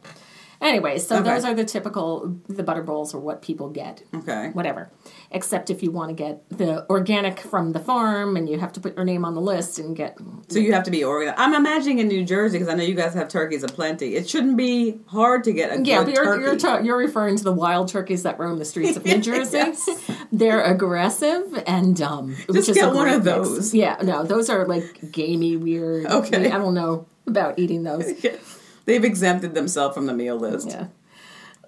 Anyway, 0.61 0.99
so 0.99 1.15
Okay. 1.19 1.29
those 1.35 1.45
are 1.45 1.53
the 1.53 1.63
typical 1.63 2.35
the 2.49 2.63
Butterballs 2.63 3.13
are 3.13 3.19
what 3.19 3.41
people 3.41 3.69
get. 3.69 4.03
Okay. 4.13 4.49
Whatever, 4.51 4.91
except 5.31 5.69
if 5.69 5.81
you 5.81 5.89
want 5.89 6.09
to 6.09 6.13
get 6.13 6.43
the 6.49 6.85
organic 6.89 7.39
from 7.39 7.71
the 7.71 7.79
farm, 7.79 8.35
and 8.35 8.49
you 8.49 8.59
have 8.59 8.73
to 8.73 8.81
put 8.81 8.95
your 8.97 9.05
name 9.05 9.23
on 9.23 9.35
the 9.35 9.41
list 9.41 9.79
and 9.79 9.95
get. 9.95 10.17
So 10.49 10.59
you 10.59 10.73
have 10.73 10.83
to 10.83 10.91
be 10.91 11.01
organized. 11.03 11.39
I'm 11.39 11.53
imagining 11.53 11.99
in 11.99 12.09
New 12.09 12.25
Jersey 12.25 12.57
because 12.57 12.67
I 12.71 12.75
know 12.75 12.83
you 12.83 12.93
guys 12.93 13.13
have 13.13 13.29
turkeys 13.29 13.63
aplenty. 13.63 14.15
It 14.15 14.27
shouldn't 14.29 14.57
be 14.57 14.99
hard 15.07 15.45
to 15.45 15.53
get 15.53 15.71
a 15.71 15.81
Yeah, 15.81 16.03
good 16.03 16.13
you're 16.15 16.25
turkey. 16.25 16.41
you're, 16.43 16.57
ta- 16.57 16.79
you're 16.79 16.97
referring 16.97 17.37
to 17.37 17.43
the 17.45 17.53
wild 17.53 17.87
turkeys 17.87 18.23
that 18.23 18.37
roam 18.37 18.59
the 18.59 18.65
streets 18.65 18.97
of 18.97 19.05
New 19.05 19.19
Jersey. 19.21 19.63
They're 20.33 20.61
aggressive 20.61 21.63
and 21.67 21.95
dumb. 21.95 22.35
which 22.47 22.67
is 22.67 22.75
get 22.75 22.93
one 22.93 23.07
of 23.07 23.23
mix. 23.23 23.37
those. 23.37 23.73
Yeah, 23.73 23.95
no, 24.03 24.23
those 24.23 24.49
are 24.49 24.65
like 24.67 25.11
gamey, 25.11 25.55
weird. 25.55 26.05
Okay. 26.05 26.51
I 26.51 26.57
don't 26.57 26.73
know 26.73 27.07
about 27.27 27.57
eating 27.59 27.83
those. 27.83 28.05
They've 28.89 29.03
exempted 29.03 29.53
themselves 29.53 29.93
from 29.95 30.07
the 30.07 30.13
meal 30.13 30.35
list. 30.37 30.69
Yeah. 30.69 30.87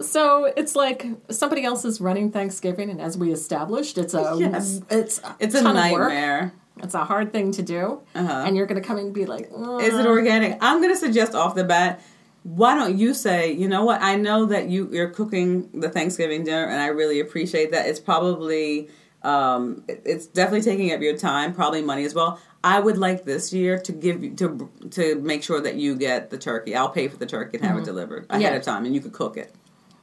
So 0.02 0.46
it's 0.58 0.76
like 0.76 1.06
somebody 1.30 1.64
else 1.64 1.86
is 1.86 2.02
running 2.02 2.32
Thanksgiving, 2.32 2.90
and 2.90 3.00
as 3.00 3.18
we 3.18 3.32
established, 3.32 3.98
it's 4.00 4.14
a 4.16 4.36
Yes. 4.40 4.82
it's 4.90 5.22
It's 5.40 5.54
a 5.56 5.62
nightmare. 5.62 6.54
It's 6.82 6.96
a 6.96 7.04
hard 7.06 7.32
thing 7.32 7.52
to 7.52 7.62
do, 7.62 8.00
Uh-huh. 8.16 8.44
and 8.46 8.58
you're 8.58 8.66
going 8.66 8.82
to 8.82 8.88
come 8.88 8.98
in 8.98 9.06
and 9.08 9.14
be 9.14 9.26
like, 9.28 9.52
"Mm, 9.52 9.84
Is 9.84 9.94
it 9.94 10.08
organic? 10.08 10.58
I'm 10.62 10.82
going 10.82 10.92
to 10.92 10.98
suggest 11.00 11.36
off 11.36 11.54
the 11.54 11.64
bat. 11.64 12.02
Why 12.44 12.74
don't 12.74 12.98
you 12.98 13.14
say, 13.14 13.52
you 13.52 13.68
know 13.68 13.86
what? 13.86 14.02
I 14.02 14.16
know 14.16 14.46
that 14.46 14.68
you 14.70 14.90
you're 14.92 15.10
cooking 15.10 15.70
the 15.80 15.90
Thanksgiving 15.90 16.44
dinner, 16.44 16.64
and 16.66 16.82
I 16.82 16.88
really 16.88 17.20
appreciate 17.20 17.72
that. 17.72 17.86
It's 17.88 18.00
probably 18.00 18.90
um, 19.22 19.84
it's 19.88 20.26
definitely 20.26 20.64
taking 20.64 20.92
up 20.92 21.02
your 21.02 21.16
time, 21.16 21.54
probably 21.54 21.84
money 21.84 22.04
as 22.06 22.16
well. 22.16 22.40
I 22.64 22.80
would 22.80 22.98
like 22.98 23.26
this 23.26 23.52
year 23.52 23.80
to 23.80 23.92
give 23.92 24.24
you 24.24 24.32
to 24.36 24.70
to 24.92 25.16
make 25.22 25.44
sure 25.44 25.60
that 25.62 25.76
you 25.76 25.96
get 25.96 26.30
the 26.30 26.38
turkey. 26.38 26.76
I'll 26.76 26.90
pay 26.90 27.08
for 27.08 27.18
the 27.18 27.26
turkey 27.26 27.58
and 27.58 27.66
have 27.66 27.78
it 27.78 27.86
delivered 27.86 28.26
ahead 28.30 28.42
Mm-hmm. 28.42 28.42
Yeah. 28.54 28.56
of 28.60 28.64
time, 28.64 28.86
and 28.86 28.94
you 28.94 29.02
could 29.02 29.14
cook 29.14 29.38
it. 29.38 29.54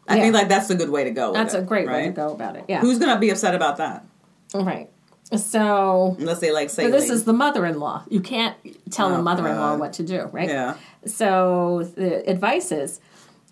I 0.09 0.17
Yeah. 0.17 0.23
think 0.23 0.35
like 0.35 0.49
that's 0.49 0.71
a 0.71 0.75
good 0.75 0.91
way 0.91 1.05
to 1.05 1.11
go. 1.11 1.29
with 1.31 1.35
That's 1.41 1.55
it, 1.55 1.59
a 1.61 1.63
great 1.63 1.87
way 1.87 2.07
to 2.07 2.11
go 2.13 2.33
about 2.33 2.57
it. 2.57 2.65
Yeah. 2.69 2.81
Who's 2.81 2.99
going 2.99 3.13
to 3.15 3.19
be 3.21 3.31
upset 3.31 3.55
about 3.55 3.77
that? 3.77 4.05
right? 4.55 4.89
So 5.37 6.17
Unless 6.19 6.41
they 6.41 6.51
like 6.53 6.71
say 6.71 6.85
So 6.85 6.91
this 6.91 7.11
is 7.11 7.25
the 7.25 7.35
mother-in-law. 7.35 8.05
You 8.09 8.21
can't 8.21 8.57
tell 8.91 9.13
Oh, 9.13 9.17
a 9.19 9.23
mother-in-law 9.23 9.73
God. 9.73 9.81
what 9.81 9.93
to 9.95 10.03
do, 10.03 10.29
right? 10.33 10.49
yeah. 10.49 10.77
So 11.05 11.83
the 11.97 12.29
advice 12.29 12.73
is 12.73 13.01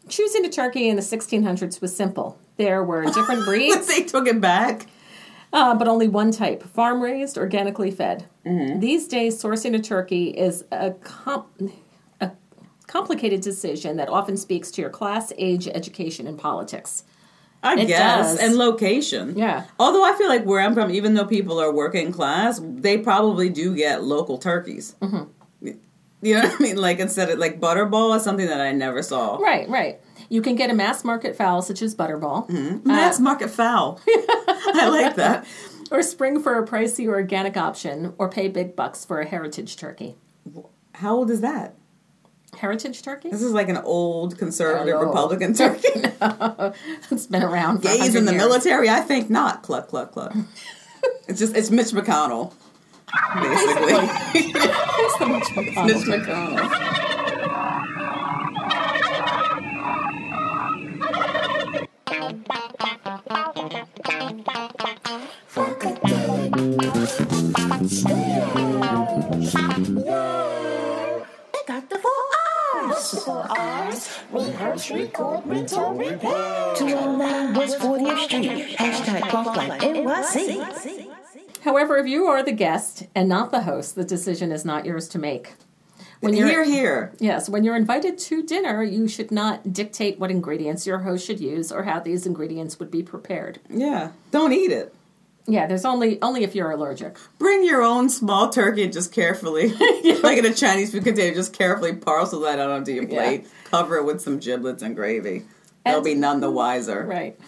choosing 0.09 0.45
a 0.47 0.49
turkey 0.49 0.89
in 0.89 0.97
the 0.97 1.03
1600s 1.03 1.81
was 1.83 1.95
simple. 1.95 2.39
There 2.57 2.83
were 2.83 3.05
different 3.13 3.45
breeds, 3.45 3.87
they 3.87 4.03
took 4.05 4.27
it 4.27 4.41
back. 4.41 4.87
Uh, 5.53 5.75
but 5.75 5.89
only 5.89 6.09
one 6.09 6.31
type: 6.31 6.63
farm-raised, 6.63 7.37
organically 7.39 7.91
fed. 7.91 8.27
Mm-hmm. 8.45 8.81
These 8.81 9.09
days, 9.09 9.41
sourcing 9.43 9.75
a 9.75 9.81
turkey 9.81 10.29
is 10.31 10.65
a, 10.73 10.93
com- 10.93 11.47
a 12.21 12.31
complicated 12.87 13.41
decision 13.41 13.97
that 13.97 14.09
often 14.09 14.37
speaks 14.37 14.71
to 14.73 14.81
your 14.81 14.91
class, 14.91 15.33
age, 15.39 15.67
education, 15.69 16.27
and 16.27 16.39
politics. 16.39 17.05
I 17.63 17.75
It 17.81 17.87
guess. 17.87 18.33
does. 18.37 18.39
And 18.41 18.57
location. 18.57 19.37
Yeah. 19.37 19.65
Although 19.81 20.05
I 20.05 20.17
feel 20.17 20.29
like 20.29 20.45
where 20.45 20.61
I'm 20.61 20.75
from, 20.75 20.91
even 20.91 21.15
though 21.15 21.25
people 21.25 21.59
are 21.59 21.73
working 21.73 22.13
class, 22.13 22.61
they 22.63 22.99
probably 22.99 23.49
do 23.49 23.75
get 23.75 24.05
local 24.05 24.39
turkeys. 24.39 24.95
Mm-hmm. 25.01 25.71
You 26.23 26.35
know 26.35 26.43
what 26.43 26.61
I 26.61 26.63
mean? 26.63 26.77
Like 26.77 26.99
instead 26.99 27.29
of 27.31 27.39
like 27.39 27.59
butterball 27.61 28.15
is 28.17 28.23
something 28.23 28.47
that 28.47 28.61
I 28.61 28.73
never 28.73 29.03
saw. 29.03 29.37
Right, 29.37 29.69
right. 29.69 30.01
You 30.29 30.43
can 30.43 30.57
get 30.57 30.71
a 30.71 30.75
mass 30.75 31.05
market 31.05 31.37
fowl 31.37 31.63
such 31.63 31.83
as 31.83 31.95
butterball, 31.95 32.49
mm-hmm. 32.49 32.87
Mass 32.87 33.19
uh, 33.19 33.23
market 33.23 33.51
fowl. 33.51 34.01
I 34.09 34.89
like 34.91 35.17
that. 35.17 35.47
or 35.91 36.03
spring 36.03 36.43
for 36.43 36.59
a 36.59 36.67
pricey 36.67 37.07
organic 37.07 37.57
option, 37.57 38.15
or 38.19 38.29
pay 38.29 38.49
big 38.49 38.75
bucks 38.77 39.05
for 39.05 39.21
a 39.21 39.27
heritage 39.27 39.77
turkey. 39.77 40.17
How 40.95 41.15
old 41.17 41.31
is 41.31 41.41
that? 41.43 41.75
Heritage 42.57 43.03
turkey? 43.03 43.29
This 43.31 43.43
is 43.43 43.53
like 43.53 43.69
an 43.69 43.77
old 43.77 44.39
conservative 44.39 44.95
Hello. 44.95 45.07
Republican 45.09 45.53
turkey. 45.55 45.89
It's 47.11 47.27
been 47.27 47.43
around 47.43 47.79
for 47.79 47.89
Gays 47.89 48.15
in 48.15 48.25
the 48.25 48.33
years. 48.33 48.43
military? 48.43 48.89
I 48.89 49.01
think 49.01 49.29
not. 49.29 49.63
Cluck, 49.63 49.89
cluck, 49.89 50.13
cluck. 50.13 50.35
it's 51.29 51.39
just, 51.39 51.55
it's 51.55 51.71
Mitch 51.71 51.89
McConnell. 51.89 52.55
Basically. 53.35 54.41
It's 54.41 55.19
the 55.19 55.27
Mitch 55.27 55.45
McConnell. 55.45 55.87
Mitch 55.87 56.07
McConnell. 56.07 57.06
Four 73.27 73.45
R's. 73.51 74.07
Four 74.07 74.41
R's. 74.41 74.47
Rehearse, 74.47 74.91
record, 74.93 75.45
retool, 75.45 75.99
repair. 75.99 76.75
209 76.77 77.55
West 77.55 77.79
40th 77.79 78.25
Street. 78.25 78.77
Hashtag 78.79 79.31
Funk 79.31 79.57
Life 79.57 79.81
NYC. 79.83 81.11
However, 81.63 81.97
if 81.99 82.07
you 82.07 82.27
are 82.27 82.43
the 82.45 82.53
guest 82.53 83.07
and 83.15 83.29
not 83.29 83.51
the 83.51 83.63
host, 83.63 83.97
the 83.97 84.05
decision 84.05 84.53
is 84.53 84.65
not 84.65 84.87
yours 84.87 85.09
to 85.09 85.19
make. 85.19 85.55
When 86.21 86.35
you're 86.35 86.49
Here, 86.49 86.65
here. 86.65 87.13
Yes, 87.19 87.49
when 87.49 87.63
you're 87.63 87.77
invited 87.77 88.17
to 88.19 88.43
dinner, 88.43 88.83
you 88.83 89.07
should 89.07 89.31
not 89.31 89.73
dictate 89.73 90.19
what 90.19 90.31
ingredients 90.31 90.87
your 90.87 91.01
host 91.01 91.27
should 91.27 91.41
use 91.41 91.71
or 91.71 91.83
how 91.83 92.01
these 92.01 92.25
ingredients 92.25 92.79
would 92.79 92.91
be 92.91 93.03
prepared. 93.03 93.61
Yeah. 93.69 94.13
Don't 94.31 94.53
eat 94.53 94.73
it. 94.73 94.95
Yeah, 95.49 95.67
there's 95.67 95.85
only 95.85 96.21
only 96.23 96.43
if 96.43 96.55
you're 96.55 96.71
allergic. 96.71 97.17
Bring 97.39 97.65
your 97.65 97.83
own 97.83 98.09
small 98.09 98.51
turkey 98.51 98.83
and 98.85 98.93
just 98.93 99.13
carefully, 99.13 99.69
like 100.23 100.39
in 100.39 100.45
a 100.47 100.53
Chinese 100.55 100.91
food 100.93 101.05
container, 101.05 101.35
just 101.35 101.53
carefully 101.53 101.95
parcel 101.95 102.41
that 102.41 102.59
out 102.59 102.71
onto 102.71 102.93
your 102.93 103.05
Yeah. 103.05 103.09
plate. 103.25 103.47
Cover 103.65 103.97
it 103.97 104.05
with 104.05 104.21
some 104.21 104.39
giblets 104.39 104.83
and 104.83 104.97
gravy. 104.97 105.45
They'll 105.85 106.03
be 106.03 106.15
none 106.15 106.41
the 106.41 106.51
wiser. 106.51 107.05
Right. 107.05 107.39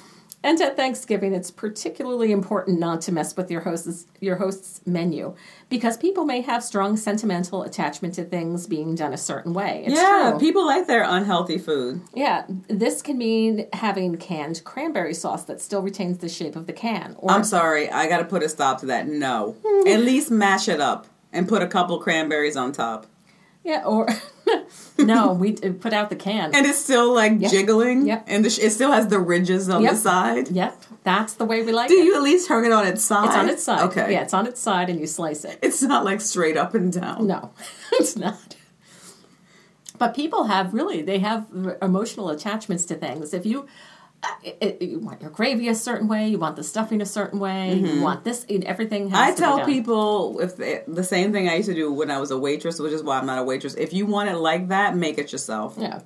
And 0.43 0.61
at 0.61 0.77
Thanksgiving, 0.77 1.35
it's 1.35 1.51
particularly 1.51 2.31
important 2.31 2.79
not 2.79 3.01
to 3.03 3.13
mess 3.13 3.37
with 3.37 3.51
your 3.51 3.63
host's 3.63 4.07
your 4.21 4.37
host's 4.37 4.81
menu 4.87 5.35
because 5.69 5.97
people 5.97 6.25
may 6.25 6.43
have 6.43 6.63
strong 6.63 6.97
sentimental 6.97 7.65
attachment 7.65 8.15
to 8.15 8.25
things 8.25 8.69
being 8.69 8.95
done 8.95 9.13
a 9.13 9.19
certain 9.19 9.53
way. 9.53 9.83
It's 9.85 9.97
yeah, 9.97 10.31
true. 10.31 10.39
people 10.39 10.65
like 10.65 10.87
their 10.87 11.03
unhealthy 11.03 11.59
food. 11.59 12.03
yeah, 12.15 12.45
this 12.69 13.03
can 13.03 13.19
mean 13.19 13.67
having 13.73 14.17
canned 14.17 14.63
cranberry 14.63 15.15
sauce 15.15 15.45
that 15.45 15.61
still 15.61 15.83
retains 15.83 16.19
the 16.19 16.29
shape 16.29 16.55
of 16.55 16.67
the 16.67 16.73
can, 16.73 17.17
or 17.19 17.33
I'm 17.33 17.45
sorry, 17.45 17.91
I 17.91 18.09
got 18.09 18.19
to 18.19 18.25
put 18.25 18.45
a 18.45 18.49
stop 18.49 18.79
to 18.81 18.87
that. 18.87 19.09
No, 19.09 19.57
at 19.89 20.01
least 20.01 20.31
mash 20.31 20.69
it 20.69 20.81
up 20.81 21.09
and 21.33 21.49
put 21.49 21.63
a 21.63 21.67
couple 21.67 21.99
cranberries 21.99 22.57
on 22.57 22.71
top, 22.71 23.07
yeah, 23.65 23.83
or 23.85 24.09
no, 24.99 25.33
we 25.41 25.53
put 25.53 25.93
out 25.93 26.11
the 26.11 26.17
can. 26.17 26.55
and 26.55 26.67
it's 26.67 26.79
still 26.79 27.13
like 27.15 27.33
Yep. 27.39 27.51
jiggling, 27.51 28.07
Yep. 28.07 28.25
and 28.27 28.45
the 28.45 28.51
sh- 28.51 28.59
it 28.61 28.71
still 28.71 28.93
has 28.93 29.09
the 29.09 29.19
ridges 29.19 29.69
on 29.69 29.83
Yep. 29.83 29.93
the 29.93 29.97
side. 29.99 30.49
Yep, 30.51 30.83
that's 31.05 31.35
the 31.35 31.45
way 31.45 31.63
we 31.63 31.73
like 31.73 31.91
it. 31.91 31.95
Do 31.95 32.01
it. 32.01 32.05
you 32.05 32.15
at 32.17 32.23
least 32.23 32.49
turn 32.49 32.65
it 32.65 32.73
on 32.73 32.87
its 32.87 33.03
side? 33.05 33.27
It's 33.27 33.37
on 33.37 33.49
its 33.49 33.63
side. 33.65 33.83
Okay. 33.89 34.13
Yeah, 34.13 34.23
it's 34.23 34.35
on 34.35 34.47
its 34.47 34.61
side, 34.61 34.89
and 34.91 34.99
you 35.01 35.07
slice 35.07 35.45
it. 35.45 35.59
It's 35.63 35.83
not 35.83 36.05
like 36.05 36.21
straight 36.21 36.57
up 36.57 36.75
and 36.75 36.93
down. 36.93 37.27
No, 37.27 37.51
it's 37.93 38.17
not. 38.17 38.57
But 39.99 40.15
people 40.15 40.45
have 40.45 40.75
really, 40.75 41.03
they 41.03 41.19
have 41.19 41.47
emotional 41.83 42.31
attachments 42.31 42.85
to 42.87 42.95
things. 42.95 43.35
If 43.35 43.45
you, 43.45 43.67
uh, 44.23 44.29
it, 44.43 44.83
you 44.83 44.99
want 44.99 45.21
your 45.21 45.31
gravy 45.31 45.69
a 45.69 45.75
certain 45.75 46.09
way, 46.09 46.29
you 46.29 46.39
want 46.39 46.57
the 46.57 46.65
stuffing 46.65 47.01
a 47.01 47.07
certain 47.07 47.39
way, 47.39 47.75
you 47.75 48.03
want 48.03 48.25
this, 48.25 48.45
everything 48.49 49.11
has 49.11 49.19
Mm-hmm. 49.19 49.23
I 49.23 49.31
to 49.31 49.37
be 49.37 49.41
tell 49.41 49.65
people 49.65 50.41
if 50.41 50.57
they, 50.57 50.83
the 50.89 51.05
same 51.05 51.33
thing 51.33 51.49
I 51.49 51.57
used 51.57 51.69
to 51.69 51.75
do 51.75 51.93
when 51.93 52.11
I 52.11 52.19
was 52.19 52.33
a 52.33 52.39
waitress, 52.39 52.81
which 52.81 52.93
is 52.93 53.03
why 53.03 53.19
I'm 53.19 53.27
not 53.27 53.39
a 53.39 53.45
waitress. 53.45 53.75
If 53.75 53.93
you 53.93 54.07
want 54.07 54.29
it 54.29 54.37
like 54.37 54.69
that, 54.69 54.97
make 54.97 55.19
it 55.19 55.31
yourself. 55.31 55.77
Yeah. 55.79 56.01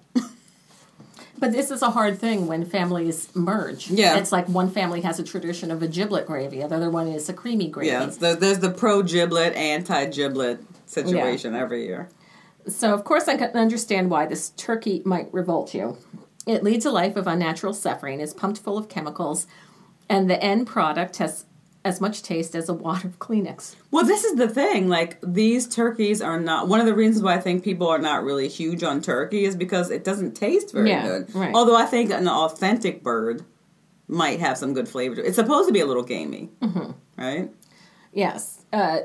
But 1.39 1.51
this 1.51 1.73
is 1.73 1.83
a 1.83 1.91
hard 1.91 2.21
thing 2.21 2.47
when 2.47 2.65
families 2.65 3.35
merge. 3.35 3.91
Yeah. 3.91 4.17
It's 4.19 4.31
like 4.31 4.49
one 4.49 4.71
family 4.71 5.01
has 5.01 5.19
a 5.19 5.25
tradition 5.25 5.73
of 5.73 5.83
a 5.83 5.89
giblet 5.89 6.27
gravy, 6.27 6.59
the 6.59 6.65
other 6.65 6.91
one 6.91 7.09
is 7.09 7.29
a 7.29 7.33
creamy 7.33 7.69
gravy. 7.69 7.89
Yeah, 7.89 8.07
the, 8.07 8.37
there's 8.39 8.61
the 8.61 8.71
pro 8.71 9.03
giblet, 9.03 9.55
anti 9.55 10.07
giblet 10.07 10.61
situation 10.87 11.55
every 11.57 11.87
year. 11.87 12.11
So, 12.69 12.95
of 12.95 13.03
course, 13.03 13.27
I 13.27 13.37
can 13.37 13.51
understand 13.57 14.09
why 14.09 14.27
this 14.27 14.51
turkey 14.51 15.03
might 15.05 15.33
revolt 15.35 15.75
you. 15.75 15.97
It 16.47 16.63
leads 16.65 16.85
a 16.85 16.91
life 16.91 17.17
of 17.17 17.27
unnatural 17.27 17.73
suffering, 17.75 18.21
is 18.21 18.35
pumped 18.35 18.59
full 18.61 18.77
of 18.79 18.89
chemicals, 18.89 19.47
and 20.09 20.29
the 20.29 20.43
end 20.43 20.67
product 20.67 21.19
has 21.19 21.45
as 21.85 22.01
much 22.01 22.23
taste 22.23 22.55
as 22.55 22.69
a 22.69 22.75
wad 22.75 23.05
of 23.05 23.19
Kleenex. 23.19 23.75
Well, 23.91 24.05
this 24.05 24.23
is 24.25 24.37
the 24.37 24.49
thing. 24.49 24.89
Like 24.89 25.19
these 25.23 25.67
turkeys 25.67 26.23
are 26.23 26.39
not 26.39 26.69
one 26.69 26.79
of 26.81 26.87
the 26.87 26.95
reasons 26.95 27.25
why 27.25 27.35
I 27.35 27.41
think 27.41 27.65
people 27.65 27.89
are 27.89 27.99
not 27.99 28.23
really 28.23 28.47
huge 28.49 28.83
on 28.85 29.01
turkey 29.01 29.45
is 29.45 29.57
because 29.57 29.91
it 29.91 30.05
doesn't 30.05 30.35
taste 30.35 30.73
very 30.73 30.91
Yeah, 30.91 31.07
good. 31.07 31.35
right. 31.35 31.53
Although 31.55 31.75
I 31.77 31.87
think 31.87 32.11
an 32.13 32.29
authentic 32.29 33.03
bird 33.03 33.45
might 34.07 34.39
have 34.39 34.59
some 34.59 34.75
good 34.75 34.89
flavor. 34.89 35.17
to 35.17 35.25
it. 35.25 35.27
It's 35.27 35.37
supposed 35.37 35.67
to 35.69 35.73
be 35.73 35.81
a 35.81 35.87
little 35.87 36.05
gamey, 36.05 36.51
Mm-hmm. 36.61 36.91
right? 37.21 37.51
Yes. 38.13 38.65
Uh, 38.73 38.99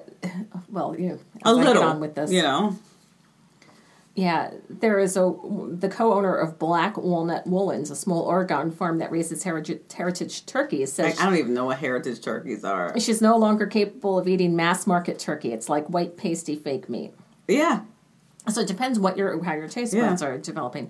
well, 0.69 0.95
you 1.00 1.10
know, 1.10 1.19
A 1.45 1.54
little, 1.54 1.82
on 1.84 2.00
with 2.00 2.13
this. 2.15 2.32
you 2.32 2.41
know. 2.43 2.78
Yeah, 4.17 4.49
there 4.67 4.97
is 4.97 5.15
a 5.15 5.32
the 5.69 5.89
co-owner 5.89 6.36
of 6.36 6.58
Black 6.58 6.97
Walnut 6.97 7.45
Woolens, 7.45 7.91
a 7.91 7.95
small 7.95 8.23
Oregon 8.23 8.71
farm 8.71 8.97
that 8.97 9.12
raises 9.12 9.43
heritage, 9.43 9.82
heritage 9.95 10.47
turkeys, 10.47 10.91
says 10.91 11.15
Like, 11.17 11.21
I 11.21 11.30
don't 11.30 11.38
even 11.38 11.53
know 11.53 11.65
what 11.65 11.77
heritage 11.77 12.21
turkeys 12.21 12.63
are. 12.63 12.99
she's 12.99 13.21
no 13.21 13.38
longer 13.38 13.67
capable 13.67 14.17
of 14.17 14.27
eating 14.27 14.56
mass 14.56 14.88
market 14.88 15.19
turkey. 15.19 15.53
It's 15.53 15.69
like 15.69 15.86
white 15.86 16.17
pasty 16.17 16.56
fake 16.56 16.89
meat. 16.89 17.13
Yeah, 17.47 17.82
So 18.49 18.62
it 18.62 18.67
depends 18.67 18.97
what 18.97 19.17
your 19.17 19.43
how 19.43 19.53
your 19.53 19.67
taste 19.67 19.93
Yeah. 19.93 20.08
buds 20.10 20.23
are 20.23 20.39
developing. 20.39 20.89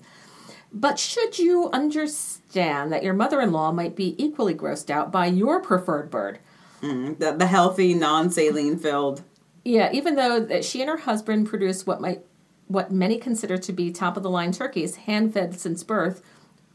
But 0.72 0.98
should 0.98 1.38
you 1.38 1.70
understand 1.74 2.94
that 2.94 3.04
your 3.04 3.14
mother-in-law 3.14 3.74
might 3.74 3.98
be 3.98 4.16
equally 4.24 4.54
grossed 4.56 4.90
out 4.90 5.12
by 5.12 5.26
your 5.26 5.60
preferred 5.62 6.10
bird? 6.10 6.40
Mm, 6.82 7.20
the, 7.20 7.34
the 7.34 7.48
healthy, 7.48 7.94
non-saline 7.94 8.78
filled. 8.78 9.24
Yeah, 9.66 9.92
even 9.92 10.16
though 10.16 10.40
that 10.40 10.64
she 10.64 10.80
and 10.82 10.90
her 10.90 10.96
husband 10.98 11.48
produce 11.48 11.86
what 11.86 12.00
might 12.00 12.22
what 12.68 12.92
many 12.92 13.18
consider 13.18 13.58
to 13.58 13.72
be 13.74 13.92
top 13.92 14.18
of 14.18 14.24
the 14.24 14.30
line 14.30 14.52
turkeys, 14.52 14.96
hand 14.98 15.34
fed 15.34 15.60
since 15.60 15.84
birth, 15.84 16.22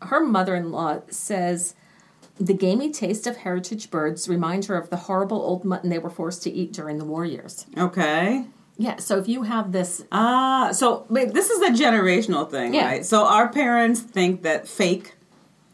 her 0.02 0.20
mother-in-law 0.24 1.02
says 1.11 1.74
the 2.40 2.55
gamey 2.55 2.90
taste 2.90 3.26
of 3.26 3.37
heritage 3.38 3.90
birds 3.90 4.28
reminds 4.28 4.66
her 4.66 4.76
of 4.76 4.90
the 4.90 4.96
horrible 4.96 5.40
old 5.42 5.64
mutton 5.64 5.90
they 5.90 5.98
were 5.98 6.11
forced 6.11 6.42
to 6.42 6.50
eat 6.50 6.72
during 6.72 6.98
the 6.98 7.05
war 7.05 7.24
years. 7.24 7.66
Okay. 7.76 8.46
Yeah, 8.78 8.96
so 8.96 9.18
if 9.18 9.28
you 9.28 9.42
have 9.42 9.70
this 9.70 10.02
Ah, 10.11 10.70
so 10.72 11.05
wait, 11.11 11.35
this 11.35 11.50
is 11.50 11.61
a 11.62 11.70
generational 11.70 12.50
thing, 12.50 12.74
Yeah. 12.74 12.87
right? 12.87 13.07
So 13.07 13.24
our 13.26 13.48
parents 13.48 14.00
think 14.00 14.42
that 14.42 14.66
fake 14.66 15.14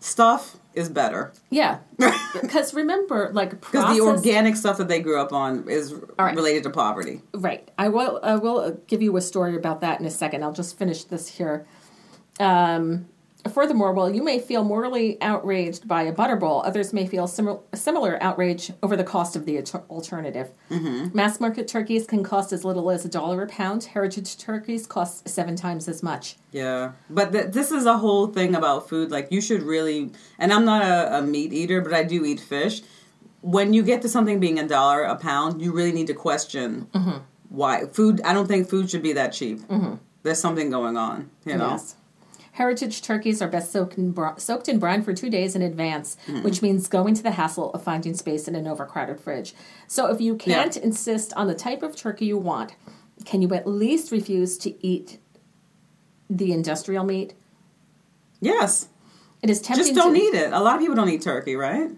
stuff 0.00 0.57
is 0.74 0.88
better 0.88 1.32
yeah, 1.50 1.78
because 2.40 2.74
remember 2.74 3.30
like 3.32 3.50
because 3.50 3.96
the 3.96 4.02
organic 4.02 4.54
stuff 4.56 4.78
that 4.78 4.88
they 4.88 5.00
grew 5.00 5.20
up 5.20 5.32
on 5.32 5.68
is 5.68 5.94
right. 6.18 6.34
related 6.36 6.62
to 6.64 6.70
poverty. 6.70 7.22
Right. 7.32 7.68
I 7.78 7.88
will. 7.88 8.20
I 8.22 8.36
will 8.36 8.80
give 8.86 9.02
you 9.02 9.16
a 9.16 9.20
story 9.20 9.56
about 9.56 9.80
that 9.80 9.98
in 9.98 10.06
a 10.06 10.10
second. 10.10 10.44
I'll 10.44 10.52
just 10.52 10.78
finish 10.78 11.04
this 11.04 11.28
here. 11.28 11.66
Um, 12.38 13.08
furthermore, 13.48 13.92
while 13.92 14.14
you 14.14 14.22
may 14.22 14.38
feel 14.38 14.64
mortally 14.64 15.16
outraged 15.20 15.86
by 15.88 16.02
a 16.02 16.12
butterball, 16.12 16.64
others 16.66 16.92
may 16.92 17.06
feel 17.06 17.26
simil- 17.26 17.62
similar 17.74 18.16
outrage 18.22 18.72
over 18.82 18.96
the 18.96 19.04
cost 19.04 19.36
of 19.36 19.44
the 19.46 19.56
alter- 19.58 19.82
alternative. 19.90 20.50
Mass 21.14 21.40
market 21.40 21.68
turkeys 21.68 22.06
can 22.06 22.22
cost 22.22 22.52
as 22.52 22.64
little 22.64 22.90
as 22.90 23.04
a 23.04 23.08
dollar 23.08 23.42
a 23.42 23.46
pound. 23.46 23.84
Heritage 23.84 24.38
turkeys 24.38 24.86
cost 24.86 25.28
seven 25.28 25.56
times 25.56 25.88
as 25.88 26.02
much. 26.02 26.36
Yeah, 26.52 26.92
but 27.10 27.32
th- 27.32 27.52
this 27.52 27.70
is 27.72 27.84
a 27.86 27.98
whole 27.98 28.26
thing 28.28 28.54
about 28.54 28.88
food. 28.88 29.10
Like 29.10 29.28
you 29.30 29.40
should 29.40 29.62
really, 29.62 30.10
and 30.38 30.52
I'm 30.52 30.64
not 30.64 30.82
a, 30.82 31.18
a 31.18 31.22
meat 31.22 31.52
eater, 31.52 31.80
but 31.80 31.92
I 31.92 32.04
do 32.04 32.24
eat 32.24 32.40
fish. 32.40 32.82
When 33.40 33.72
you 33.72 33.82
get 33.82 34.02
to 34.02 34.08
something 34.08 34.40
being 34.40 34.58
a 34.58 34.66
dollar 34.66 35.02
a 35.04 35.14
pound, 35.16 35.62
you 35.62 35.72
really 35.72 35.92
need 35.92 36.08
to 36.08 36.14
question 36.14 36.88
Mm-hmm. 36.92 37.18
why 37.50 37.86
food. 37.86 38.20
I 38.24 38.32
don't 38.32 38.46
think 38.48 38.68
food 38.68 38.90
should 38.90 39.02
be 39.02 39.12
that 39.14 39.32
cheap. 39.32 39.60
There's 40.24 40.40
something 40.40 40.68
going 40.70 40.96
on, 40.96 41.30
you 41.46 41.56
know. 41.56 41.70
Yes. 41.70 41.94
Heritage 42.58 43.02
turkeys 43.02 43.40
are 43.40 43.48
best 43.48 43.70
soaked 43.70 43.96
in, 43.96 44.10
br- 44.10 44.36
soaked 44.36 44.68
in 44.68 44.78
brine 44.80 45.02
for 45.02 45.14
two 45.14 45.30
days 45.30 45.54
in 45.54 45.62
advance, 45.62 46.16
Mm-hmm. 46.26 46.42
which 46.42 46.60
means 46.60 46.88
going 46.88 47.14
to 47.14 47.22
the 47.22 47.30
hassle 47.30 47.72
of 47.72 47.82
finding 47.84 48.14
space 48.14 48.48
in 48.48 48.54
an 48.56 48.66
overcrowded 48.66 49.20
fridge. 49.20 49.54
So, 49.86 50.10
if 50.10 50.20
you 50.20 50.36
can't 50.36 50.76
insist 50.76 51.32
on 51.34 51.46
the 51.46 51.54
type 51.54 51.82
of 51.82 51.94
turkey 51.94 52.26
you 52.26 52.36
want, 52.36 52.74
can 53.24 53.42
you 53.42 53.54
at 53.54 53.66
least 53.66 54.10
refuse 54.12 54.58
to 54.58 54.86
eat 54.86 55.18
the 56.30 56.52
industrial 56.52 57.04
meat. 57.04 57.34
Yes. 58.40 58.88
It 59.42 59.50
is 59.50 59.60
tempting 59.60 59.94
Just 59.94 59.96
don't 59.96 60.14
to, 60.14 60.20
eat 60.20 60.34
it. 60.34 60.52
A 60.52 60.60
lot 60.60 60.74
of 60.74 60.80
people 60.80 60.96
don't 60.96 61.08
eat 61.08 61.22
turkey, 61.22 61.56
right? 61.56 61.90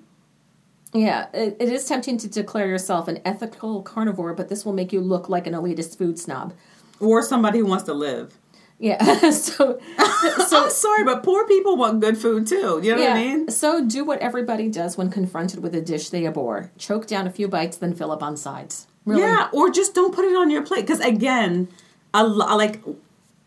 Yeah, 0.93 1.29
it, 1.33 1.57
it 1.61 1.69
is 1.69 1.87
tempting 1.87 2.19
to 2.19 2.29
declare 2.29 2.67
yourself 2.67 3.09
an 3.09 3.21
ethical 3.25 3.83
carnivore, 3.83 4.35
but 4.35 4.49
this 4.49 4.65
will 4.65 4.73
make 4.73 4.93
you 4.93 5.01
look 5.01 5.29
like 5.29 5.47
an 5.47 5.55
elitist 5.55 5.97
food 5.97 6.19
snob. 6.19 6.53
Or 6.99 7.23
somebody 7.23 7.61
who 7.61 7.67
wants 7.67 7.85
to 7.85 7.95
live. 7.95 8.37
Yeah, 8.83 9.31
so 9.31 9.79
So 10.49 10.69
sorry, 10.71 11.05
but 11.05 11.23
poor 11.23 11.47
people 11.47 11.77
want 11.77 12.01
good 12.01 12.17
food 12.17 12.47
too. 12.47 12.81
You 12.83 12.97
know 12.97 13.03
yeah, 13.03 13.09
what 13.11 13.17
I 13.19 13.23
mean? 13.23 13.51
so 13.51 13.85
do 13.87 14.05
what 14.05 14.19
everybody 14.21 14.69
does 14.69 14.97
when 14.97 15.11
confronted 15.11 15.63
with 15.63 15.75
a 15.75 15.81
dish 15.83 16.09
they 16.11 16.27
abhor: 16.27 16.71
choke 16.79 17.07
down 17.07 17.27
a 17.27 17.31
few 17.31 17.47
bites, 17.47 17.77
then 17.77 17.95
fill 17.95 18.11
up 18.11 18.23
on 18.23 18.37
sides. 18.39 18.87
Really? 19.05 19.23
Yeah, 19.23 19.49
or 19.53 19.71
just 19.71 19.95
don't 19.95 20.15
put 20.15 20.25
it 20.25 20.35
on 20.35 20.51
your 20.51 20.63
plate. 20.63 20.83
Because 20.87 21.01
again, 21.01 21.69
a 22.15 22.27
lo- 22.27 22.57
like 22.57 22.81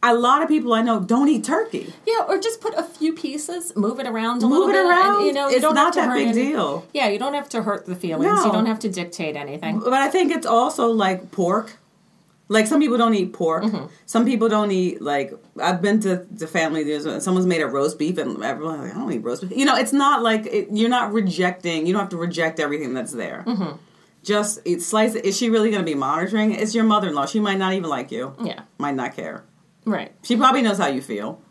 a 0.04 0.14
lot 0.14 0.42
of 0.44 0.50
people 0.50 0.74
I 0.74 0.82
know 0.82 1.00
don't 1.00 1.30
eat 1.30 1.44
turkey. 1.44 1.94
Yeah, 2.06 2.26
or 2.28 2.38
just 2.38 2.60
put 2.62 2.74
a 2.76 2.84
few 2.84 3.14
pieces, 3.14 3.76
move 3.76 4.00
it 4.00 4.06
around 4.08 4.44
a 4.44 4.48
Move 4.48 4.52
little 4.52 4.70
it 4.70 4.74
bit. 4.74 4.86
around. 4.86 5.16
And, 5.18 5.26
you 5.28 5.34
know, 5.34 5.48
you 5.50 5.56
It's 5.56 5.62
don't 5.64 5.74
not 5.76 5.96
have 5.96 6.04
to 6.06 6.10
that 6.10 6.14
big 6.16 6.28
any- 6.28 6.52
deal. 6.52 6.86
Yeah, 6.94 7.08
you 7.08 7.18
don't 7.18 7.34
have 7.34 7.50
to 7.50 7.64
hurt 7.64 7.86
the 7.86 7.96
feelings. 7.96 8.26
No. 8.26 8.46
You 8.46 8.52
don't 8.52 8.66
have 8.66 8.80
to 8.80 8.90
dictate 8.90 9.36
anything. 9.36 9.80
But 9.80 9.94
I 9.94 10.10
think 10.10 10.32
it's 10.32 10.46
also 10.46 10.88
like 10.88 11.32
pork. 11.32 11.78
Like 12.54 12.68
some 12.68 12.80
people 12.80 12.98
don't 12.98 13.14
eat 13.16 13.34
pork. 13.34 13.64
Mm-hmm. 13.64 13.86
Some 14.06 14.26
people 14.26 14.48
don't 14.48 14.72
eat 14.72 15.02
like 15.02 15.34
I've 15.62 15.82
been 15.82 16.00
to 16.02 16.26
the 16.32 16.48
family. 16.48 16.84
There's 16.84 17.06
someone's 17.24 17.48
made 17.48 17.62
a 17.62 17.68
roast 17.68 17.98
beef 18.00 18.18
and 18.18 18.42
everyone's 18.44 18.82
like, 18.84 18.92
I 18.96 19.00
don't 19.00 19.12
eat 19.12 19.24
roast 19.24 19.42
beef. 19.42 19.58
You 19.58 19.66
know, 19.66 19.76
it's 19.76 19.94
not 19.94 20.22
like 20.22 20.46
it, 20.46 20.68
you're 20.72 20.90
not 20.90 21.12
rejecting. 21.14 21.86
You 21.88 21.94
don't 21.94 22.02
have 22.02 22.10
to 22.10 22.18
reject 22.18 22.60
everything 22.60 22.94
that's 22.94 23.12
there. 23.12 23.44
Mm-hmm. 23.48 23.78
Just 24.24 24.60
it, 24.66 24.82
slice 24.82 25.16
it. 25.16 25.26
Is 25.26 25.36
she 25.36 25.50
really 25.50 25.70
going 25.70 25.82
to 25.82 25.86
be 25.92 25.96
monitoring? 25.96 26.54
It's 26.54 26.74
your 26.74 26.86
mother-in-law. 26.86 27.26
She 27.26 27.40
might 27.42 27.58
not 27.58 27.74
even 27.74 27.90
like 27.90 28.10
you. 28.12 28.34
Yeah, 28.42 28.62
Might 28.78 28.96
not 28.96 29.16
care. 29.16 29.44
right. 29.86 30.14
She 30.24 30.38
probably 30.38 30.62
knows 30.62 30.78
how 30.78 30.88
you 30.88 31.02
feel. 31.02 31.42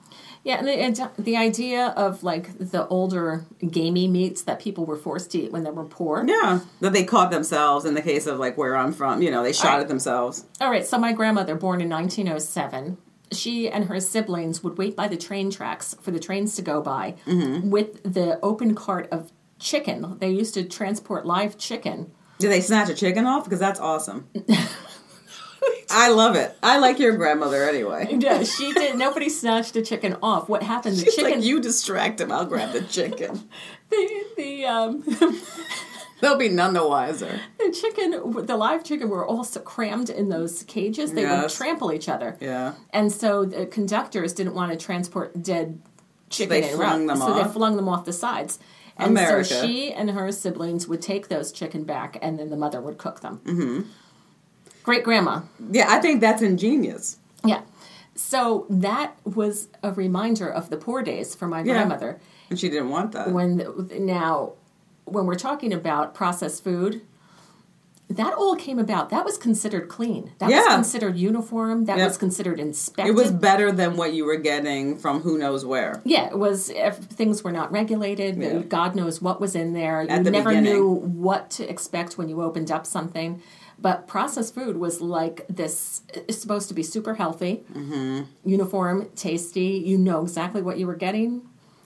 Yeah, 0.45 0.59
and 0.65 0.97
the, 0.97 1.11
the 1.19 1.37
idea 1.37 1.89
of 1.97 2.25
like 2.25 2.59
the 2.59 2.87
older 2.89 3.45
gamey 3.71 4.09
meats 4.09 4.43
that 4.43 4.59
people 4.59 4.85
were 4.85 4.97
forced 4.97 5.31
to 5.33 5.39
eat 5.39 5.53
when 5.53 5.63
they 5.63 5.71
were 5.71 5.85
poor. 5.85 6.25
Yeah, 6.27 6.61
that 6.81 6.93
they 6.93 7.05
caught 7.05 7.31
themselves 7.31 7.85
in 7.85 7.95
the 7.95 8.03
case 8.03 8.27
of 8.27 8.39
like 8.41 8.59
where 8.59 8.77
I'm 8.77 8.93
from. 8.93 9.23
You 9.23 9.31
know, 9.31 9.43
they 9.45 9.53
shot 9.53 9.75
Right. 9.75 9.81
at 9.83 9.89
themselves. 9.89 10.45
All 10.61 10.69
right, 10.71 10.85
so 10.85 10.99
my 10.99 11.13
grandmother, 11.13 11.55
born 11.55 11.81
in 11.81 11.89
1907, 11.89 12.99
she 13.31 13.69
and 13.71 13.85
her 13.85 14.01
siblings 14.01 14.63
would 14.65 14.77
wait 14.79 14.97
by 14.97 15.07
the 15.09 15.17
train 15.17 15.51
tracks 15.51 15.95
for 16.03 16.11
the 16.11 16.19
trains 16.21 16.57
to 16.57 16.63
go 16.63 16.81
by 16.83 17.15
Mm-hmm. 17.27 17.71
with 17.71 18.03
the 18.03 18.39
open 18.43 18.75
cart 18.75 19.09
of 19.13 19.31
chicken. 19.61 20.19
They 20.19 20.31
used 20.31 20.55
to 20.55 20.65
transport 20.65 21.25
live 21.25 21.57
chicken. 21.57 22.11
Did 22.39 22.51
they 22.51 22.61
snatch 22.61 22.89
a 22.89 22.95
chicken 22.95 23.27
off? 23.27 23.45
Because 23.45 23.61
that's 23.61 23.79
awesome. 23.79 24.27
I 25.93 26.09
love 26.09 26.37
it. 26.37 26.57
I 26.63 26.79
like 26.79 26.99
your 26.99 27.17
grandmother 27.17 27.63
anyway. 27.65 28.09
Yeah, 28.23 28.45
she 28.45 28.73
did. 28.73 28.97
Nobody 28.97 29.29
snatched 29.29 29.75
a 29.77 29.83
chicken 29.83 30.17
off. 30.23 30.49
What 30.49 30.63
happened? 30.63 30.97
The 30.97 31.05
She's 31.05 31.17
chicken, 31.17 31.33
like, 31.41 31.45
you 31.45 31.61
distract 31.61 32.21
him, 32.21 32.31
I'll 32.31 32.47
grab 32.47 32.73
the 32.73 32.83
chicken. 32.83 33.49
the 33.91 34.25
the 34.37 34.65
um, 34.67 35.05
They'll 36.21 36.39
be 36.39 36.49
none 36.49 36.73
the 36.75 36.87
wiser. 36.87 37.41
the 37.59 37.73
chicken, 37.73 38.47
the 38.47 38.57
live 38.57 38.85
chicken, 38.85 39.09
were 39.09 39.27
also 39.27 39.59
crammed 39.59 40.09
in 40.09 40.29
those 40.29 40.63
cages. 40.63 41.13
They 41.15 41.25
would 41.27 41.51
trample 41.51 41.93
each 41.93 42.09
other. 42.09 42.37
Yeah. 42.41 42.75
And 42.91 43.11
so 43.11 43.45
the 43.45 43.67
conductors 43.67 44.33
didn't 44.33 44.55
want 44.55 44.71
to 44.71 44.79
transport 44.79 45.43
dead 45.43 45.81
chicken 46.31 46.61
They 46.61 46.73
flung 46.73 47.07
them 47.07 47.17
so 47.19 47.35
they 47.35 47.45
flung 47.51 47.75
them 47.77 47.89
off 47.89 48.05
the 48.05 48.13
sides. 48.13 48.61
And 48.97 49.11
America. 49.11 49.45
so 49.45 49.67
she 49.67 49.93
and 49.93 50.11
her 50.11 50.31
siblings 50.31 50.87
would 50.87 51.03
take 51.03 51.29
those 51.29 51.51
chicken 51.51 51.83
back, 51.85 52.19
and 52.23 52.39
then 52.39 52.51
the 52.51 52.57
mother 52.57 52.81
would 52.81 52.99
cook 52.99 53.21
them. 53.21 53.41
Mm-hmm. 53.45 53.81
Great 54.83 55.05
grandma, 55.05 55.41
Yeah, 55.71 55.87
I 55.89 56.01
think 56.01 56.21
that's 56.21 56.43
ingenious. 56.43 57.19
yeah. 57.45 57.63
So 58.15 58.67
that 58.69 59.17
was 59.25 59.69
a 59.83 59.93
reminder 59.93 60.49
of 60.49 60.71
the 60.71 60.77
poor 60.77 61.03
days 61.03 61.35
for 61.35 61.47
my 61.49 61.59
Yeah. 61.63 61.73
grandmother. 61.75 62.21
And 62.51 62.59
she 62.59 62.69
didn't 62.69 62.91
want 62.91 63.13
that. 63.13 63.33
When 63.33 63.57
the, 63.57 63.97
now, 63.99 64.53
when 65.05 65.27
we're 65.27 65.35
talking 65.37 65.73
about 65.73 66.15
processed 66.15 66.63
food, 66.63 67.01
that 68.11 68.35
all 68.35 68.55
came 68.57 68.79
about. 68.79 69.09
That 69.09 69.25
was 69.25 69.39
considered 69.39 69.89
clean. 69.89 70.33
That 70.39 70.51
was 70.51 70.67
considered 70.67 71.17
uniform. 71.17 71.87
That 71.87 71.97
Yeah. 71.97 72.07
was 72.09 72.19
considered 72.19 72.61
inspected. 72.61 73.15
it 73.15 73.17
was 73.17 73.31
better 73.31 73.73
than 73.73 73.97
what 73.97 74.13
you 74.13 74.27
were 74.27 74.37
getting 74.37 74.99
from 74.99 75.21
who 75.23 75.39
knows 75.39 75.65
where. 75.65 76.03
Yeah, 76.05 76.27
it 76.27 76.39
was. 76.39 76.69
If 76.69 76.97
things 76.97 77.43
were 77.43 77.53
not 77.53 77.73
regulated. 77.73 78.37
Yeah. 78.37 78.59
God 78.59 78.95
knows 78.95 79.23
what 79.23 79.41
was 79.41 79.55
in 79.55 79.73
there. 79.73 80.03
At 80.03 80.19
you 80.19 80.25
the 80.25 80.31
never 80.31 80.51
beginning. 80.51 80.73
knew 80.75 80.91
what 80.93 81.49
to 81.53 81.67
expect 81.71 82.19
when 82.19 82.29
you 82.29 82.43
opened 82.43 82.71
up 82.71 82.87
something. 82.87 83.41
But 83.83 84.07
processed 84.07 84.55
food 84.55 84.77
was 84.77 85.01
like 85.01 85.45
this. 85.49 86.03
It's 86.15 86.39
supposed 86.41 86.69
to 86.69 86.75
be 86.75 86.83
super 86.85 87.15
healthy, 87.15 87.65
Mm-hmm. 87.75 88.23
uniform, 88.49 89.09
tasty. 89.17 89.83
You 89.85 89.99
know 89.99 90.23
exactly 90.23 90.63
what 90.63 90.79
you 90.79 90.87
were 90.87 90.95
getting, 91.07 91.43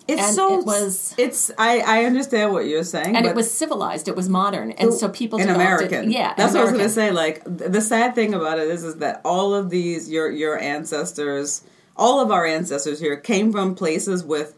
It's 0.09 0.23
And 0.23 0.35
so 0.37 0.61
it 0.61 0.67
was- 0.67 1.15
It's 1.19 1.51
I 1.59 1.81
I 1.95 2.05
understand 2.05 2.53
what 2.53 2.67
you're 2.67 2.85
saying, 2.85 3.17
and 3.17 3.27
it 3.27 3.35
was 3.35 3.51
civilized. 3.51 4.07
It 4.09 4.15
was 4.15 4.29
modern, 4.29 4.71
and 4.73 4.93
so 4.95 5.09
people 5.09 5.41
it- 5.41 5.49
American. 5.49 6.11
yeah, 6.13 6.35
that's 6.37 6.53
what 6.55 6.61
I 6.61 6.65
was 6.65 6.73
gonna 6.73 6.89
say. 7.03 7.11
Like 7.11 7.43
the 7.45 7.81
sad 7.81 8.15
thing 8.15 8.33
about 8.35 8.59
it 8.61 8.69
is, 8.69 8.85
is 8.85 8.97
that 9.05 9.21
all 9.25 9.55
of 9.55 9.65
these 9.71 10.09
your 10.09 10.31
your 10.31 10.57
ancestors, 10.61 11.63
all 11.97 12.21
of 12.21 12.31
our 12.31 12.45
ancestors 12.47 13.01
here 13.01 13.17
came 13.17 13.51
from 13.51 13.75
places 13.75 14.23
with 14.23 14.55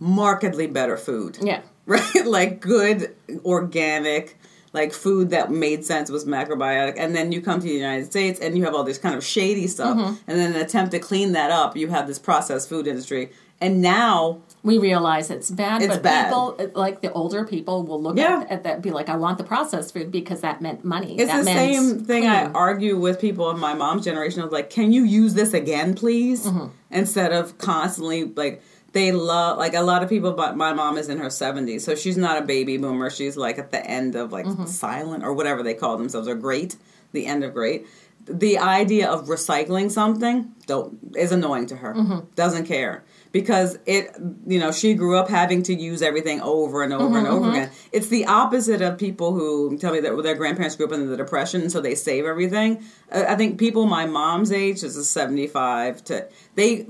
markedly 0.00 0.66
better 0.68 0.96
food. 0.96 1.38
Yeah, 1.42 1.62
right? 1.86 2.26
like 2.38 2.60
good 2.60 2.98
organic, 3.44 4.38
like 4.74 4.92
food 4.92 5.30
that 5.30 5.50
made 5.50 5.84
sense 5.84 6.10
was 6.10 6.24
macrobiotic. 6.26 6.94
And 6.98 7.14
then 7.16 7.32
you 7.32 7.40
come 7.40 7.60
to 7.60 7.66
the 7.66 7.72
United 7.72 8.06
States 8.06 8.40
and 8.40 8.58
you 8.58 8.64
have 8.64 8.74
all 8.74 8.84
this 8.84 8.98
kind 8.98 9.14
of 9.14 9.24
shady 9.24 9.68
stuff. 9.68 9.96
Mm-hmm. 9.96 10.14
And 10.26 10.38
then 10.38 10.54
an 10.54 10.60
attempt 10.60 10.90
to 10.90 10.98
clean 10.98 11.32
that 11.32 11.50
up, 11.50 11.76
you 11.76 11.88
have 11.88 12.06
this 12.06 12.18
processed 12.18 12.68
food 12.68 12.86
industry. 12.86 13.30
And 13.60 13.80
now, 13.80 14.40
we 14.64 14.78
realize 14.78 15.30
it's 15.30 15.48
bad, 15.50 15.80
It's 15.80 15.94
but 15.94 16.02
bad. 16.02 16.24
people 16.26 16.58
like 16.74 17.00
the 17.02 17.12
older 17.12 17.44
people 17.44 17.84
will 17.84 18.02
look 18.02 18.16
Yeah. 18.16 18.40
at, 18.40 18.50
at 18.50 18.62
that, 18.64 18.74
and 18.74 18.82
be 18.82 18.90
like, 18.90 19.08
"I 19.08 19.16
want 19.16 19.38
the 19.38 19.44
processed 19.44 19.94
food 19.94 20.10
because 20.10 20.40
that 20.40 20.60
meant 20.60 20.84
money." 20.84 21.14
it's 21.16 21.30
that 21.30 21.44
the 21.44 21.44
same 21.44 22.04
thing 22.04 22.26
I 22.26 22.46
argue 22.50 22.98
with 22.98 23.20
people 23.20 23.48
of 23.48 23.58
my 23.58 23.72
mom's 23.72 24.04
generation 24.04 24.42
of 24.42 24.50
like, 24.50 24.70
can 24.70 24.92
you 24.92 25.04
use 25.04 25.34
this 25.34 25.54
again, 25.54 25.94
please? 25.94 26.46
Mm-hmm. 26.46 26.66
Instead 26.90 27.32
of 27.32 27.56
constantly 27.58 28.24
like, 28.24 28.60
they 28.94 29.12
love 29.12 29.58
like 29.58 29.74
a 29.74 29.82
lot 29.82 30.02
of 30.02 30.08
people 30.08 30.32
but 30.32 30.56
my 30.56 30.72
mom 30.72 30.96
is 30.96 31.08
in 31.08 31.18
her 31.18 31.26
70s 31.28 31.82
so 31.82 31.94
she's 31.94 32.16
not 32.16 32.38
a 32.42 32.44
baby 32.46 32.76
boomer 32.78 33.10
she's 33.10 33.36
like 33.36 33.58
at 33.58 33.70
the 33.70 33.84
end 33.98 34.14
of 34.16 34.32
like 34.32 34.46
Mm-hmm. 34.46 34.66
silent 34.66 35.22
or 35.24 35.32
whatever 35.34 35.62
they 35.62 35.74
call 35.74 35.98
themselves 35.98 36.26
or 36.28 36.34
great 36.36 36.76
the 37.12 37.26
end 37.26 37.44
of 37.44 37.52
great 37.52 37.86
the 38.26 38.56
idea 38.58 39.06
of 39.10 39.26
recycling 39.26 39.90
something 39.90 40.52
don't 40.66 40.98
is 41.16 41.30
annoying 41.32 41.66
to 41.66 41.76
her 41.76 41.92
Mm-hmm. 41.94 42.18
doesn't 42.34 42.66
care 42.66 43.04
because 43.34 43.76
it 43.84 44.04
you 44.46 44.58
know 44.58 44.70
she 44.72 44.94
grew 44.94 45.16
up 45.18 45.28
having 45.28 45.60
to 45.64 45.74
use 45.74 46.00
everything 46.00 46.40
over 46.40 46.82
and 46.84 46.92
over 46.92 47.04
Mm-hmm, 47.04 47.16
and 47.16 47.26
over 47.26 47.50
again 47.50 47.70
it's 47.92 48.06
the 48.06 48.24
opposite 48.26 48.80
of 48.80 48.96
people 48.96 49.34
who 49.34 49.76
tell 49.76 49.92
me 49.92 50.00
that 50.00 50.22
their 50.22 50.36
grandparents 50.36 50.76
grew 50.76 50.86
up 50.86 50.92
in 50.92 51.10
the 51.10 51.16
depression 51.16 51.68
so 51.68 51.80
they 51.80 51.94
save 51.96 52.24
everything 52.24 52.82
i 53.10 53.34
think 53.34 53.58
people 53.58 53.84
my 53.86 54.06
mom's 54.06 54.52
age 54.52 54.82
is 54.84 54.94
75 55.10 56.04
to 56.04 56.26
they 56.54 56.86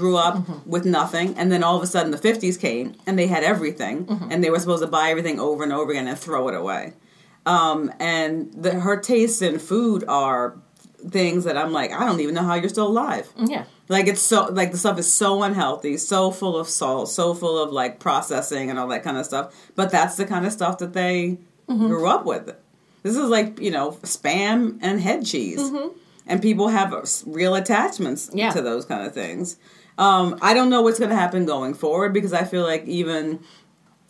grew 0.00 0.16
up 0.16 0.34
Mm-hmm. 0.36 0.70
with 0.70 0.84
nothing 0.84 1.34
and 1.38 1.50
then 1.50 1.64
all 1.64 1.76
of 1.76 1.82
a 1.82 1.86
sudden 1.86 2.10
the 2.12 2.18
50s 2.18 2.60
came 2.60 2.94
and 3.06 3.18
they 3.18 3.26
had 3.26 3.42
everything 3.42 4.04
Mm-hmm. 4.06 4.30
and 4.30 4.44
they 4.44 4.50
were 4.50 4.58
supposed 4.60 4.82
to 4.82 4.88
buy 4.88 5.10
everything 5.10 5.40
over 5.40 5.62
and 5.64 5.72
over 5.72 5.90
again 5.92 6.06
and 6.06 6.18
throw 6.18 6.48
it 6.48 6.54
away 6.54 6.92
um, 7.46 7.90
and 7.98 8.52
the, 8.52 8.72
her 8.80 8.96
tastes 9.00 9.40
in 9.40 9.58
food 9.58 10.04
are 10.08 10.58
things 11.08 11.44
that 11.44 11.56
i'm 11.56 11.72
like 11.72 11.90
i 11.92 12.04
don't 12.04 12.20
even 12.20 12.34
know 12.34 12.42
how 12.42 12.54
you're 12.54 12.68
still 12.68 12.88
alive 12.88 13.26
Yeah. 13.38 13.64
Like 13.90 14.06
it's 14.06 14.22
so 14.22 14.46
like 14.50 14.72
the 14.72 14.78
stuff 14.78 14.98
is 14.98 15.12
so 15.12 15.42
unhealthy, 15.42 15.96
so 15.98 16.30
full 16.30 16.56
of 16.56 16.68
salt, 16.68 17.10
so 17.10 17.34
full 17.34 17.62
of 17.62 17.70
like 17.72 17.98
processing 17.98 18.70
and 18.70 18.78
all 18.78 18.88
that 18.88 19.02
kind 19.02 19.18
of 19.18 19.26
stuff. 19.26 19.54
But 19.74 19.90
that's 19.90 20.16
the 20.16 20.24
kind 20.24 20.46
of 20.46 20.52
stuff 20.52 20.78
that 20.78 20.94
they 20.94 21.36
Mm-hmm. 21.68 21.86
grew 21.86 22.08
up 22.08 22.24
with. 22.26 22.46
This 23.04 23.16
is 23.16 23.28
like 23.28 23.60
you 23.60 23.70
know 23.70 23.92
spam 24.02 24.78
and 24.82 25.00
head 25.00 25.24
cheese, 25.24 25.60
and 26.26 26.42
people 26.42 26.66
have 26.68 26.92
real 27.26 27.54
attachments 27.54 28.26
Mm-hmm. 28.28 28.38
Yeah. 28.38 28.50
to 28.52 28.60
those 28.62 28.84
kind 28.86 29.06
of 29.06 29.12
things. 29.14 29.56
Um, 29.98 30.38
I 30.42 30.54
don't 30.54 30.70
know 30.70 30.82
what's 30.82 30.98
going 30.98 31.10
to 31.10 31.16
happen 31.16 31.44
going 31.46 31.74
forward 31.74 32.12
because 32.12 32.32
I 32.32 32.44
feel 32.44 32.64
like 32.64 32.86
even 32.86 33.38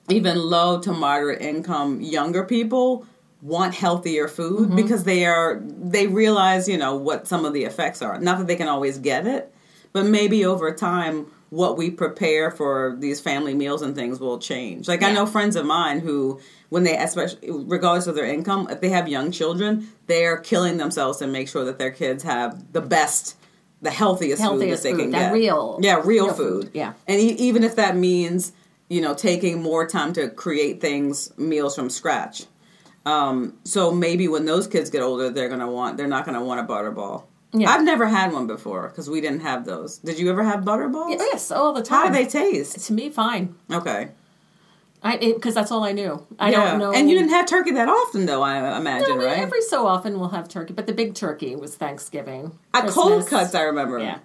even 0.09 0.39
low 0.39 0.81
to 0.81 0.93
moderate 0.93 1.41
income 1.43 2.01
younger 2.01 2.45
people 2.45 3.07
want 3.43 3.75
healthier 3.75 4.27
food 4.29 4.69
Mm-hmm. 4.69 4.77
because 4.77 5.05
they 5.05 5.25
are 5.27 5.61
they 5.65 6.07
realize 6.07 6.69
you 6.69 6.79
know 6.79 6.97
what 6.97 7.27
some 7.27 7.45
of 7.45 7.53
the 7.53 7.65
effects 7.65 8.03
are 8.03 8.19
not 8.21 8.39
that 8.39 8.47
they 8.47 8.57
can 8.57 8.69
always 8.69 8.99
get 8.99 9.27
it 9.27 9.53
but 9.93 10.07
maybe 10.07 10.45
over 10.45 10.73
time 10.75 11.27
what 11.51 11.77
we 11.77 11.91
prepare 11.91 12.51
for 12.51 12.97
these 13.01 13.21
family 13.21 13.55
meals 13.55 13.83
and 13.83 13.95
things 13.97 14.21
will 14.21 14.39
change. 14.39 14.87
Like 14.89 15.03
i 15.03 15.11
know 15.13 15.27
friends 15.27 15.57
of 15.57 15.67
mine 15.67 16.01
who 16.01 16.41
when 16.69 16.85
they 16.85 16.97
especially 16.97 17.51
regardless 17.51 18.07
of 18.07 18.15
their 18.15 18.27
income 18.27 18.69
if 18.71 18.81
they 18.81 18.91
have 18.91 19.09
young 19.09 19.33
children 19.33 19.89
they're 20.07 20.37
killing 20.39 20.77
themselves 20.77 21.19
to 21.19 21.27
make 21.27 21.49
sure 21.49 21.65
that 21.65 21.79
their 21.79 21.91
kids 21.91 22.23
have 22.23 22.73
the 22.73 22.81
best 22.81 23.37
the 23.83 23.91
healthiest, 23.91 24.41
Healthiest 24.43 24.83
food 24.83 24.93
that 24.93 24.97
they 24.99 25.05
food, 25.05 25.13
can 25.13 25.21
get. 25.23 25.33
real- 25.33 25.79
yeah 25.83 25.95
real, 25.97 26.05
real 26.05 26.35
food. 26.35 26.65
food, 26.65 26.71
yeah. 26.75 26.93
and 27.09 27.19
e- 27.21 27.35
even 27.49 27.65
if 27.65 27.77
that 27.77 27.97
means 27.97 28.53
you 28.89 29.01
know 29.01 29.15
taking 29.15 29.61
more 29.63 29.87
time 29.89 30.13
to 30.13 30.29
create 30.29 30.81
things 30.81 31.37
meals 31.39 31.75
from 31.75 31.89
scratch. 31.91 32.45
Um, 33.07 33.55
so 33.65 33.91
maybe 33.91 34.29
when 34.29 34.45
those 34.45 34.67
kids 34.69 34.91
get 34.91 35.01
older 35.03 35.31
they're 35.31 35.49
gonna 35.49 35.71
want 35.71 35.97
they're 35.97 36.07
not 36.07 36.27
gonna 36.27 36.45
want 36.45 36.61
a 36.61 36.65
butterball 36.65 37.25
Yeah. 37.53 37.71
I've 37.71 37.83
never 37.85 38.07
had 38.07 38.33
one 38.33 38.47
before 38.47 38.89
because 38.89 39.11
we 39.11 39.21
didn't 39.21 39.41
have 39.41 39.65
those. 39.65 39.99
Did 39.99 40.19
you 40.19 40.31
ever 40.31 40.45
have 40.45 40.61
butterballs? 40.61 41.11
Yes, 41.19 41.51
all 41.51 41.73
the 41.73 41.83
time. 41.83 42.09
How 42.13 42.19
do 42.19 42.25
they 42.25 42.27
taste? 42.31 42.87
To 42.87 42.93
me, 42.93 43.11
fine. 43.11 43.55
Okay. 43.71 44.11
I 45.03 45.17
because 45.17 45.55
that's 45.55 45.73
all 45.73 45.83
I 45.83 45.93
knew. 45.93 46.25
I 46.39 46.51
Yeah. 46.51 46.71
don't 46.71 46.79
know. 46.79 46.93
And 46.93 47.09
you 47.11 47.17
didn't 47.17 47.31
have 47.31 47.47
turkey 47.47 47.71
that 47.73 47.89
often, 47.89 48.27
though. 48.27 48.43
I 48.43 48.77
imagine, 48.77 49.09
No, 49.09 49.17
we- 49.17 49.25
right? 49.25 49.39
Every 49.39 49.63
so 49.63 49.87
often 49.87 50.21
we'll 50.21 50.29
have 50.29 50.47
turkey, 50.49 50.75
but 50.75 50.87
the 50.87 50.93
big 50.93 51.15
turkey 51.15 51.57
was 51.57 51.75
Thanksgiving. 51.75 52.53
At 52.75 52.89
cold 52.89 53.27
cuts, 53.27 53.55
I 53.55 53.63
remember. 53.63 53.99
Yeah. 53.99 54.19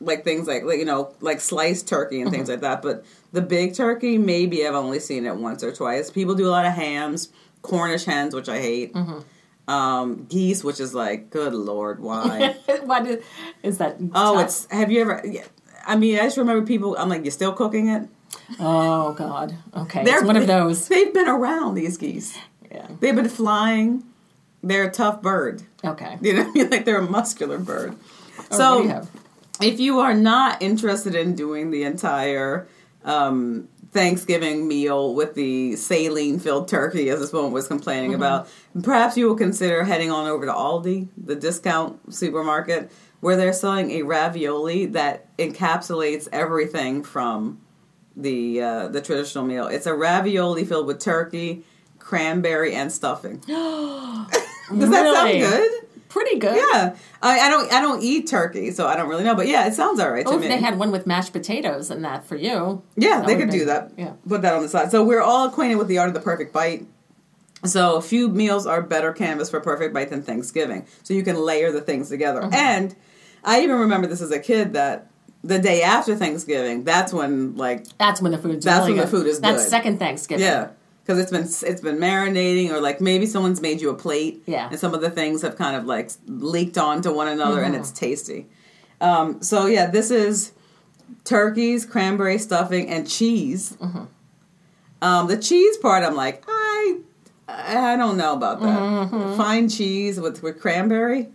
Like 0.00 0.24
things 0.24 0.46
like, 0.46 0.64
like 0.64 0.78
you 0.78 0.84
know, 0.84 1.14
like 1.20 1.40
sliced 1.40 1.86
turkey 1.88 2.16
and 2.20 2.26
Mm-hmm. 2.26 2.34
things 2.36 2.48
like 2.50 2.60
that. 2.60 2.82
But 2.82 3.04
the 3.32 3.40
big 3.40 3.74
turkey, 3.74 4.18
maybe 4.18 4.66
I've 4.66 4.74
only 4.74 4.98
seen 5.00 5.24
it 5.24 5.36
once 5.36 5.62
or 5.64 5.72
twice. 5.72 6.10
People 6.10 6.34
do 6.34 6.46
a 6.48 6.50
lot 6.50 6.66
of 6.66 6.72
hams, 6.72 7.30
Cornish 7.62 8.04
hens, 8.04 8.34
which 8.34 8.48
I 8.50 8.58
hate. 8.58 8.92
Mm-hmm. 8.94 9.20
Um, 9.68 10.26
geese, 10.28 10.62
which 10.62 10.78
is 10.78 10.94
like, 10.94 11.30
good 11.30 11.52
lord, 11.52 12.00
why? 12.00 12.54
what 12.84 13.06
is, 13.06 13.24
is 13.62 13.78
that? 13.78 13.96
oh, 14.14 14.38
it's. 14.38 14.66
Have 14.70 14.92
you 14.92 15.00
ever? 15.00 15.22
I 15.86 15.96
mean, 15.96 16.18
I 16.18 16.22
just 16.22 16.36
remember 16.36 16.64
people. 16.64 16.96
I'm 16.96 17.08
like, 17.08 17.24
you're 17.24 17.32
still 17.32 17.52
cooking 17.52 17.88
it. 17.88 18.08
Oh 18.60 19.12
God. 19.12 19.56
Okay, 19.76 20.04
They're 20.04 20.18
it's 20.18 20.26
one 20.26 20.36
of 20.36 20.46
those. 20.46 20.88
They've 20.88 21.12
been 21.12 21.28
around 21.28 21.74
these 21.74 21.96
geese. 21.96 22.38
Yeah. 22.70 22.86
They've 23.00 23.14
been 23.14 23.28
flying. 23.28 24.04
They're 24.62 24.84
a 24.84 24.90
tough 24.90 25.22
bird. 25.22 25.62
Okay. 25.84 26.18
You 26.20 26.34
know, 26.34 26.44
what 26.44 26.50
I 26.50 26.52
mean? 26.52 26.70
like 26.70 26.84
they're 26.84 26.98
a 26.98 27.10
muscular 27.10 27.58
bird. 27.58 27.96
Oh, 28.50 28.56
so 28.56 28.82
you 28.82 29.08
if 29.60 29.80
you 29.80 30.00
are 30.00 30.14
not 30.14 30.60
interested 30.62 31.14
in 31.14 31.34
doing 31.34 31.70
the 31.70 31.84
entire 31.84 32.68
um, 33.04 33.68
Thanksgiving 33.96 34.68
meal 34.68 35.14
with 35.14 35.34
the 35.34 35.74
saline 35.76 36.38
filled 36.38 36.68
turkey, 36.68 37.08
as 37.08 37.18
this 37.18 37.32
woman 37.32 37.50
was 37.50 37.66
complaining 37.66 38.12
Mm-hmm. 38.12 38.22
about, 38.22 38.48
perhaps 38.82 39.16
you 39.16 39.26
will 39.26 39.34
consider 39.36 39.82
heading 39.84 40.10
on 40.12 40.28
over 40.28 40.46
to 40.46 40.52
Aldi, 40.52 41.08
the 41.16 41.34
discount 41.34 42.14
supermarket, 42.14 42.92
where 43.20 43.36
they're 43.36 43.52
selling 43.52 43.90
a 43.92 44.02
ravioli 44.02 44.86
that 44.86 45.36
encapsulates 45.38 46.28
everything 46.30 47.02
from 47.02 47.60
the 48.14 48.60
uh, 48.62 48.88
the 48.88 49.00
traditional 49.00 49.44
meal. 49.44 49.66
It's 49.66 49.86
a 49.86 49.94
ravioli 49.94 50.64
filled 50.64 50.86
with 50.86 51.00
turkey, 51.00 51.64
cranberry, 51.98 52.74
and 52.74 52.92
stuffing. 52.92 53.38
Does 53.46 54.90
that 54.90 55.14
sound 55.14 55.32
good? 55.40 55.85
Pretty 56.16 56.38
good. 56.38 56.56
Yeah, 56.56 56.96
I, 57.22 57.40
I 57.40 57.50
don't 57.50 57.70
I 57.72 57.80
don't 57.82 58.02
eat 58.02 58.26
turkey, 58.26 58.70
so 58.70 58.86
I 58.86 58.96
don't 58.96 59.08
really 59.08 59.22
know. 59.22 59.34
But 59.34 59.48
yeah, 59.48 59.66
it 59.66 59.74
sounds 59.74 60.00
all 60.00 60.10
right 60.10 60.24
to 60.24 60.32
Oh, 60.32 60.36
if 60.36 60.40
me. 60.40 60.48
they 60.48 60.56
had 60.56 60.78
one 60.78 60.90
with 60.90 61.06
mashed 61.06 61.32
potatoes 61.34 61.90
and 61.90 62.02
that 62.06 62.24
for 62.24 62.36
you. 62.36 62.82
yeah, 62.96 63.20
they 63.20 63.36
could 63.36 63.50
do 63.50 63.66
that. 63.66 63.92
Yeah. 63.98 64.14
put 64.26 64.40
that 64.40 64.54
on 64.54 64.62
the 64.62 64.68
side. 64.70 64.90
So 64.90 65.04
we're 65.04 65.20
all 65.20 65.46
acquainted 65.48 65.74
with 65.76 65.88
the 65.88 65.98
art 65.98 66.08
of 66.08 66.14
the 66.14 66.20
perfect 66.20 66.54
bite. 66.54 66.86
So 67.64 67.96
a 67.96 68.02
few 68.02 68.28
meals 68.28 68.66
are 68.66 68.80
better 68.80 69.12
canvas 69.12 69.50
for 69.50 69.60
perfect 69.60 69.92
bite 69.92 70.08
than 70.08 70.22
Thanksgiving. 70.22 70.86
So 71.02 71.12
you 71.12 71.22
can 71.22 71.36
layer 71.36 71.70
the 71.70 71.80
things 71.82 72.08
together. 72.08 72.40
Mm-hmm. 72.40 72.54
And 72.54 72.96
I 73.44 73.60
even 73.62 73.76
remember 73.76 74.06
this 74.06 74.22
as 74.22 74.30
a 74.30 74.38
kid 74.40 74.72
that 74.72 75.08
the 75.44 75.58
day 75.58 75.82
after 75.82 76.16
Thanksgiving, 76.16 76.84
that's 76.84 77.12
when 77.12 77.56
like 77.56 77.86
That's 77.98 78.22
when 78.22 78.32
the 78.32 78.38
food's 78.38 78.64
That's 78.64 78.86
really 78.86 78.92
when 78.98 79.04
the 79.04 79.10
food 79.10 79.26
is 79.26 79.40
That's 79.40 79.64
good. 79.64 79.70
second 79.70 79.98
Thanksgiving. 79.98 80.44
Yeah, 80.46 80.68
because 81.06 81.20
it's 81.20 81.30
been 81.30 81.42
it's 81.70 81.80
been 81.80 81.98
marinating, 81.98 82.70
or 82.72 82.80
like 82.80 83.00
maybe 83.00 83.26
someone's 83.26 83.60
made 83.60 83.80
you 83.80 83.90
a 83.90 83.94
plate, 83.94 84.42
Yeah. 84.46 84.68
and 84.70 84.78
some 84.80 84.92
of 84.92 85.00
the 85.00 85.10
things 85.10 85.42
have 85.42 85.56
kind 85.56 85.76
of 85.76 85.84
like 85.84 86.10
leaked 86.26 86.76
onto 86.78 87.12
one 87.12 87.28
another, 87.28 87.60
and 87.62 87.74
Mm-hmm. 87.74 87.80
it's 87.82 87.92
tasty. 87.92 88.46
Um, 89.00 89.40
so 89.42 89.66
yeah, 89.66 89.86
this 89.86 90.10
is 90.10 90.52
turkeys, 91.24 91.86
cranberry 91.86 92.38
stuffing, 92.38 92.88
and 92.88 93.08
cheese. 93.08 93.76
Mm-hmm. 93.80 94.04
Um, 95.02 95.26
the 95.28 95.36
cheese 95.36 95.76
part, 95.76 96.02
I'm 96.02 96.16
like, 96.16 96.42
I 96.48 96.98
I 97.48 97.96
don't 97.96 98.16
know 98.16 98.32
about 98.32 98.60
that. 98.60 98.78
Mm-hmm. 98.80 99.36
Fine 99.36 99.68
cheese 99.68 100.18
with 100.18 100.42
with 100.42 100.60
cranberry. 100.60 101.28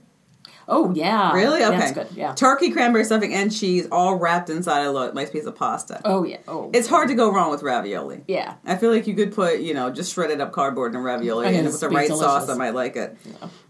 Oh 0.73 0.91
yeah. 0.95 1.33
Really? 1.33 1.63
Okay. 1.63 1.77
That's 1.77 1.91
good. 1.91 2.07
Yeah. 2.15 2.33
Turkey, 2.33 2.71
cranberry 2.71 3.03
stuffing, 3.03 3.33
and 3.33 3.51
cheese 3.53 3.87
all 3.91 4.15
wrapped 4.15 4.49
inside 4.49 4.85
a 4.85 5.13
nice 5.13 5.29
piece 5.29 5.45
of 5.45 5.55
pasta. 5.55 6.01
oh 6.05 6.23
yeah. 6.23 6.37
Oh. 6.47 6.71
It's 6.73 6.87
hard 6.87 7.09
to 7.09 7.13
go 7.13 7.31
wrong 7.31 7.51
with 7.51 7.61
ravioli. 7.61 8.23
yeah. 8.27 8.55
I 8.65 8.77
feel 8.77 8.89
like 8.91 9.05
you 9.05 9.13
could 9.13 9.33
put, 9.35 9.59
you 9.59 9.73
know, 9.73 9.91
just 9.91 10.13
shredded 10.13 10.39
up 10.41 10.51
cardboard 10.53 10.95
and 10.95 11.03
ravioli, 11.03 11.55
and 11.55 11.67
with 11.67 11.79
the 11.79 11.89
right 11.89 12.07
delicious. 12.07 12.25
sauce, 12.25 12.49
I 12.49 12.55
might 12.55 12.73
like 12.73 12.95
it. 12.95 13.15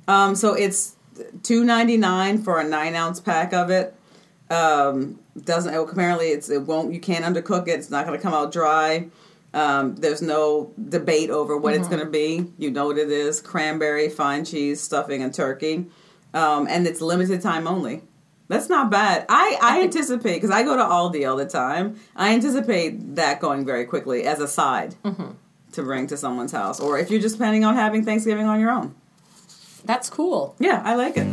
Um, 0.08 0.36
so 0.36 0.54
it's 0.54 0.96
two 1.44 1.64
ninety 1.66 1.98
nine 1.98 2.42
for 2.42 2.60
a 2.60 2.64
nine 2.64 2.96
ounce 2.96 3.20
pack 3.20 3.52
of 3.52 3.70
it. 3.70 3.96
Um, 4.50 5.20
doesn't 5.44 5.74
apparently 5.74 6.28
it's 6.28 6.50
it 6.50 6.64
won't 6.64 6.94
you 6.94 7.00
can't 7.00 7.24
undercook 7.26 7.68
it. 7.68 7.72
It's 7.80 7.90
not 7.90 8.06
going 8.06 8.18
to 8.18 8.22
come 8.22 8.34
out 8.34 8.52
dry. 8.52 9.08
Um, 9.54 9.96
there's 9.96 10.22
no 10.22 10.72
debate 10.90 11.30
over 11.30 11.58
what 11.58 11.74
it's 11.74 11.88
Mm-hmm. 11.88 11.96
going 11.96 12.06
to 12.06 12.12
be. 12.12 12.52
You 12.58 12.72
know 12.72 12.86
what 12.88 12.98
it 12.98 13.10
is: 13.10 13.42
cranberry, 13.42 14.08
fine 14.10 14.46
cheese, 14.46 14.82
stuffing, 14.82 15.22
and 15.24 15.34
turkey. 15.34 15.88
Um, 16.34 16.67
and 16.70 16.88
it's 16.88 17.02
limited 17.02 17.41
time 17.41 17.67
only. 17.67 18.04
That's 18.48 18.67
not 18.70 18.89
bad. 18.89 19.26
I, 19.30 19.58
I 19.62 19.82
anticipate 19.84 20.36
because 20.36 20.50
I 20.52 20.63
go 20.63 20.76
to 20.76 20.84
Aldi 20.84 21.30
all 21.30 21.38
the 21.38 21.46
time. 21.46 21.96
I 22.15 22.34
anticipate 22.34 23.15
that 23.15 23.39
going 23.39 23.65
very 23.65 23.86
quickly 23.86 24.24
as 24.24 24.39
a 24.39 24.48
side 24.48 24.96
Mm-hmm. 25.06 25.32
to 25.74 25.84
bring 25.84 26.08
to 26.08 26.17
someone's 26.17 26.52
house, 26.52 26.80
or 26.80 26.98
if 27.00 27.10
you're 27.10 27.22
just 27.22 27.38
planning 27.38 27.63
on 27.63 27.76
having 27.76 28.04
Thanksgiving 28.04 28.46
on 28.48 28.60
your 28.60 28.72
own. 28.72 28.94
That's 29.86 30.10
cool. 30.10 30.56
Yeah, 30.60 30.82
I 30.86 30.96
like 30.96 31.13
it. 31.17 31.28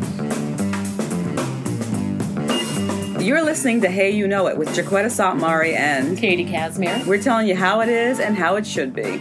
You're 3.21 3.43
listening 3.45 3.81
to 3.83 3.89
Hey 3.91 4.11
You 4.11 4.27
Know 4.29 4.47
It 4.47 4.57
with 4.57 4.69
Jaquetta 4.71 5.07
Sotmari, 5.11 5.75
and 5.75 6.17
Katie 6.17 6.45
Casimir. 6.47 7.03
we're 7.07 7.21
telling 7.21 7.47
you 7.47 7.57
how 7.57 7.81
it 7.81 7.89
is 7.89 8.21
and 8.21 8.37
how 8.37 8.57
it 8.57 8.67
should 8.67 8.95
be. 8.95 9.21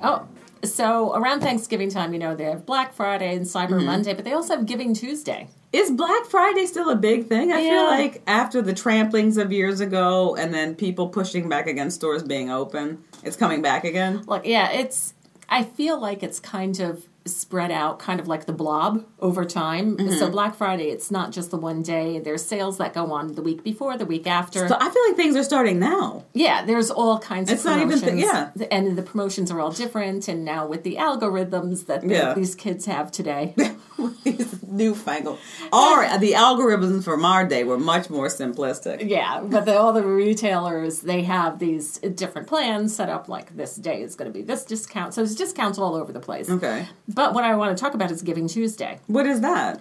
Oh, 0.00 0.26
so 0.72 1.14
around 1.14 1.40
Thanksgiving 1.40 1.90
time, 1.90 2.12
you 2.12 2.18
know, 2.18 2.34
they 2.34 2.44
have 2.44 2.66
Black 2.66 2.92
Friday 2.92 3.36
and 3.36 3.44
Cyber 3.46 3.70
Mm-hmm. 3.72 3.86
Monday, 3.86 4.14
but 4.14 4.24
they 4.24 4.32
also 4.32 4.56
have 4.56 4.66
Giving 4.66 4.94
Tuesday. 4.94 5.48
Is 5.72 5.90
Black 5.90 6.26
Friday 6.26 6.66
still 6.66 6.90
a 6.90 6.96
big 6.96 7.26
thing? 7.28 7.50
I 7.50 7.62
feel 7.62 7.84
like 7.84 8.22
after 8.26 8.60
the 8.60 8.74
tramplings 8.74 9.40
of 9.42 9.50
years 9.52 9.80
ago 9.80 10.36
and 10.36 10.52
then 10.52 10.74
people 10.74 11.08
pushing 11.08 11.48
back 11.48 11.66
against 11.66 11.96
stores 11.96 12.22
being 12.22 12.50
open, 12.50 13.02
it's 13.22 13.36
coming 13.36 13.62
back 13.62 13.84
again. 13.84 14.22
Look, 14.26 14.44
yeah, 14.46 14.70
it's. 14.70 15.14
I 15.48 15.62
feel 15.64 15.98
like 16.00 16.22
it's 16.22 16.40
kind 16.40 16.78
of 16.80 17.06
spread 17.24 17.70
out, 17.70 17.98
kind 17.98 18.18
of 18.20 18.26
like 18.28 18.46
the 18.46 18.52
blob 18.52 19.04
over 19.20 19.44
time. 19.44 19.96
Mm-hmm. 19.96 20.14
So 20.18 20.30
Black 20.30 20.54
Friday, 20.56 20.90
it's 20.90 21.10
not 21.10 21.30
just 21.32 21.50
the 21.50 21.56
one 21.56 21.82
day. 21.82 22.18
There's 22.18 22.44
sales 22.44 22.78
that 22.78 22.94
go 22.94 23.12
on 23.12 23.34
the 23.34 23.42
week 23.42 23.62
before, 23.62 23.96
the 23.96 24.06
week 24.06 24.26
after. 24.26 24.66
So 24.68 24.76
I 24.78 24.90
feel 24.90 25.02
like 25.08 25.16
things 25.16 25.36
are 25.36 25.44
starting 25.44 25.78
now. 25.78 26.24
yeah, 26.34 26.64
there's 26.64 26.90
all 26.90 27.18
kinds 27.18 27.50
of 27.50 27.58
things. 27.60 27.60
It's 27.60 27.66
of 27.66 27.70
not 27.70 27.86
even 27.86 28.00
promotions. 28.00 28.52
th- 28.58 28.68
yeah. 28.70 28.76
and 28.76 28.96
the 28.98 29.02
promotions 29.02 29.50
are 29.50 29.60
all 29.60 29.70
different. 29.72 30.26
And 30.28 30.44
now 30.44 30.66
with 30.66 30.82
the 30.82 30.96
algorithms 30.96 31.86
that 31.86 32.00
the- 32.02 32.08
Yeah. 32.08 32.34
these 32.34 32.54
kids 32.54 32.86
have 32.86 33.10
today, 33.12 33.54
These 34.24 34.62
newfangled. 34.62 35.38
Our 35.72 36.18
the 36.18 36.32
algorithms 36.32 37.04
from 37.04 37.24
our 37.24 37.46
day 37.46 37.64
were 37.64 37.78
much 37.78 38.08
more 38.10 38.28
simplistic. 38.28 39.08
Yeah, 39.08 39.40
but 39.42 39.64
the, 39.64 39.76
all 39.78 39.92
the 39.92 40.02
retailers 40.04 41.00
they 41.00 41.22
have 41.22 41.58
these 41.58 41.98
different 41.98 42.48
plans 42.48 42.94
set 42.94 43.08
up. 43.08 43.28
Like 43.28 43.56
this 43.56 43.76
day 43.76 44.02
is 44.02 44.14
going 44.14 44.30
to 44.30 44.36
be 44.36 44.42
this 44.44 44.64
discount, 44.64 45.14
so 45.14 45.20
there's 45.22 45.34
discounts 45.34 45.78
all 45.78 45.94
over 45.94 46.12
the 46.12 46.20
place. 46.20 46.48
Okay, 46.50 46.86
But 47.08 47.34
what 47.34 47.44
I 47.44 47.54
want 47.54 47.76
to 47.76 47.80
talk 47.80 47.94
about 47.94 48.10
is 48.10 48.22
Giving 48.22 48.48
Tuesday. 48.48 48.98
what 49.06 49.26
is 49.26 49.40
that? 49.40 49.80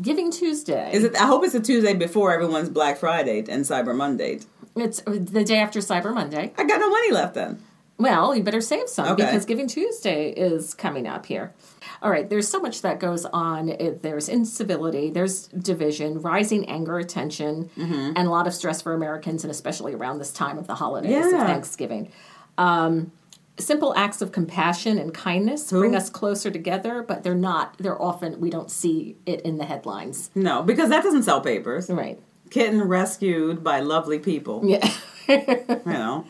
Giving 0.00 0.30
Tuesday 0.30 0.92
Is 0.92 1.02
it? 1.02 1.16
I 1.16 1.26
hope 1.26 1.44
it's 1.44 1.54
a 1.54 1.60
Tuesday 1.60 1.92
before 1.94 2.32
everyone's 2.32 2.68
Black 2.68 2.98
Friday 2.98 3.38
and 3.48 3.64
Cyber 3.64 3.96
Monday. 3.96 4.40
It's 4.76 5.00
uh, 5.06 5.16
the 5.18 5.42
day 5.42 5.58
after 5.58 5.80
Cyber 5.80 6.14
Monday. 6.14 6.52
I 6.56 6.64
got 6.64 6.78
no 6.78 6.88
money 6.88 7.10
left 7.10 7.34
then. 7.34 7.60
Well, 7.98 8.34
you 8.34 8.42
better 8.44 8.60
save 8.60 8.88
some 8.88 9.08
Okay. 9.08 9.24
because 9.24 9.44
Giving 9.44 9.66
Tuesday 9.66 10.30
is 10.30 10.72
coming 10.72 11.06
up 11.08 11.26
here. 11.26 11.52
All 12.00 12.10
right, 12.10 12.30
there's 12.30 12.46
so 12.46 12.60
much 12.60 12.82
that 12.82 13.00
goes 13.00 13.24
on. 13.24 13.68
It, 13.68 14.02
there's 14.02 14.28
incivility, 14.28 15.10
there's 15.10 15.48
division, 15.48 16.20
rising 16.22 16.68
anger, 16.68 17.02
tension, 17.02 17.70
Mm-hmm. 17.76 18.12
and 18.16 18.18
a 18.18 18.30
lot 18.30 18.46
of 18.46 18.54
stress 18.54 18.80
for 18.82 18.94
Americans, 18.94 19.42
and 19.42 19.50
especially 19.50 19.94
around 19.94 20.18
this 20.18 20.30
time 20.32 20.58
of 20.58 20.66
the 20.68 20.76
holidays 20.76 21.26
of 21.26 21.32
Thanksgiving. 21.40 22.12
Um, 22.56 23.10
simple 23.58 23.92
acts 23.96 24.22
of 24.22 24.30
compassion 24.30 24.98
and 24.98 25.12
kindness 25.12 25.70
bring 25.70 25.96
us 25.96 26.08
closer 26.08 26.50
together, 26.52 27.02
but 27.02 27.24
they're 27.24 27.34
not. 27.34 27.76
They're 27.78 28.00
often 28.00 28.40
we 28.40 28.50
don't 28.50 28.70
see 28.70 29.16
it 29.26 29.40
in 29.40 29.58
the 29.58 29.64
headlines. 29.64 30.30
No, 30.36 30.62
because 30.62 30.88
that 30.90 31.02
doesn't 31.02 31.24
sell 31.24 31.40
papers. 31.40 31.90
Right. 31.90 32.20
Kitten 32.50 32.82
rescued 32.82 33.64
by 33.64 33.80
lovely 33.80 34.20
people. 34.20 34.62
Yeah. 34.64 34.88
You 35.28 35.82
know. 35.84 36.24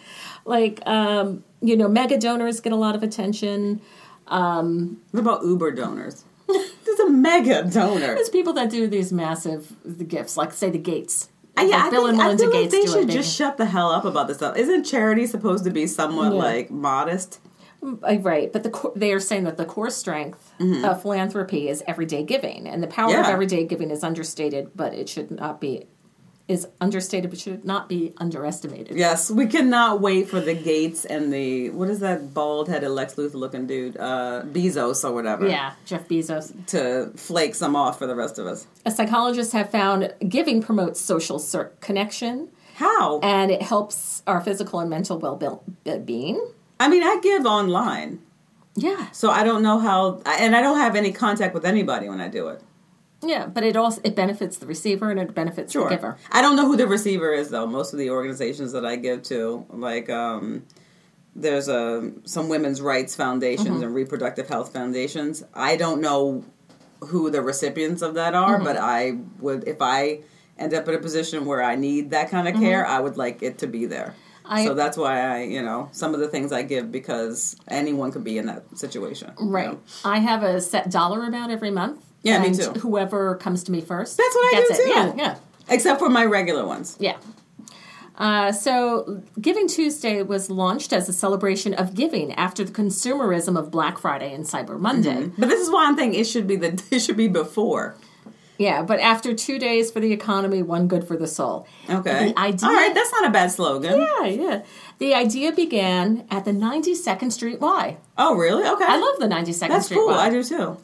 like 0.44 0.82
um, 0.84 1.44
you 1.60 1.76
know, 1.76 1.88
mega 1.88 2.18
donors 2.18 2.60
get 2.60 2.72
a 2.72 2.76
lot 2.76 2.94
of 2.94 3.02
attention. 3.02 3.80
Um, 4.26 5.00
What 5.10 5.20
about 5.20 5.42
Uber 5.44 5.72
donors? 5.72 6.24
There's 6.48 6.98
a 7.00 7.10
mega 7.10 7.62
donor. 7.64 8.14
There's 8.14 8.28
people 8.30 8.52
that 8.54 8.70
do 8.70 8.86
these 8.86 9.12
massive 9.12 9.74
gifts, 10.08 10.36
like 10.36 10.52
say 10.52 10.70
the 10.70 10.78
Gates. 10.78 11.28
Uh, 11.56 11.62
yeah, 11.62 11.76
Like 11.76 11.84
I, 11.86 11.90
Bill 11.90 12.06
think, 12.06 12.20
and 12.20 12.22
I 12.22 12.36
feel 12.36 12.46
like 12.50 12.70
Gates 12.70 12.72
they 12.72 12.86
should. 13.00 13.10
Just 13.10 13.36
shut 13.36 13.56
the 13.56 13.66
hell 13.66 13.90
up 13.90 14.04
about 14.04 14.28
this 14.28 14.36
stuff. 14.38 14.56
Isn't 14.56 14.84
charity 14.84 15.26
supposed 15.26 15.64
to 15.64 15.70
be 15.70 15.86
somewhat 15.86 16.32
Yeah. 16.32 16.38
like 16.38 16.70
modest? 16.70 17.40
Uh, 17.82 18.18
right, 18.20 18.52
but 18.52 18.64
the 18.64 18.92
they 18.96 19.12
are 19.12 19.20
saying 19.20 19.44
that 19.44 19.56
the 19.56 19.64
core 19.64 19.90
strength 19.90 20.52
of 20.60 21.00
philanthropy 21.02 21.68
is 21.68 21.82
everyday 21.86 22.24
giving, 22.24 22.66
and 22.66 22.82
the 22.82 22.88
power 22.88 23.10
of 23.10 23.22
Mm-hmm. 23.24 23.32
Everyday 23.32 23.64
giving 23.64 23.90
is 23.90 24.02
understated, 24.02 24.70
but 24.74 24.94
it 24.94 25.08
should 25.08 25.30
not 25.30 25.60
be 25.60 25.86
is 26.48 26.66
understated 26.80 27.30
but 27.30 27.38
should 27.38 27.64
not 27.64 27.88
be 27.88 28.14
underestimated. 28.16 28.96
Yes, 28.96 29.30
we 29.30 29.46
cannot 29.46 30.00
wait 30.00 30.28
for 30.28 30.40
the 30.40 30.54
Gates 30.54 31.04
and 31.04 31.30
the 31.32 31.68
what 31.70 31.88
is 31.90 32.00
that 32.00 32.32
bald 32.32 32.68
headed 32.68 32.90
Lex 32.90 33.14
Luthor 33.16 33.34
looking 33.34 33.66
dude, 33.66 33.96
uh, 33.98 34.42
Bezos 34.46 35.04
or 35.04 35.12
whatever. 35.12 35.46
Yeah, 35.46 35.74
Jeff 35.84 36.08
Bezos. 36.08 36.54
To 36.68 37.12
flake 37.16 37.54
some 37.54 37.76
off 37.76 37.98
for 37.98 38.06
the 38.06 38.16
rest 38.16 38.38
of 38.38 38.46
us. 38.46 38.66
Psychologists 38.88 39.52
have 39.52 39.70
found 39.70 40.14
giving 40.26 40.62
promotes 40.62 41.00
social 41.00 41.38
connection 41.80 42.48
How? 42.76 43.20
and 43.20 43.50
it 43.50 43.60
helps 43.62 44.22
our 44.26 44.40
physical 44.40 44.80
and 44.80 44.88
mental 44.88 45.18
well 45.18 45.36
being. 46.04 46.52
I 46.80 46.88
mean, 46.88 47.02
I 47.02 47.18
give 47.22 47.44
online, 47.44 48.20
Yeah, 48.76 49.10
so 49.10 49.30
I 49.30 49.44
don't 49.44 49.62
know 49.62 49.78
how, 49.78 50.22
and 50.24 50.56
I 50.56 50.62
don't 50.62 50.78
have 50.78 50.94
any 50.96 51.12
contact 51.12 51.52
with 51.54 51.64
anybody 51.66 52.08
when 52.08 52.20
I 52.20 52.28
do 52.28 52.48
it. 52.48 52.62
Yeah, 53.22 53.46
but 53.46 53.64
it 53.64 53.76
also 53.76 54.00
it 54.04 54.14
benefits 54.14 54.58
the 54.58 54.66
receiver 54.66 55.10
and 55.10 55.18
it 55.20 55.34
benefits 55.34 55.72
the 55.72 55.86
giver. 55.88 56.16
I 56.30 56.40
don't 56.42 56.56
know 56.56 56.66
who 56.66 56.76
the 56.76 56.86
receiver 56.86 57.32
is 57.32 57.50
though. 57.50 57.66
Most 57.66 57.92
of 57.92 57.98
the 57.98 58.10
organizations 58.10 58.72
that 58.72 58.84
I 58.86 58.96
give 58.96 59.22
to, 59.24 59.66
like 59.70 60.08
um, 60.10 60.64
there's 61.34 61.68
a 61.68 62.12
some 62.24 62.48
women's 62.48 62.80
rights 62.80 63.14
foundations 63.16 63.68
Mm-hmm. 63.68 63.82
and 63.82 63.94
reproductive 63.94 64.48
health 64.48 64.72
foundations. 64.72 65.44
I 65.54 65.76
don't 65.76 66.00
know 66.00 66.44
who 67.00 67.30
the 67.30 67.42
recipients 67.42 68.02
of 68.02 68.14
that 68.14 68.34
are, 68.34 68.56
Mm-hmm. 68.56 68.64
but 68.64 68.76
I 68.76 69.18
would 69.40 69.66
if 69.68 69.78
I 69.80 70.20
end 70.58 70.74
up 70.74 70.88
in 70.88 70.94
a 70.94 70.98
position 70.98 71.44
where 71.44 71.62
I 71.62 71.76
need 71.76 72.10
that 72.10 72.30
kind 72.30 72.48
of 72.48 72.54
care, 72.54 72.84
I 72.86 72.98
would 73.00 73.16
like 73.16 73.42
it 73.42 73.58
to 73.58 73.66
be 73.66 73.86
there. 73.86 74.14
Mm-hmm. 74.44 74.52
I- 74.54 74.64
so 74.64 74.74
that's 74.74 74.96
why 74.96 75.20
I, 75.20 75.42
you 75.42 75.60
know, 75.62 75.88
some 75.92 76.14
of 76.14 76.20
the 76.20 76.26
things 76.28 76.52
I 76.52 76.62
give 76.62 76.90
because 76.90 77.54
anyone 77.68 78.10
could 78.12 78.24
be 78.24 78.38
in 78.38 78.46
that 78.46 78.64
situation. 78.78 79.32
you 79.38 79.46
Right. 79.48 79.68
know? 79.72 79.80
I 80.04 80.18
have 80.20 80.42
a 80.42 80.60
set 80.60 80.90
dollar 80.90 81.22
amount 81.24 81.52
every 81.52 81.70
month. 81.70 82.02
Yeah, 82.22 82.40
me 82.40 82.48
and 82.48 82.56
too. 82.56 82.70
Whoever 82.80 83.36
comes 83.36 83.62
to 83.64 83.72
me 83.72 83.80
first. 83.80 84.16
That's 84.16 84.34
what 84.34 84.54
I 84.54 84.60
do, 84.60 84.66
it. 84.74 84.76
too. 84.76 84.90
Yeah, 84.90 85.12
yeah. 85.16 85.36
Except 85.68 85.98
for 85.98 86.08
my 86.08 86.24
regular 86.24 86.66
ones. 86.66 86.96
Yeah. 86.98 87.16
Uh, 88.16 88.50
so, 88.50 89.22
Giving 89.40 89.68
Tuesday 89.68 90.22
was 90.24 90.50
launched 90.50 90.92
as 90.92 91.08
a 91.08 91.12
celebration 91.12 91.72
of 91.74 91.94
giving 91.94 92.32
after 92.34 92.64
the 92.64 92.72
consumerism 92.72 93.56
of 93.56 93.70
Black 93.70 93.96
Friday 93.98 94.34
and 94.34 94.44
Cyber 94.44 94.78
Monday. 94.78 95.30
But 95.38 95.48
this 95.48 95.60
is 95.60 95.70
why 95.70 95.86
I'm 95.86 95.94
thinking 95.94 96.18
it 96.18 96.24
should 96.24 96.48
be 96.48 96.56
the 96.56 96.82
it 96.90 96.98
should 96.98 97.16
be 97.16 97.28
before. 97.28 97.94
Yeah, 98.58 98.82
but 98.82 98.98
after 98.98 99.34
two 99.34 99.60
days 99.60 99.92
for 99.92 100.00
the 100.00 100.12
economy, 100.12 100.62
one 100.62 100.88
good 100.88 101.06
for 101.06 101.16
the 101.16 101.28
soul. 101.28 101.68
Okay. 101.88 102.32
The 102.32 102.38
idea- 102.40 102.68
All 102.68 102.74
right, 102.74 102.92
that's 102.92 103.12
not 103.12 103.24
a 103.24 103.30
bad 103.30 103.52
slogan. 103.52 104.00
Yeah, 104.00 104.26
yeah. 104.26 104.62
The 104.98 105.14
idea 105.14 105.52
began 105.52 106.26
at 106.28 106.44
the 106.44 106.50
92nd 106.50 107.30
Street 107.30 107.60
Y. 107.60 107.98
Oh, 108.16 108.34
really? 108.34 108.66
Okay. 108.68 108.84
I 108.84 108.96
love 108.98 109.20
the 109.20 109.28
92nd 109.32 109.68
That's 109.68 109.84
Street 109.84 109.98
cool. 109.98 110.08
Y. 110.08 110.26
I 110.26 110.30
do 110.30 110.42
too. 110.42 110.76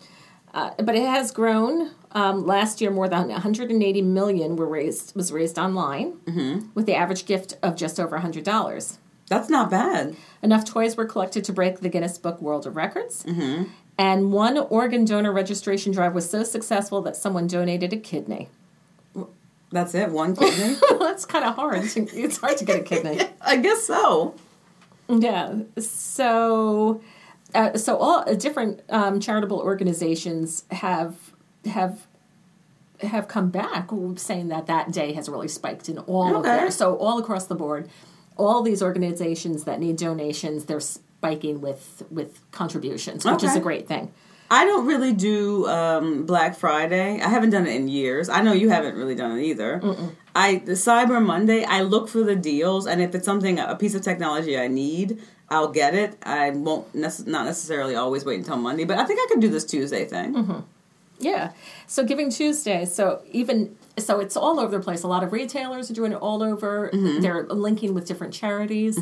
Uh, 0.54 0.70
but 0.78 0.94
it 0.94 1.04
has 1.06 1.30
grown. 1.32 1.90
Um, 2.12 2.46
last 2.46 2.80
year, 2.80 2.90
more 2.92 3.08
than 3.08 3.28
180 3.28 4.02
million 4.02 4.54
were 4.56 4.68
raised 4.68 5.14
was 5.16 5.32
raised 5.32 5.58
online, 5.58 6.12
Mm-hmm. 6.26 6.68
with 6.74 6.86
the 6.86 6.94
average 6.94 7.26
gift 7.26 7.58
of 7.62 7.74
just 7.76 7.98
over 8.00 8.16
$100. 8.18 8.98
That's 9.28 9.48
not 9.50 9.68
bad. 9.70 10.14
Enough 10.42 10.64
toys 10.64 10.96
were 10.96 11.06
collected 11.06 11.42
to 11.44 11.52
break 11.52 11.80
the 11.80 11.88
Guinness 11.88 12.18
Book 12.18 12.40
World 12.40 12.66
of 12.66 12.76
Records. 12.76 13.24
Mm-hmm. 13.24 13.64
And 13.98 14.32
one 14.32 14.56
organ 14.58 15.04
donor 15.04 15.32
registration 15.32 15.92
drive 15.92 16.14
was 16.14 16.28
so 16.30 16.42
successful 16.44 17.00
that 17.02 17.16
someone 17.16 17.46
donated 17.48 17.92
a 17.92 17.96
kidney. 17.96 18.48
That's 19.72 19.94
it. 19.94 20.10
One 20.10 20.36
kidney. 20.36 20.76
That's 21.00 21.24
kind 21.24 21.44
of 21.44 21.56
hard. 21.56 21.82
It's 21.96 22.36
hard 22.38 22.58
to 22.58 22.64
get 22.64 22.78
a 22.80 22.82
kidney. 22.84 23.20
I 23.40 23.56
guess 23.56 23.82
so. 23.84 24.34
Yeah. 25.08 25.54
So, 25.78 27.00
uh, 27.54 27.76
so 27.78 27.96
all 27.96 28.24
uh, 28.28 28.34
different 28.34 28.82
um, 28.90 29.20
charitable 29.20 29.58
organizations 29.60 30.64
have 30.70 31.14
have 31.66 32.06
have 33.00 33.28
come 33.28 33.50
back 33.50 33.90
saying 34.16 34.48
that 34.48 34.66
that 34.66 34.90
day 34.92 35.12
has 35.12 35.28
really 35.28 35.48
spiked 35.48 35.88
in 35.88 35.98
all 35.98 36.28
of 36.36 36.36
Okay. 36.36 36.48
their 36.56 36.70
so 36.70 36.96
all 36.96 37.18
across 37.18 37.46
the 37.46 37.54
board, 37.54 37.88
all 38.36 38.62
these 38.62 38.82
organizations 38.82 39.64
that 39.64 39.80
need 39.80 39.96
donations, 39.96 40.64
they're 40.66 40.80
spiking 40.80 41.60
with 41.60 42.02
with 42.10 42.40
contributions, 42.50 43.24
which 43.24 43.42
is 43.42 43.56
a 43.56 43.60
great 43.60 43.86
thing. 43.88 44.12
I 44.50 44.66
don't 44.66 44.86
really 44.86 45.12
do 45.12 45.66
um, 45.66 46.26
Black 46.26 46.54
Friday. 46.54 47.18
I 47.20 47.28
haven't 47.28 47.50
done 47.50 47.66
it 47.66 47.74
in 47.74 47.88
years. 47.88 48.28
I 48.28 48.42
know 48.42 48.52
you 48.52 48.68
haven't 48.68 48.94
really 48.94 49.14
done 49.14 49.38
it 49.38 49.42
either. 49.42 49.80
I 50.36 50.56
the 50.56 50.72
Cyber 50.72 51.24
Monday. 51.24 51.64
I 51.64 51.80
look 51.80 52.08
for 52.08 52.22
the 52.22 52.36
deals, 52.36 52.86
and 52.86 53.00
if 53.00 53.14
it's 53.14 53.24
something 53.24 53.58
a 53.58 53.74
piece 53.74 53.94
of 53.94 54.02
technology 54.02 54.58
I 54.58 54.68
need, 54.68 55.20
I'll 55.50 55.68
get 55.68 55.94
it. 55.94 56.16
I 56.22 56.50
won't 56.50 56.92
nece- 56.94 57.26
not 57.26 57.44
necessarily 57.44 57.94
always 57.94 58.24
wait 58.24 58.38
until 58.38 58.56
Monday, 58.56 58.84
but 58.84 58.98
I 58.98 59.04
think 59.04 59.20
I 59.20 59.26
could 59.28 59.40
do 59.40 59.48
this 59.48 59.64
Tuesday 59.64 60.04
thing. 60.04 60.64
Yeah. 61.18 61.52
So 61.86 62.04
Giving 62.04 62.30
Tuesday. 62.30 62.84
So 62.86 63.22
even 63.30 63.76
so, 63.96 64.18
it's 64.18 64.36
all 64.36 64.58
over 64.58 64.76
the 64.78 64.82
place. 64.82 65.04
A 65.04 65.08
lot 65.08 65.22
of 65.22 65.32
retailers 65.32 65.88
are 65.90 65.94
doing 65.94 66.10
it 66.10 66.16
all 66.16 66.42
over. 66.42 66.90
Mm-hmm. 66.92 67.20
They're 67.20 67.44
linking 67.44 67.94
with 67.94 68.06
different 68.06 68.34
charities. 68.34 68.98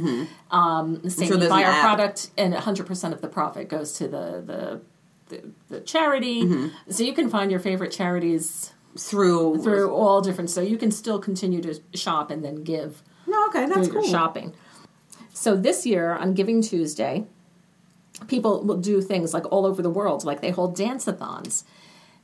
Um, 0.51 1.09
saying 1.09 1.33
you 1.33 1.49
buy 1.49 1.65
our 1.65 1.81
product, 1.81 2.31
and 2.37 2.53
100 2.53 2.87
percent 2.87 3.15
of 3.15 3.23
the 3.23 3.29
profit 3.29 3.69
goes 3.69 3.95
to 3.95 4.09
the 4.09 4.43
the 4.45 4.81
the, 5.29 5.51
the 5.71 5.81
charity. 5.81 6.43
Mm-hmm. 6.43 6.91
So 6.91 7.05
you 7.05 7.15
can 7.15 7.31
find 7.31 7.51
your 7.51 7.61
favorite 7.61 7.91
charities 7.93 8.73
Through 8.99 9.63
through 9.63 9.91
all 9.95 10.21
different. 10.21 10.51
So 10.51 10.61
you 10.61 10.77
can 10.77 10.91
still 10.91 11.19
continue 11.19 11.63
to 11.63 11.81
shop 11.95 12.31
and 12.31 12.45
then 12.45 12.63
give 12.63 13.03
No, 13.27 13.47
okay, 13.49 13.65
that's 13.67 13.89
cool. 13.89 14.03
shopping. 14.03 14.53
So 15.43 15.57
this 15.57 15.85
year 15.85 16.13
on 16.13 16.35
Giving 16.35 16.63
Tuesday, 16.63 17.25
people 18.29 18.63
will 18.63 18.77
do 18.77 19.03
things 19.03 19.35
like 19.35 19.45
all 19.51 19.67
over 19.67 19.83
the 19.83 19.91
world, 19.91 20.25
like 20.25 20.41
they 20.41 20.51
hold 20.51 20.77
dance-a-thons, 20.77 21.65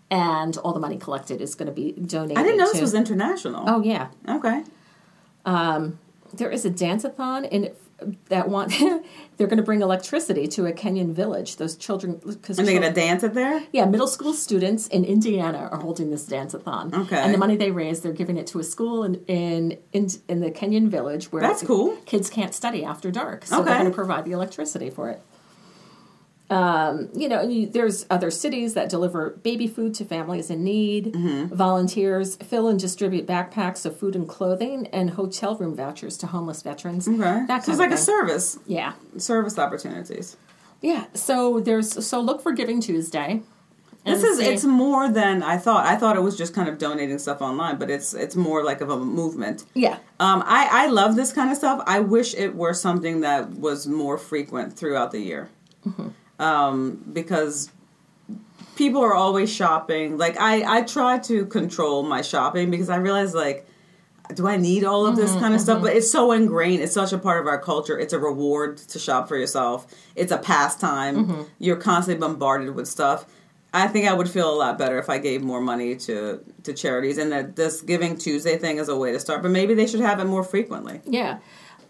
and 0.08 0.56
all 0.58 0.72
the 0.72 0.78
money 0.78 0.98
collected 0.98 1.40
is 1.40 1.56
going 1.56 1.66
to 1.66 1.72
be 1.72 1.90
donated. 1.90 2.38
I 2.38 2.44
didn't 2.44 2.58
know 2.58 2.70
this 2.70 2.80
was 2.80 2.94
international. 2.94 3.64
Oh 3.66 3.82
yeah, 3.82 4.10
Okay. 4.28 4.62
Um, 5.44 5.98
there 6.32 6.48
is 6.48 6.64
a 6.64 6.70
dance-a-thon 6.70 7.46
in 7.46 7.72
that 8.28 8.48
want. 8.48 8.72
they're 9.36 9.46
going 9.46 9.56
to 9.58 9.62
bring 9.62 9.82
electricity 9.82 10.46
to 10.48 10.66
a 10.66 10.72
Kenyan 10.72 11.12
village. 11.12 11.56
Those 11.56 11.76
children, 11.76 12.20
because 12.24 12.58
And 12.58 12.66
they're 12.66 12.78
gonna 12.80 12.92
dance 12.92 13.22
it 13.22 13.34
there. 13.34 13.62
yeah, 13.72 13.84
middle 13.86 14.06
school 14.06 14.32
students 14.34 14.86
in 14.88 15.04
Indiana 15.04 15.68
are 15.72 15.78
holding 15.80 16.10
this 16.10 16.24
dance-a-thon. 16.26 16.94
Okay. 16.94 17.16
and 17.16 17.32
the 17.34 17.38
money 17.38 17.56
they 17.56 17.70
raise, 17.70 18.00
they're 18.00 18.12
giving 18.12 18.36
it 18.36 18.46
to 18.48 18.58
a 18.58 18.64
school 18.64 19.04
in 19.04 19.16
in 19.26 19.78
in, 19.92 20.08
in 20.28 20.40
the 20.40 20.50
Kenyan 20.50 20.88
village 20.88 21.30
where 21.32 21.42
That's 21.42 21.62
cool. 21.62 21.96
Kids 22.06 22.30
can't 22.30 22.54
study 22.54 22.84
after 22.84 23.10
dark, 23.10 23.46
so 23.46 23.56
Okay. 23.60 23.64
they're 23.70 23.78
going 23.78 23.90
to 23.90 23.94
provide 23.94 24.24
the 24.24 24.32
electricity 24.32 24.90
for 24.90 25.10
it. 25.10 25.20
Um, 26.50 27.10
you 27.14 27.28
know, 27.28 27.42
you, 27.42 27.66
there's 27.68 28.06
other 28.08 28.30
cities 28.30 28.72
that 28.74 28.88
deliver 28.88 29.30
baby 29.42 29.66
food 29.66 29.92
to 29.96 30.04
families 30.06 30.48
in 30.48 30.64
need. 30.64 31.12
Mm-hmm. 31.12 31.54
Volunteers 31.54 32.36
fill 32.36 32.68
and 32.68 32.80
distribute 32.80 33.26
backpacks 33.26 33.84
of 33.84 33.98
food 33.98 34.16
and 34.16 34.26
clothing, 34.26 34.86
and 34.88 35.10
hotel 35.10 35.56
room 35.56 35.76
vouchers 35.76 36.16
to 36.18 36.26
homeless 36.26 36.62
veterans. 36.62 37.06
Okay. 37.06 37.18
That 37.18 37.46
kind 37.48 37.64
so 37.64 37.72
it's 37.72 37.80
like 37.80 37.90
a 37.92 37.98
service, 37.98 38.58
Yeah, 38.66 38.94
service 39.18 39.58
opportunities. 39.58 40.36
yeah. 40.80 41.04
So 41.12 41.60
there's 41.60 42.06
so 42.06 42.20
look 42.20 42.40
for 42.42 42.52
Giving 42.52 42.80
Tuesday. 42.80 43.42
This 44.06 44.22
is 44.22 44.38
see- 44.38 44.46
it's 44.46 44.64
more 44.64 45.10
than 45.10 45.42
I 45.42 45.58
thought. 45.58 45.84
I 45.84 45.96
thought 45.96 46.16
it 46.16 46.20
was 46.22 46.38
just 46.38 46.54
kind 46.54 46.66
of 46.70 46.78
donating 46.78 47.18
stuff 47.18 47.42
online, 47.42 47.76
but 47.76 47.90
it's 47.90 48.14
it's 48.14 48.36
more 48.36 48.64
like 48.64 48.80
of 48.80 48.88
a 48.88 48.96
movement. 48.96 49.66
yeah. 49.74 49.98
Um, 50.18 50.42
I 50.46 50.68
I 50.70 50.86
love 50.86 51.14
this 51.14 51.30
kind 51.30 51.50
of 51.50 51.58
stuff. 51.58 51.82
I 51.86 52.00
wish 52.00 52.34
it 52.34 52.54
were 52.54 52.72
something 52.72 53.20
that 53.20 53.50
was 53.50 53.86
more 53.86 54.16
frequent 54.16 54.72
throughout 54.78 55.10
the 55.12 55.20
year, 55.20 55.50
um, 56.38 57.04
because 57.12 57.70
people 58.76 59.02
are 59.02 59.14
always 59.14 59.52
shopping. 59.52 60.18
Like 60.18 60.38
I 60.38 60.78
I 60.78 60.82
try 60.82 61.18
to 61.20 61.46
control 61.46 62.02
my 62.02 62.22
shopping 62.22 62.70
because 62.70 62.88
I 62.90 62.96
realize 62.96 63.34
like. 63.34 63.66
Do 64.34 64.46
I 64.46 64.58
need 64.58 64.84
all 64.84 65.06
of 65.06 65.16
this 65.16 65.30
mm-hmm, 65.30 65.40
kind 65.40 65.54
of 65.54 65.60
stuff? 65.62 65.76
Mm-hmm. 65.76 65.86
But 65.86 65.96
it's 65.96 66.10
so 66.10 66.32
ingrained. 66.32 66.82
It's 66.82 66.92
such 66.92 67.14
a 67.14 67.18
part 67.18 67.40
of 67.40 67.46
our 67.46 67.58
culture. 67.58 67.98
It's 67.98 68.12
a 68.12 68.18
reward 68.18 68.76
to 68.76 68.98
shop 68.98 69.26
for 69.26 69.38
yourself. 69.38 69.86
It's 70.16 70.30
a 70.30 70.36
pastime. 70.36 71.16
Mm-hmm. 71.16 71.42
You're 71.58 71.76
constantly 71.76 72.20
bombarded 72.20 72.74
with 72.74 72.88
stuff. 72.88 73.24
I 73.72 73.86
think 73.86 74.06
I 74.06 74.12
would 74.12 74.28
feel 74.28 74.52
a 74.52 74.54
lot 74.54 74.76
better 74.76 74.98
if 74.98 75.08
I 75.08 75.16
gave 75.16 75.42
more 75.42 75.62
money 75.62 75.96
to 75.96 76.44
to 76.64 76.74
charities, 76.74 77.16
and 77.16 77.32
that 77.32 77.56
this 77.56 77.80
Giving 77.80 78.18
Tuesday 78.18 78.58
thing 78.58 78.76
is 78.76 78.90
a 78.90 78.96
way 78.96 79.12
to 79.12 79.18
start. 79.18 79.40
But 79.40 79.50
maybe 79.50 79.72
they 79.72 79.86
should 79.86 80.00
have 80.00 80.20
it 80.20 80.26
more 80.26 80.44
frequently. 80.44 81.00
Yeah. 81.06 81.38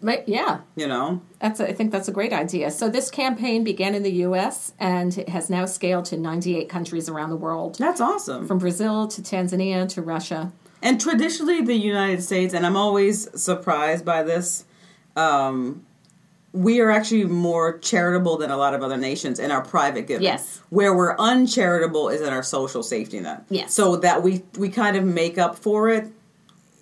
But 0.01 0.29
yeah, 0.29 0.59
You 0.75 0.87
know, 0.87 1.21
that's 1.39 1.59
a, 1.59 1.67
I 1.69 1.73
think 1.73 1.91
that's 1.91 2.07
a 2.07 2.11
great 2.13 2.31
idea. 2.31 2.71
So 2.71 2.87
this 2.89 3.11
campaign 3.11 3.63
began 3.63 3.93
in 3.95 4.03
the 4.03 4.11
U.S. 4.27 4.73
and 4.79 5.17
it 5.17 5.27
has 5.29 5.49
now 5.49 5.65
scaled 5.65 6.05
to 6.05 6.17
98 6.17 6.69
countries 6.69 7.09
around 7.09 7.29
the 7.31 7.35
world, 7.35 7.75
that's 7.77 7.99
awesome. 8.01 8.47
from 8.47 8.59
Brazil 8.59 9.07
to 9.09 9.21
Tanzania 9.21 9.87
to 9.89 10.01
Russia. 10.01 10.51
and 10.81 11.01
traditionally, 11.01 11.61
the 11.61 11.75
United 11.75 12.21
States, 12.23 12.53
and 12.53 12.65
I'm 12.65 12.77
always 12.77 13.27
surprised 13.41 14.05
by 14.05 14.23
this. 14.23 14.63
Um, 15.17 15.85
we 16.51 16.79
are 16.79 16.89
actually 16.89 17.25
more 17.25 17.77
charitable 17.79 18.37
than 18.37 18.49
a 18.51 18.57
lot 18.57 18.73
of 18.73 18.81
other 18.81 18.97
nations 18.97 19.37
in 19.37 19.51
our 19.51 19.61
private 19.61 20.07
giving. 20.07 20.23
Yes. 20.23 20.61
Where 20.69 20.95
we're 20.95 21.15
uncharitable 21.17 22.09
is 22.09 22.21
in 22.21 22.29
our 22.33 22.41
social 22.41 22.81
safety 22.81 23.19
net. 23.19 23.43
Yes. 23.49 23.73
So 23.73 23.97
that 23.97 24.23
we 24.23 24.43
we 24.57 24.69
kind 24.69 24.95
of 24.97 25.03
make 25.03 25.37
up 25.37 25.57
for 25.59 25.89
it 25.89 26.07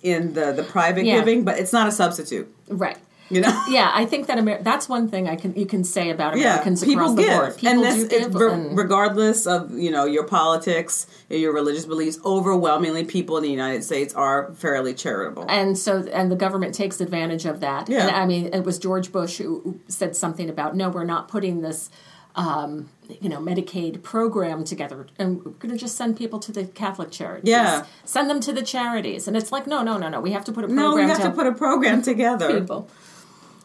in 0.02 0.32
the 0.32 0.52
the 0.52 0.62
private 0.62 1.04
Yeah. 1.04 1.18
giving, 1.18 1.44
but 1.44 1.58
it's 1.58 1.72
not 1.72 1.86
a 1.88 1.92
substitute. 1.92 2.50
Right. 2.68 2.96
You 3.30 3.42
know. 3.42 3.64
Yeah, 3.68 3.90
I 3.92 4.06
think 4.06 4.26
that 4.28 4.38
Amer- 4.38 4.62
that's 4.62 4.88
one 4.88 5.08
thing 5.08 5.28
I 5.28 5.36
can 5.36 5.54
you 5.54 5.66
can 5.66 5.84
say 5.84 6.08
about 6.10 6.36
Yeah, 6.38 6.52
Americans 6.54 6.82
people 6.84 7.02
across 7.12 7.16
the 7.16 7.26
board. 7.26 7.56
People 7.56 7.68
and 7.68 7.82
this, 7.84 8.08
do 8.08 8.18
give, 8.20 8.34
re- 8.34 8.52
and- 8.52 8.76
regardless 8.78 9.46
of 9.46 9.72
you 9.72 9.90
know 9.90 10.06
your 10.06 10.24
politics, 10.24 11.06
and 11.28 11.38
your 11.40 11.52
religious 11.52 11.84
beliefs. 11.84 12.18
Overwhelmingly, 12.24 13.04
people 13.04 13.36
in 13.36 13.42
the 13.42 13.50
United 13.50 13.84
States 13.84 14.14
are 14.14 14.52
fairly 14.54 14.94
charitable. 14.94 15.44
and 15.48 15.76
so 15.76 16.06
and 16.12 16.30
the 16.32 16.36
government 16.36 16.74
takes 16.74 17.00
advantage 17.00 17.44
of 17.44 17.60
that. 17.60 17.88
Yeah. 17.88 18.06
And 18.06 18.16
I 18.16 18.24
mean, 18.26 18.46
it 18.54 18.64
was 18.64 18.78
George 18.78 19.12
Bush 19.12 19.38
who 19.38 19.78
said 19.88 20.16
something 20.16 20.48
about 20.48 20.74
no, 20.74 20.88
we're 20.88 21.04
not 21.04 21.28
putting 21.28 21.60
this. 21.60 21.90
Um, 22.36 22.88
you 23.20 23.28
know, 23.28 23.38
Medicaid 23.40 24.02
program 24.04 24.62
together, 24.62 25.06
and 25.18 25.42
we're 25.44 25.50
going 25.52 25.72
to 25.72 25.76
just 25.78 25.96
send 25.96 26.16
people 26.16 26.38
to 26.40 26.52
the 26.52 26.66
Catholic 26.66 27.10
charities. 27.10 27.48
Yeah. 27.50 27.84
send 28.04 28.30
them 28.30 28.38
to 28.40 28.52
the 28.52 28.62
charities, 28.62 29.26
and 29.26 29.36
it's 29.36 29.50
like, 29.50 29.66
no, 29.66 29.82
no, 29.82 29.96
no, 29.98 30.08
no. 30.08 30.20
We 30.20 30.30
have 30.32 30.44
to 30.44 30.52
put 30.52 30.62
a 30.62 30.68
program. 30.68 30.90
no, 30.90 30.94
we 30.94 31.02
have 31.02 31.16
to 31.16 31.22
help 31.24 31.34
put 31.34 31.48
a 31.48 31.52
program 31.52 32.00
together. 32.02 32.60
people. 32.60 32.88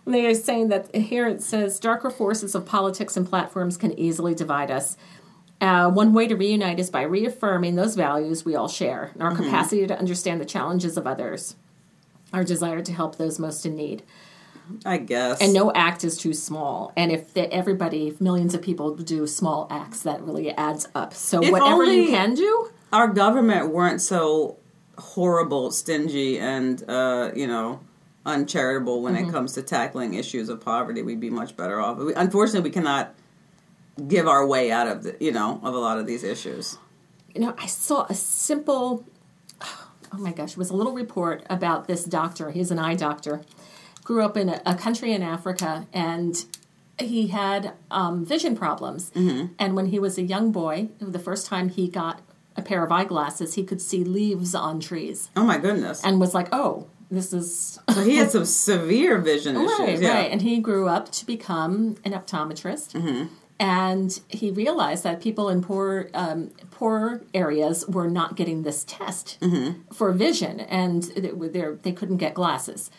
They 0.06 0.26
are 0.26 0.36
saying 0.36 0.68
that 0.70 0.94
here 0.96 1.28
it 1.28 1.42
says 1.42 1.80
darker 1.80 2.10
forces 2.10 2.56
of 2.56 2.66
politics 2.66 3.16
and 3.16 3.28
platforms 3.28 3.78
can 3.78 3.98
easily 3.98 4.36
divide 4.36 4.70
us. 4.70 4.98
Uh, 5.62 5.90
one 5.90 6.14
way 6.14 6.28
to 6.28 6.36
reunite 6.36 6.78
is 6.80 6.90
by 6.90 7.04
reaffirming 7.04 7.76
those 7.76 7.96
values 7.96 8.44
we 8.44 8.54
all 8.56 8.68
share, 8.68 9.12
and 9.14 9.24
our 9.24 9.32
Mm-hmm. 9.32 9.44
capacity 9.46 9.88
to 9.88 9.98
understand 9.98 10.42
the 10.42 10.46
challenges 10.46 10.98
of 10.98 11.08
others, 11.08 11.56
our 12.34 12.44
desire 12.44 12.82
to 12.82 12.92
help 12.92 13.18
those 13.18 13.40
most 13.40 13.66
in 13.66 13.76
need. 13.76 14.04
I 14.86 14.98
guess. 14.98 15.42
And 15.42 15.54
no 15.54 15.72
act 15.74 16.04
is 16.04 16.18
too 16.18 16.34
small. 16.34 16.94
And 16.96 17.12
if 17.12 17.34
the, 17.34 17.52
everybody, 17.54 18.08
if 18.08 18.20
millions 18.22 18.54
of 18.54 18.62
people 18.62 18.96
do 18.96 19.28
small 19.28 19.68
acts, 19.70 20.02
that 20.02 20.22
really 20.22 20.52
adds 20.52 20.88
up. 20.96 21.14
So 21.14 21.44
If 21.44 21.52
whatever 21.52 21.84
you 21.86 22.08
can 22.08 22.34
do, 22.34 22.70
our 22.94 23.08
government 23.10 23.70
weren't 23.72 24.02
so 24.02 24.58
horrible, 24.98 25.72
stingy, 25.72 26.40
and 26.40 26.84
uh, 26.90 27.32
you 27.36 27.48
know 27.48 27.80
uncharitable 28.26 29.02
when 29.02 29.16
Mm-hmm. 29.16 29.30
it 29.30 29.32
comes 29.32 29.54
to 29.54 29.62
tackling 29.62 30.14
issues 30.14 30.50
of 30.50 30.62
poverty, 30.62 31.02
we'd 31.02 31.20
be 31.20 31.30
much 31.30 31.56
better 31.58 31.80
off. 31.80 31.98
We, 31.98 32.14
unfortunately, 32.14 32.70
we 32.70 32.74
cannot 32.74 33.14
give 34.08 34.28
our 34.28 34.46
way 34.46 34.72
out 34.72 34.88
of 34.88 35.04
the, 35.04 35.16
you 35.20 35.32
know 35.32 35.60
of 35.64 35.74
a 35.74 35.78
lot 35.78 36.00
of 36.00 36.06
these 36.08 36.24
issues. 36.24 36.78
you 37.36 37.42
know, 37.42 37.54
I 37.58 37.66
saw 37.68 38.06
a 38.10 38.14
simple, 38.14 39.06
oh 39.62 40.18
my 40.18 40.32
gosh, 40.32 40.52
it 40.52 40.58
was 40.58 40.70
a 40.70 40.76
little 40.76 40.94
report 40.94 41.44
about 41.50 41.88
this 41.88 42.04
doctor. 42.04 42.52
He's 42.52 42.72
an 42.72 42.80
eye 42.80 42.96
doctor. 42.96 43.42
Grew 44.04 44.24
up 44.24 44.36
in 44.38 44.50
a, 44.50 44.62
a 44.66 44.76
country 44.76 45.14
in 45.14 45.22
Africa 45.24 45.88
and 45.94 46.44
he 47.00 47.28
had 47.28 47.74
um, 47.92 48.26
vision 48.26 48.56
problems. 48.56 49.12
And 49.16 49.76
when 49.76 49.88
he 49.88 50.00
was 50.00 50.18
a 50.18 50.22
young 50.24 50.52
boy, 50.52 50.90
the 51.00 51.20
first 51.20 51.46
time 51.48 51.70
he 51.70 51.88
got 51.88 52.22
a 52.56 52.62
pair 52.62 52.84
of 52.84 52.92
eyeglasses, 52.92 53.56
he 53.56 53.64
could 53.64 53.82
see 53.82 54.04
leaves 54.04 54.54
on 54.54 54.80
trees 54.80 55.30
Oh 55.36 55.44
my 55.44 55.58
goodness! 55.58 56.04
and 56.04 56.20
was 56.20 56.34
like, 56.36 56.50
oh, 56.52 56.88
this 57.16 57.34
is. 57.34 57.80
so 57.94 58.02
he 58.02 58.18
had 58.18 58.32
some 58.32 58.46
severe 58.46 59.18
vision 59.20 59.56
issues. 59.56 59.80
Right, 59.80 60.00
yeah. 60.00 60.14
right. 60.14 60.32
And 60.32 60.42
he 60.42 60.60
grew 60.60 60.88
up 60.88 61.12
to 61.12 61.26
become 61.26 61.96
an 62.04 62.14
optometrist. 62.14 63.30
And 63.60 64.20
he 64.30 64.52
realized 64.52 65.04
that 65.04 65.22
people 65.22 65.48
in 65.48 65.62
poor 65.62 66.10
um, 66.14 66.52
poor 66.72 67.22
areas 67.34 67.88
were 67.88 68.10
not 68.10 68.36
getting 68.36 68.64
this 68.64 68.84
test 68.84 69.38
for 69.94 70.12
vision, 70.12 70.60
and 70.60 71.04
they, 71.04 71.62
they 71.82 71.92
couldn't 71.92 72.18
get 72.18 72.34
glasses. 72.34 72.90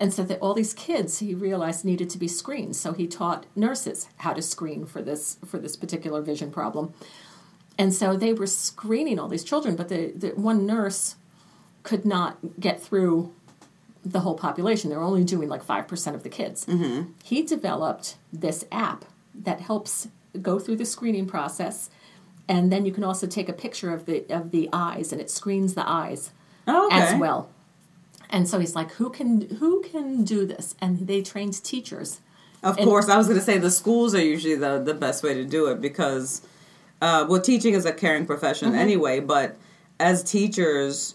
And 0.00 0.12
so 0.12 0.24
that 0.24 0.38
all 0.40 0.54
these 0.54 0.74
kids 0.74 1.18
he 1.18 1.34
realized 1.34 1.84
needed 1.84 2.10
to 2.10 2.18
be 2.18 2.28
screened. 2.28 2.76
So 2.76 2.92
he 2.92 3.06
taught 3.06 3.46
nurses 3.54 4.08
how 4.18 4.32
to 4.32 4.42
screen 4.42 4.86
for 4.86 5.02
this 5.02 5.38
for 5.44 5.58
this 5.58 5.76
particular 5.76 6.20
vision 6.20 6.50
problem. 6.50 6.94
And 7.78 7.92
so 7.92 8.16
they 8.16 8.32
were 8.32 8.46
screening 8.46 9.18
all 9.18 9.28
these 9.28 9.44
children, 9.44 9.74
but 9.76 9.88
the, 9.88 10.12
the 10.12 10.28
one 10.30 10.64
nurse 10.64 11.16
could 11.82 12.04
not 12.04 12.38
get 12.60 12.80
through 12.80 13.32
the 14.04 14.20
whole 14.20 14.34
population. 14.34 14.90
They're 14.90 15.00
only 15.00 15.24
doing 15.24 15.48
like 15.48 15.64
5% 15.64 16.14
of 16.14 16.22
the 16.22 16.28
kids. 16.28 16.66
He 17.24 17.42
developed 17.42 18.16
this 18.32 18.64
app 18.70 19.04
that 19.34 19.60
helps 19.60 20.08
go 20.42 20.58
through 20.58 20.76
the 20.76 20.84
screening 20.84 21.26
process. 21.26 21.90
And 22.48 22.70
then 22.70 22.84
you 22.84 22.92
can 22.92 23.04
also 23.04 23.26
take 23.26 23.48
a 23.48 23.52
picture 23.54 23.92
of 23.92 24.04
the 24.04 24.24
of 24.28 24.50
the 24.50 24.68
eyes, 24.72 25.12
and 25.12 25.20
it 25.20 25.30
screens 25.30 25.72
the 25.74 25.88
eyes 25.88 26.30
Oh, 26.66 26.86
okay. 26.88 26.96
as 27.00 27.18
well. 27.18 27.48
And 28.28 28.46
so 28.46 28.58
he's 28.58 28.74
like, 28.74 28.92
"Who 28.92 29.08
can 29.08 29.42
who 29.60 29.80
can 29.82 30.24
do 30.24 30.44
this?" 30.44 30.74
And 30.78 31.06
they 31.06 31.22
trained 31.22 31.62
teachers. 31.64 32.20
Of 32.62 32.76
And- 32.76 32.86
course, 32.86 33.08
I 33.08 33.16
was 33.16 33.28
going 33.28 33.38
to 33.38 33.44
say 33.44 33.56
the 33.56 33.70
schools 33.70 34.14
are 34.14 34.20
usually 34.22 34.56
the, 34.56 34.78
the 34.78 34.92
best 34.94 35.22
way 35.22 35.32
to 35.34 35.44
do 35.44 35.66
it 35.68 35.80
because, 35.80 36.42
uh, 37.00 37.24
well, 37.28 37.40
teaching 37.40 37.72
is 37.74 37.86
a 37.86 37.92
caring 37.92 38.26
profession 38.26 38.68
Mm-hmm. 38.70 38.78
anyway, 38.78 39.20
but 39.20 39.56
as 39.98 40.22
teachers, 40.22 41.14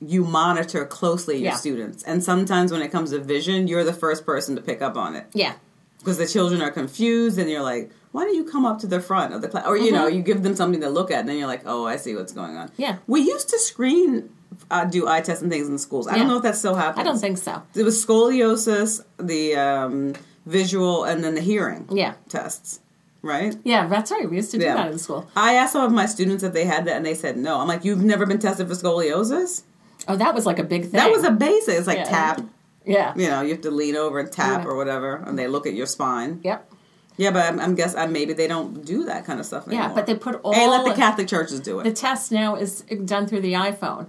you 0.00 0.24
monitor 0.24 0.84
closely 0.84 1.36
your 1.36 1.52
Yeah. 1.52 1.56
students. 1.56 2.02
And 2.02 2.22
sometimes 2.22 2.72
when 2.72 2.82
it 2.82 2.90
comes 2.92 3.10
to 3.10 3.18
vision, 3.18 3.68
you're 3.68 3.84
the 3.84 3.92
first 3.92 4.26
person 4.26 4.54
to 4.56 4.62
pick 4.62 4.82
up 4.82 4.96
on 4.96 5.14
it 5.16 5.26
Yeah, 5.34 5.54
because 5.98 6.18
the 6.18 6.26
children 6.26 6.60
are 6.60 6.70
confused 6.70 7.38
and 7.38 7.48
you're 7.48 7.62
like, 7.62 7.90
why 8.12 8.24
don't 8.24 8.34
you 8.34 8.44
come 8.44 8.64
up 8.64 8.78
to 8.80 8.86
the 8.86 9.00
front 9.00 9.32
of 9.34 9.40
the 9.40 9.48
class? 9.48 9.66
Or, 9.66 9.76
you 9.76 9.90
know, 9.92 10.06
you 10.06 10.22
give 10.22 10.42
them 10.42 10.54
something 10.54 10.80
to 10.82 10.88
look 10.90 11.10
at 11.10 11.20
and 11.20 11.28
then 11.28 11.36
you're 11.38 11.46
like, 11.48 11.62
oh, 11.66 11.86
I 11.86 11.96
see 11.96 12.14
what's 12.14 12.32
going 12.32 12.56
on. 12.56 12.68
Mm-hmm. 12.68 12.82
Yeah. 12.82 12.96
We 13.06 13.22
used 13.22 13.48
to 13.48 13.58
screen, 13.58 14.30
uh, 14.70 14.84
do 14.84 15.08
eye 15.08 15.20
tests 15.20 15.42
and 15.42 15.50
things 15.50 15.68
in 15.68 15.78
schools. 15.78 16.06
I 16.06 16.16
don't 16.18 16.28
know 16.28 16.36
if 16.36 16.42
that 16.42 16.56
still 16.56 16.74
happens. 16.76 17.00
I 17.00 17.02
don't 17.02 17.18
think 17.18 17.38
so. 17.38 17.62
It 17.74 17.82
was 17.82 18.04
scoliosis, 18.04 19.02
the 19.18 19.56
um, 19.56 20.14
visual, 20.46 21.04
and 21.04 21.24
then 21.24 21.34
the 21.34 21.40
hearing 21.40 21.88
Yeah, 21.90 22.14
tests, 22.28 22.80
right? 23.22 23.56
yeah, 23.64 23.86
that's 23.88 24.10
right. 24.12 24.28
We 24.30 24.36
used 24.36 24.50
to 24.52 24.58
do 24.58 24.64
Yeah. 24.64 24.74
that 24.76 24.92
in 24.92 24.98
school. 24.98 25.26
I 25.34 25.54
asked 25.54 25.72
some 25.72 25.84
of 25.84 25.90
my 25.92 26.06
students 26.06 26.44
if 26.44 26.52
they 26.52 26.66
had 26.66 26.84
that, 26.84 26.96
and 26.96 27.06
they 27.06 27.14
said 27.14 27.36
no. 27.36 27.58
I'm 27.60 27.66
like, 27.68 27.84
you've 27.84 28.04
never 28.04 28.26
been 28.26 28.38
tested 28.38 28.68
for 28.68 28.74
scoliosis? 28.74 29.62
Oh, 30.08 30.16
that 30.16 30.34
was 30.34 30.46
like 30.46 30.58
a 30.58 30.64
big 30.64 30.82
thing. 30.82 30.92
That 30.92 31.10
was 31.10 31.24
a 31.24 31.30
basic. 31.30 31.76
It's 31.78 31.86
like 31.86 31.98
Yeah. 31.98 32.04
tap. 32.04 32.40
yeah. 32.84 33.12
You 33.16 33.28
know, 33.28 33.40
you 33.42 33.50
have 33.50 33.62
to 33.62 33.70
lean 33.70 33.96
over 33.96 34.18
and 34.18 34.30
tap 34.30 34.62
Yeah. 34.64 34.68
or 34.70 34.76
whatever, 34.76 35.16
and 35.26 35.38
they 35.38 35.46
look 35.48 35.66
at 35.66 35.74
your 35.74 35.86
spine. 35.86 36.40
Yep. 36.44 36.70
Yeah, 37.16 37.30
but 37.30 37.44
I'm, 37.46 37.60
I'm 37.60 37.74
guess 37.76 37.94
uh, 37.94 38.06
maybe 38.08 38.32
they 38.32 38.48
don't 38.48 38.84
do 38.84 39.04
that 39.04 39.24
kind 39.24 39.38
of 39.38 39.46
stuff 39.46 39.68
anymore. 39.68 39.86
Yeah, 39.88 39.94
but 39.94 40.06
they 40.06 40.14
put 40.16 40.40
all 40.42 40.52
Hey, 40.52 40.68
let 40.68 40.84
the 40.84 40.94
Catholic 40.94 41.28
churches 41.28 41.60
do 41.60 41.78
it. 41.80 41.84
the 41.84 41.92
test 41.92 42.32
now 42.32 42.56
is 42.56 42.80
done 43.04 43.26
through 43.26 43.40
the 43.42 43.52
iPhone, 43.52 44.06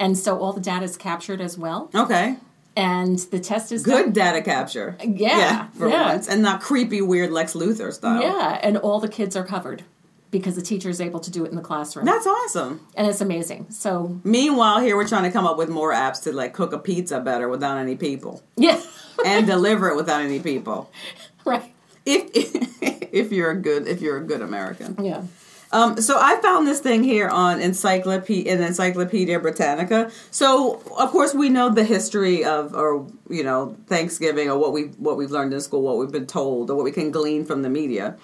and 0.00 0.18
so 0.18 0.38
all 0.38 0.52
the 0.52 0.60
data 0.60 0.84
is 0.84 0.96
captured 0.96 1.40
as 1.40 1.56
well, 1.56 1.90
Okay, 1.94 2.36
and 2.76 3.18
the 3.30 3.38
test 3.38 3.70
is 3.70 3.84
good 3.84 4.06
done- 4.06 4.12
data 4.12 4.42
capture. 4.42 4.96
Yeah, 5.04 5.68
for 5.78 5.88
yeah. 5.88 6.06
once, 6.12 6.28
and 6.28 6.42
not 6.42 6.60
creepy, 6.60 7.00
weird 7.00 7.30
Lex 7.30 7.52
Luthor 7.54 7.92
style. 7.92 8.20
Yeah, 8.20 8.58
and 8.62 8.76
all 8.76 8.98
the 8.98 9.08
kids 9.08 9.36
are 9.36 9.44
covered 9.44 9.84
because 10.30 10.54
the 10.56 10.62
teacher 10.62 10.88
is 10.88 11.00
able 11.00 11.20
to 11.20 11.30
do 11.30 11.44
it 11.44 11.50
in 11.50 11.56
the 11.56 11.62
classroom, 11.62 12.04
that's 12.06 12.26
awesome. 12.26 12.80
and 12.94 13.06
it's 13.06 13.20
amazing. 13.20 13.66
So 13.70 14.20
Meanwhile, 14.24 14.80
here 14.80 14.96
we're 14.96 15.08
trying 15.08 15.24
to 15.24 15.30
come 15.30 15.46
up 15.46 15.56
with 15.58 15.68
more 15.68 15.92
apps 15.92 16.22
to 16.24 16.32
like 16.32 16.54
cook 16.54 16.72
a 16.72 16.78
pizza 16.78 17.20
better 17.20 17.48
without 17.48 17.78
any 17.78 17.96
people 17.96 18.42
yeah, 18.56 18.80
and 19.26 19.46
deliver 19.46 19.88
it 19.88 19.96
without 19.96 20.20
any 20.20 20.38
people. 20.40 20.90
right, 21.44 21.72
If 22.06 22.30
if 23.12 23.32
you're 23.32 23.50
a 23.50 23.56
good 23.60 23.88
if 23.88 24.00
you're 24.00 24.18
a 24.18 24.24
good 24.24 24.40
American. 24.40 24.96
yeah, 25.04 25.22
Um, 25.72 26.00
so 26.00 26.16
I 26.18 26.40
found 26.40 26.66
this 26.66 26.80
thing 26.80 27.02
here 27.04 27.28
on 27.28 27.60
Encyclopedia 27.60 28.52
in 28.52 28.62
Encyclopedia 28.62 29.38
Britannica. 29.40 30.10
So 30.30 30.80
of 30.98 31.10
course 31.10 31.32
we 31.34 31.48
know 31.48 31.70
the 31.70 31.84
history 31.84 32.44
of 32.44 32.74
or 32.74 33.06
you 33.28 33.42
know 33.42 33.76
Thanksgiving 33.86 34.48
or 34.50 34.58
what 34.58 34.72
we 34.72 34.82
what 34.98 35.16
we've 35.16 35.30
learned 35.32 35.52
in 35.54 35.60
school, 35.60 35.82
what 35.82 35.98
we've 35.98 36.12
been 36.12 36.26
told, 36.26 36.70
or 36.70 36.76
what 36.76 36.84
we 36.84 36.92
can 36.92 37.10
glean 37.10 37.44
from 37.44 37.62
the 37.62 37.68
media. 37.70 38.16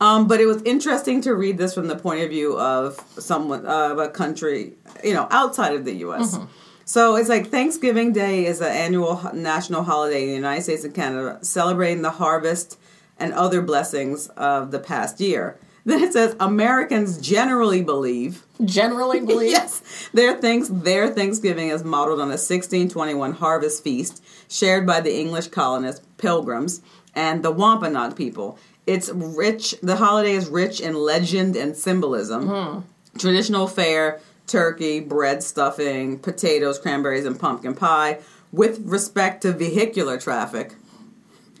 Um, 0.00 0.26
but 0.26 0.40
it 0.40 0.46
was 0.46 0.62
interesting 0.62 1.20
to 1.22 1.34
read 1.34 1.58
this 1.58 1.74
from 1.74 1.88
the 1.88 1.96
point 1.96 2.22
of 2.22 2.30
view 2.30 2.58
of 2.58 2.98
someone 3.18 3.66
of 3.66 3.98
a 3.98 4.08
country, 4.08 4.72
you 5.04 5.12
know, 5.12 5.28
outside 5.30 5.74
of 5.74 5.84
the 5.84 5.92
U.S. 5.96 6.38
So 6.86 7.16
it's 7.16 7.28
like 7.28 7.48
Thanksgiving 7.48 8.12
Day 8.12 8.46
is 8.46 8.60
an 8.60 8.72
annual 8.72 9.30
national 9.34 9.84
holiday 9.84 10.22
in 10.22 10.28
the 10.30 10.34
United 10.34 10.62
States 10.62 10.84
and 10.84 10.94
Canada, 10.94 11.38
celebrating 11.42 12.02
the 12.02 12.10
harvest 12.10 12.78
and 13.18 13.34
other 13.34 13.60
blessings 13.62 14.26
of 14.28 14.70
the 14.70 14.80
past 14.80 15.20
year. 15.20 15.58
Then 15.84 16.02
it 16.02 16.12
says 16.12 16.36
Americans 16.38 17.18
generally 17.18 17.82
believe 17.82 18.44
generally 18.62 19.20
believe 19.32 19.52
yes, 19.52 20.10
their 20.12 20.36
thanks 20.36 20.68
their 20.68 21.08
Thanksgiving 21.08 21.68
is 21.68 21.82
modeled 21.82 22.20
on 22.20 22.26
a 22.26 22.36
1621 22.36 23.32
harvest 23.32 23.82
feast 23.82 24.22
shared 24.46 24.86
by 24.86 25.00
the 25.00 25.18
English 25.18 25.48
colonists, 25.48 26.04
Pilgrims, 26.18 26.82
and 27.14 27.42
the 27.42 27.50
Wampanoag 27.50 28.14
people. 28.14 28.58
It's 28.90 29.08
rich. 29.10 29.76
The 29.82 29.94
holiday 29.94 30.32
is 30.32 30.48
rich 30.48 30.80
in 30.80 30.94
legend 30.94 31.54
and 31.54 31.76
symbolism. 31.76 32.84
Traditional 33.16 33.68
fare, 33.68 34.20
turkey, 34.48 34.98
bread 34.98 35.44
stuffing, 35.44 36.18
potatoes, 36.18 36.76
cranberries, 36.76 37.24
and 37.24 37.38
pumpkin 37.38 37.76
pie. 37.76 38.18
With 38.52 38.80
respect 38.84 39.42
to 39.42 39.52
vehicular 39.52 40.18
traffic, 40.18 40.74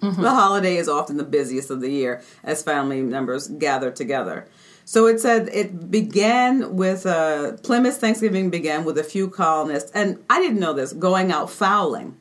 the 0.00 0.30
holiday 0.30 0.76
is 0.76 0.88
often 0.88 1.18
the 1.18 1.24
busiest 1.24 1.70
of 1.70 1.80
the 1.80 1.90
year 1.90 2.20
as 2.42 2.64
family 2.64 3.00
members 3.00 3.46
gather 3.46 3.92
together. 3.92 4.48
So 4.84 5.06
it 5.06 5.20
said 5.20 5.48
it 5.52 5.88
began 5.88 6.74
with 6.74 7.06
uh, 7.06 7.52
Plymouth 7.62 7.98
Thanksgiving 7.98 8.50
began 8.50 8.84
with 8.84 8.98
a 8.98 9.04
few 9.04 9.28
colonists, 9.28 9.92
and 9.92 10.18
I 10.28 10.40
didn't 10.40 10.58
know 10.58 10.72
this, 10.72 10.92
going 10.92 11.30
out 11.30 11.48
fowling. 11.48 12.16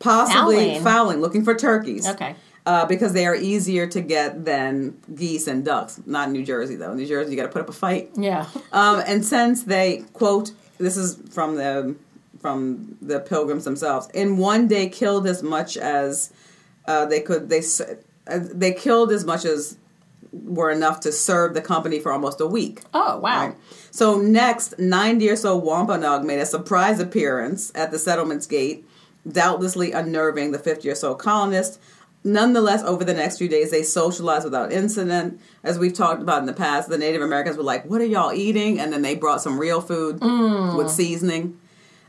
Possibly 0.00 0.56
Fowling? 0.56 0.82
fowling, 0.82 1.20
looking 1.20 1.44
for 1.44 1.54
turkeys. 1.54 2.08
Okay. 2.08 2.34
Uh, 2.66 2.86
because 2.86 3.12
they 3.12 3.26
are 3.26 3.34
easier 3.34 3.86
to 3.86 4.00
get 4.00 4.46
than 4.46 4.96
geese 5.14 5.46
and 5.46 5.66
ducks. 5.66 6.00
Not 6.06 6.28
in 6.28 6.32
New 6.32 6.44
Jersey, 6.44 6.76
though. 6.76 6.92
In 6.92 6.96
New 6.96 7.06
Jersey, 7.06 7.30
you 7.30 7.36
got 7.36 7.42
to 7.42 7.52
put 7.52 7.60
up 7.60 7.68
a 7.68 7.72
fight. 7.72 8.10
yeah, 8.16 8.46
Um, 8.72 9.02
and 9.06 9.22
since 9.22 9.64
they 9.64 10.02
quote, 10.14 10.52
this 10.78 10.96
is 10.96 11.20
from 11.30 11.56
the 11.56 11.94
from 12.40 12.96
the 13.02 13.20
pilgrims 13.20 13.64
themselves. 13.64 14.08
In 14.14 14.38
one 14.38 14.66
day, 14.66 14.88
killed 14.88 15.26
as 15.26 15.42
much 15.42 15.76
as 15.76 16.32
uh, 16.86 17.04
they 17.04 17.20
could. 17.20 17.50
They 17.50 17.60
uh, 18.28 18.38
they 18.40 18.72
killed 18.72 19.12
as 19.12 19.24
much 19.26 19.44
as 19.44 19.76
were 20.32 20.70
enough 20.70 21.00
to 21.00 21.12
serve 21.12 21.54
the 21.54 21.62
company 21.62 22.00
for 22.00 22.12
almost 22.12 22.40
a 22.40 22.46
week. 22.46 22.80
Oh 22.94 23.18
wow. 23.18 23.46
Right. 23.48 23.56
So 23.90 24.18
next, 24.20 24.78
90 24.78 25.28
or 25.30 25.36
so 25.36 25.56
Wampanoag 25.56 26.24
made 26.24 26.40
a 26.40 26.46
surprise 26.46 26.98
appearance 26.98 27.70
at 27.74 27.90
the 27.92 27.98
settlement's 27.98 28.46
gate, 28.46 28.84
doubtlessly 29.30 29.92
unnerving 29.92 30.50
the 30.52 30.58
50 30.58 30.88
or 30.88 30.94
so 30.94 31.14
colonists. 31.14 31.78
Nonetheless, 32.26 32.82
over 32.84 33.04
the 33.04 33.12
next 33.12 33.36
few 33.36 33.48
days, 33.48 33.70
they 33.70 33.82
socialized 33.82 34.44
without 34.44 34.72
incident. 34.72 35.38
As 35.62 35.78
we've 35.78 35.92
talked 35.92 36.22
about 36.22 36.38
in 36.40 36.46
the 36.46 36.54
past, 36.54 36.88
the 36.88 36.96
Native 36.96 37.20
Americans 37.20 37.56
were 37.58 37.62
like, 37.62 37.84
"What 37.84 38.00
are 38.00 38.06
y'all 38.06 38.32
eating?" 38.32 38.80
And 38.80 38.92
then 38.92 39.02
they 39.02 39.14
brought 39.14 39.42
some 39.42 39.58
real 39.58 39.82
food 39.82 40.20
with 40.76 40.90
seasoning, 40.90 41.58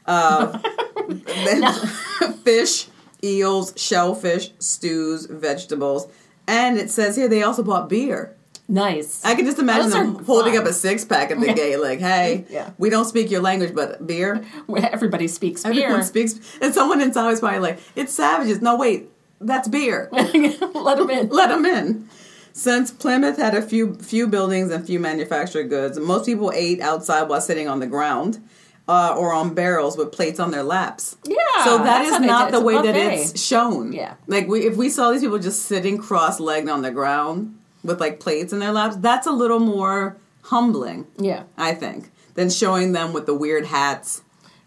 uh, 0.06 0.58
fish, 2.44 2.88
eels, 3.24 3.74
shellfish, 3.76 4.52
stews, 4.60 5.26
vegetables, 5.26 6.08
and 6.48 6.78
it 6.78 6.90
says 6.90 7.16
here 7.16 7.28
they 7.28 7.44
also 7.44 7.64
bought 7.64 7.90
beer. 7.90 8.32
Nice. 8.68 9.24
I 9.24 9.36
can 9.36 9.46
just 9.46 9.60
imagine 9.60 9.92
Those 9.92 9.94
them 10.16 10.26
holding 10.26 10.54
fun. 10.54 10.64
up 10.64 10.68
a 10.68 10.74
six 10.74 11.06
pack 11.06 11.30
at 11.30 11.40
the 11.40 11.54
gate, 11.54 11.78
like, 11.78 12.00
"Hey, 12.00 12.46
Yeah. 12.50 12.70
we 12.80 12.90
don't 12.90 13.06
speak 13.06 13.30
your 13.30 13.42
language, 13.42 13.76
but 13.76 14.08
beer." 14.08 14.44
Everybody 14.76 15.28
speaks 15.28 15.64
Everyone 15.66 15.92
beer. 15.96 16.04
speaks, 16.04 16.40
and 16.62 16.74
someone 16.74 17.02
inside 17.02 17.32
is 17.32 17.40
probably 17.42 17.60
like, 17.60 17.80
"It's 17.96 18.14
savages." 18.14 18.62
No, 18.62 18.76
wait, 18.76 19.10
that's 19.40 19.68
beer. 19.68 20.10
Let 20.12 20.98
them 20.98 21.10
in. 21.10 21.30
Let 21.30 21.50
them 21.50 21.66
in. 21.66 22.10
Since 22.54 22.92
Plymouth 22.92 23.38
had 23.38 23.54
a 23.54 23.62
few 23.62 23.96
few 23.96 24.28
buildings 24.28 24.72
and 24.72 24.86
few 24.86 25.00
manufactured 25.00 25.66
goods, 25.66 26.00
most 26.00 26.26
people 26.26 26.52
ate 26.56 26.80
outside 26.80 27.24
while 27.24 27.42
sitting 27.42 27.68
on 27.68 27.80
the 27.80 27.88
ground. 27.88 28.40
Uh, 28.88 29.16
or 29.18 29.34
on 29.34 29.56
barrels 29.56 29.98
with 29.98 30.12
plates 30.12 30.40
on 30.40 30.52
their 30.52 30.62
laps. 30.62 31.18
Yeah, 31.26 31.64
So 31.64 31.80
that's 31.80 32.08
is 32.08 32.20
not 32.20 32.52
the 32.52 32.62
way 32.62 32.76
that 32.76 32.96
it's 32.96 33.42
shown. 33.44 33.92
Yeah. 33.94 34.14
Like 34.28 34.48
we, 34.48 34.68
if 34.68 34.76
we 34.76 34.90
saw 34.92 35.10
these 35.10 35.22
people 35.22 35.40
just 35.40 35.64
sitting 35.64 35.98
cross-legged 35.98 36.70
on 36.70 36.84
the 36.84 36.92
ground 36.92 37.58
with 37.84 38.00
like 38.00 38.20
plates 38.20 38.54
in 38.54 38.60
their 38.60 38.72
laps, 38.72 38.98
that's 38.98 39.26
a 39.26 39.32
little 39.32 39.58
more 39.58 40.18
humbling. 40.44 41.08
Yeah. 41.18 41.46
I 41.58 41.74
think, 41.74 42.12
than 42.36 42.52
showing 42.52 42.92
them 42.92 43.12
with 43.12 43.26
the 43.26 43.34
weird 43.34 43.66
hats. 43.66 44.22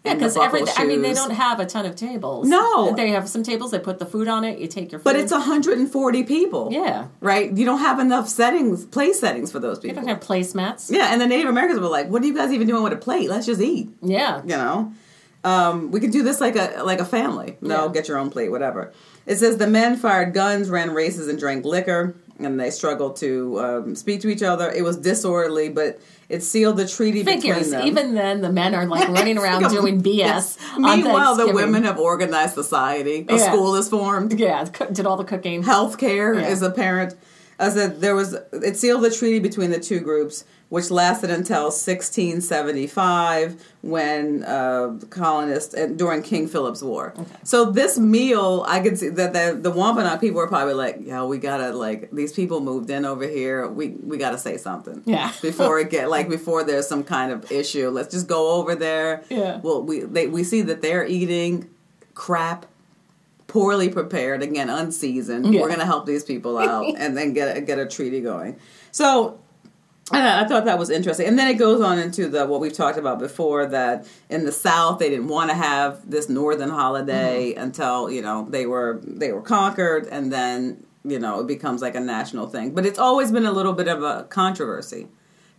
Yeah, 0.05 0.13
because 0.13 0.37
every 0.37 0.61
buckle 0.61 0.73
I 0.77 0.85
mean 0.85 1.01
they 1.01 1.13
don't 1.13 1.31
have 1.31 1.59
a 1.59 1.65
ton 1.65 1.85
of 1.85 1.95
tables. 1.95 2.47
No. 2.47 2.95
they 2.95 3.09
have 3.09 3.27
some 3.27 3.43
tables. 3.43 3.71
They 3.71 3.79
put 3.79 3.99
the 3.99 4.05
food 4.05 4.29
on 4.29 4.45
it. 4.45 4.57
You 4.59 4.67
take 4.67 4.91
your 4.93 4.99
food. 4.99 5.03
But 5.03 5.17
it's 5.17 5.31
140 5.31 6.23
people. 6.23 6.69
yeah. 6.71 7.07
Right? 7.19 7.51
You 7.51 7.65
don't 7.65 7.79
have 7.79 7.99
enough 7.99 8.29
settings, 8.29 8.85
place 8.85 9.19
settings 9.19 9.51
for 9.51 9.59
those 9.59 9.77
people. 9.77 9.95
They 10.01 10.07
don't 10.07 10.09
have 10.09 10.25
placemats. 10.25 10.89
yeah, 10.89 11.11
and 11.11 11.19
the 11.19 11.27
Native 11.27 11.49
Americans 11.49 11.79
were 11.81 11.87
like, 11.87 12.07
"What 12.07 12.23
are 12.23 12.25
you 12.25 12.33
guys 12.33 12.51
even 12.53 12.65
doing 12.67 12.81
with 12.81 12.93
a 12.93 12.97
plate? 12.97 13.29
Let's 13.29 13.45
just 13.45 13.59
eat." 13.61 13.89
Yeah. 14.01 14.41
You 14.43 14.55
know, 14.55 14.93
um, 15.43 15.91
we 15.91 15.99
can 15.99 16.11
do 16.11 16.23
this 16.23 16.39
like 16.39 16.55
a 16.55 16.81
like 16.83 16.99
a 16.99 17.05
family. 17.05 17.57
No, 17.61 17.85
Yeah. 17.87 17.91
get 17.91 18.07
your 18.07 18.17
own 18.17 18.29
plate, 18.29 18.49
whatever. 18.51 18.93
It 19.25 19.35
says 19.37 19.57
the 19.57 19.67
men 19.67 19.97
fired 19.97 20.33
guns, 20.33 20.69
ran 20.69 20.91
races, 20.91 21.27
and 21.27 21.37
drank 21.37 21.65
liquor, 21.65 22.15
and 22.39 22.59
they 22.59 22.71
struggled 22.71 23.17
to 23.17 23.59
um, 23.59 23.95
speak 23.95 24.21
to 24.21 24.29
each 24.29 24.41
other. 24.43 24.69
It 24.71 24.83
was 24.83 24.97
disorderly, 24.97 25.69
but 25.69 25.99
it 26.29 26.41
sealed 26.41 26.77
the 26.77 26.87
treaty 26.87 27.23
between 27.23 27.69
them. 27.69 27.85
Even 27.87 28.13
then, 28.15 28.41
the 28.41 28.51
men 28.51 28.73
are 28.75 28.85
like 28.85 29.07
running 29.09 29.37
around 29.43 29.69
doing 29.69 30.01
BS. 30.01 30.15
Yes. 30.15 30.57
Meanwhile, 30.77 31.35
the 31.35 31.51
women 31.53 31.83
have 31.83 31.99
organized 31.99 32.53
society. 32.53 33.25
A 33.29 33.35
Yeah. 33.37 33.51
school 33.51 33.75
is 33.75 33.89
formed. 33.89 34.39
yeah 34.39 34.63
did 34.91 35.05
all 35.05 35.17
the 35.17 35.23
cooking. 35.23 35.63
healthcare 35.63 36.35
Yeah. 36.39 36.47
is 36.49 36.61
apparent. 36.61 37.15
I 37.59 37.69
said 37.69 37.99
there 37.99 38.15
was 38.15 38.35
it 38.53 38.77
sealed 38.77 39.03
the 39.03 39.11
treaty 39.11 39.39
between 39.39 39.69
the 39.71 39.79
two 39.79 39.99
groups, 39.99 40.45
which 40.69 40.91
lasted 40.91 41.29
until 41.31 41.71
1675 41.71 43.63
when 43.81 44.43
uh, 44.43 44.97
colonists 45.09 45.73
and 45.73 45.97
during 45.97 46.21
King 46.21 46.47
Philip's 46.47 46.83
War. 46.83 47.13
Okay. 47.17 47.25
So 47.43 47.71
this 47.71 47.97
meal, 47.97 48.63
I 48.67 48.79
could 48.79 48.97
see 48.97 49.09
that 49.09 49.33
the 49.33 49.57
the 49.59 49.71
Wampanoag 49.71 50.19
people 50.21 50.37
were 50.37 50.47
probably 50.47 50.75
like, 50.75 50.97
"Yeah, 51.01 51.23
we 51.25 51.37
gotta 51.37 51.71
like 51.71 52.11
these 52.11 52.33
people 52.33 52.59
moved 52.61 52.89
in 52.89 53.05
over 53.05 53.27
here. 53.27 53.67
We 53.67 53.89
we 53.89 54.17
gotta 54.17 54.37
say 54.37 54.57
something, 54.57 55.01
Yeah. 55.05 55.31
before 55.41 55.79
it 55.79 55.89
get 55.89 56.09
like 56.09 56.29
before 56.37 56.63
there's 56.63 56.87
some 56.87 57.03
kind 57.03 57.31
of 57.31 57.51
issue. 57.51 57.89
Let's 57.89 58.13
just 58.13 58.27
go 58.27 58.51
over 58.53 58.75
there. 58.75 59.23
Yeah. 59.29 59.59
Well, 59.61 59.81
we 59.81 60.01
they, 60.01 60.27
we 60.27 60.43
see 60.43 60.61
that 60.63 60.81
they're 60.81 61.05
eating 61.05 61.69
crap 62.13 62.65
poorly 63.47 63.89
prepared, 63.89 64.43
again 64.43 64.69
unseasoned. 64.69 65.51
Yeah. 65.51 65.61
We're 65.61 65.67
going 65.67 65.79
to 65.79 65.85
help 65.85 66.05
these 66.05 66.23
people 66.23 66.59
out 66.59 66.85
and 66.97 67.17
then 67.17 67.33
get 67.33 67.57
a, 67.57 67.61
get 67.61 67.79
a 67.79 67.87
treaty 67.87 68.21
going. 68.21 68.59
So 68.91 69.39
I 70.11 70.41
I 70.43 70.47
thought 70.47 70.65
that 70.65 70.77
was 70.79 70.89
interesting, 70.89 71.27
and 71.27 71.37
then 71.37 71.47
it 71.47 71.55
goes 71.55 71.81
on 71.81 71.99
into 71.99 72.27
the 72.27 72.45
what 72.45 72.59
we've 72.61 72.73
talked 72.73 72.97
about 72.97 73.19
before 73.19 73.65
that 73.67 74.07
in 74.29 74.45
the 74.45 74.51
South 74.51 74.99
they 74.99 75.09
didn't 75.09 75.27
want 75.27 75.49
to 75.49 75.55
have 75.55 76.09
this 76.09 76.29
Northern 76.29 76.69
holiday 76.69 77.51
Mm-hmm. 77.51 77.61
until 77.63 78.09
you 78.11 78.21
know 78.21 78.45
they 78.49 78.65
were 78.65 78.99
they 79.03 79.31
were 79.31 79.41
conquered, 79.41 80.07
and 80.07 80.31
then 80.31 80.83
you 81.03 81.19
know 81.19 81.39
it 81.39 81.47
becomes 81.47 81.81
like 81.81 81.95
a 81.95 81.99
national 81.99 82.47
thing. 82.47 82.71
But 82.75 82.85
it's 82.85 82.99
always 82.99 83.31
been 83.31 83.45
a 83.45 83.51
little 83.51 83.73
bit 83.73 83.87
of 83.87 84.03
a 84.03 84.23
controversy, 84.29 85.07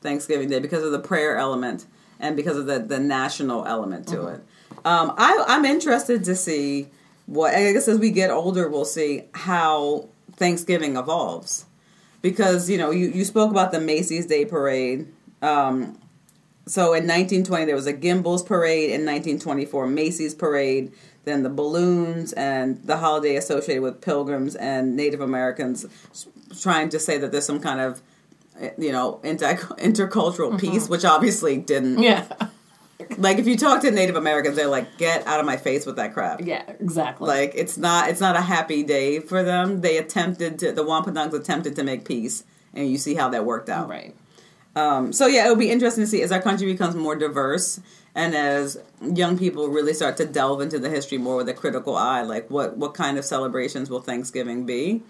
Thanksgiving 0.00 0.48
Day, 0.48 0.58
because 0.60 0.82
of 0.84 0.92
the 0.92 0.98
prayer 1.00 1.36
element 1.36 1.86
and 2.18 2.36
because 2.36 2.56
of 2.56 2.66
the 2.66 2.78
the 2.78 2.98
national 2.98 3.66
element 3.66 4.06
to 4.08 4.16
Mm-hmm. 4.16 4.34
it. 4.34 4.40
Um, 4.84 5.12
I, 5.18 5.44
I'm 5.48 5.64
interested 5.64 6.24
to 6.24 6.34
see 6.36 6.88
what 7.26 7.54
I 7.54 7.72
guess 7.72 7.86
as 7.88 7.98
we 7.98 8.10
get 8.10 8.30
older, 8.30 8.68
we'll 8.68 8.84
see 8.84 9.24
how 9.34 10.08
Thanksgiving 10.36 10.96
evolves 10.96 11.66
because 12.22 12.68
you 12.68 12.78
know 12.78 12.90
you, 12.90 13.08
you 13.08 13.24
spoke 13.24 13.50
about 13.50 13.72
the 13.72 13.80
Macy's 13.80 14.26
Day 14.26 14.44
Parade. 14.44 15.12
Um, 15.42 15.98
so 16.66 16.92
in 16.92 17.04
1920 17.04 17.64
there 17.64 17.74
was 17.74 17.86
a 17.86 17.94
Gimbels 17.94 18.44
Parade. 18.44 18.90
In 18.90 19.06
1924 19.06 19.86
Macy's 19.86 20.34
Parade. 20.34 20.92
Then 21.24 21.42
the 21.42 21.50
balloons 21.50 22.32
and 22.32 22.82
the 22.82 22.96
holiday 22.96 23.36
associated 23.36 23.82
with 23.82 24.00
pilgrims 24.00 24.56
and 24.56 24.96
Native 24.96 25.20
Americans, 25.20 25.84
trying 26.60 26.88
to 26.88 26.98
say 26.98 27.18
that 27.18 27.30
there's 27.30 27.44
some 27.44 27.60
kind 27.60 27.78
of 27.78 28.00
eh, 28.58 28.70
you 28.78 28.90
know 28.90 29.20
inter- 29.22 29.54
intercultural 29.78 30.58
peace, 30.58 30.88
which 30.88 31.04
obviously 31.04 31.58
didn't. 31.58 32.02
Yeah. 32.02 32.26
Like 33.18 33.38
if 33.38 33.46
you 33.46 33.56
talk 33.56 33.82
to 33.82 33.90
Native 33.90 34.16
Americans, 34.16 34.56
they're 34.56 34.68
like, 34.68 34.96
"Get 34.98 35.26
out 35.26 35.40
of 35.40 35.46
my 35.46 35.56
face 35.56 35.84
with 35.86 35.96
that 35.96 36.14
crap." 36.14 36.40
Yeah. 36.42 36.62
Exactly. 36.80 37.26
Like 37.26 37.52
it's 37.54 37.76
not 37.76 38.08
it's 38.08 38.20
not 38.20 38.36
a 38.36 38.40
happy 38.40 38.82
day 38.82 39.20
for 39.20 39.42
them. 39.42 39.80
They 39.80 39.98
attempted 39.98 40.58
to 40.60 40.72
the 40.72 40.84
Wampanoags 40.84 41.34
attempted 41.34 41.76
to 41.76 41.84
make 41.84 42.04
peace, 42.04 42.44
and 42.74 42.88
you 42.90 42.98
see 42.98 43.14
how 43.14 43.28
that 43.30 43.44
worked 43.44 43.68
out. 43.68 43.88
right. 43.88 44.14
Um, 44.76 45.12
so 45.12 45.26
yeah, 45.26 45.44
it'll 45.44 45.56
be 45.56 45.70
interesting 45.70 46.04
to 46.04 46.08
see 46.08 46.22
as 46.22 46.30
our 46.30 46.40
country 46.40 46.70
becomes 46.70 46.94
more 46.94 47.16
diverse 47.16 47.80
and 48.14 48.34
as 48.34 48.78
young 49.02 49.36
people 49.38 49.68
really 49.68 49.92
start 49.92 50.16
to 50.18 50.24
delve 50.24 50.60
into 50.60 50.78
the 50.78 50.88
history 50.88 51.18
more 51.18 51.36
with 51.36 51.48
a 51.48 51.54
critical 51.54 51.96
eye. 51.96 52.22
Like 52.22 52.50
what 52.50 52.76
what 52.76 52.94
kind 52.94 53.18
of 53.18 53.24
celebrations 53.24 53.90
will 53.90 54.00
Thanksgiving 54.00 54.66
be? 54.66 55.02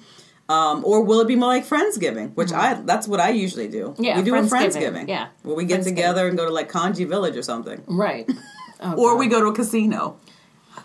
Um, 0.50 0.84
or 0.84 1.02
will 1.04 1.20
it 1.20 1.28
be 1.28 1.36
more 1.36 1.48
like 1.56 1.64
Friendsgiving, 1.64 2.34
which 2.34 2.52
I 2.52 2.74
that's 2.74 3.06
what 3.06 3.20
I 3.20 3.30
usually 3.30 3.68
do. 3.68 3.94
Yeah, 3.98 4.16
we 4.18 4.22
do 4.24 4.34
a 4.34 4.38
Friendsgiving, 4.40 4.72
Friendsgiving. 4.72 5.08
yeah. 5.08 5.28
where 5.42 5.54
we 5.54 5.64
get 5.64 5.82
together 5.84 6.26
and 6.28 6.36
go 6.36 6.44
to 6.44 6.50
like 6.52 6.68
Kanji 6.72 7.06
Village 7.08 7.36
or 7.36 7.42
something, 7.42 7.82
Right. 7.86 8.28
Oh, 8.82 8.94
or 8.94 9.10
God. 9.12 9.18
we 9.20 9.26
go 9.28 9.40
to 9.40 9.46
a 9.48 9.54
casino. 9.54 10.16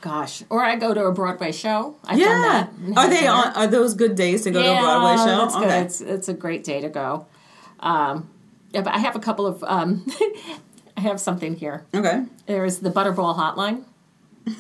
Gosh. 0.02 0.44
Or 0.50 0.64
I 0.64 0.76
go 0.76 0.94
to 0.94 1.06
a 1.06 1.12
Broadway 1.14 1.52
show. 1.54 1.96
I've 2.04 2.20
yeah, 2.20 2.68
are 2.98 3.08
they 3.10 3.22
dinner. 3.22 3.32
on? 3.32 3.48
Are 3.56 3.68
those 3.68 3.94
good 3.96 4.16
days 4.16 4.44
to 4.44 4.52
go 4.52 4.62
to 4.62 4.70
a 4.70 4.82
Broadway 4.82 5.16
show? 5.26 5.38
That's 5.38 5.56
good. 5.56 5.64
Okay. 5.68 5.82
It's, 5.82 6.02
it's 6.02 6.28
a 6.28 6.34
great 6.34 6.64
day 6.64 6.82
to 6.82 6.90
go. 6.90 7.26
Um, 7.80 8.30
yeah, 8.72 8.82
but 8.82 8.94
I 8.94 9.00
have 9.00 9.16
a 9.16 9.20
couple 9.20 9.48
of. 9.48 9.64
Um, 9.64 10.06
I 10.98 11.02
have 11.02 11.20
something 11.20 11.56
here. 11.56 11.86
Okay. 11.94 12.26
There's 12.46 12.80
the 12.80 12.92
Butterball 12.92 13.36
hotline. 13.36 13.86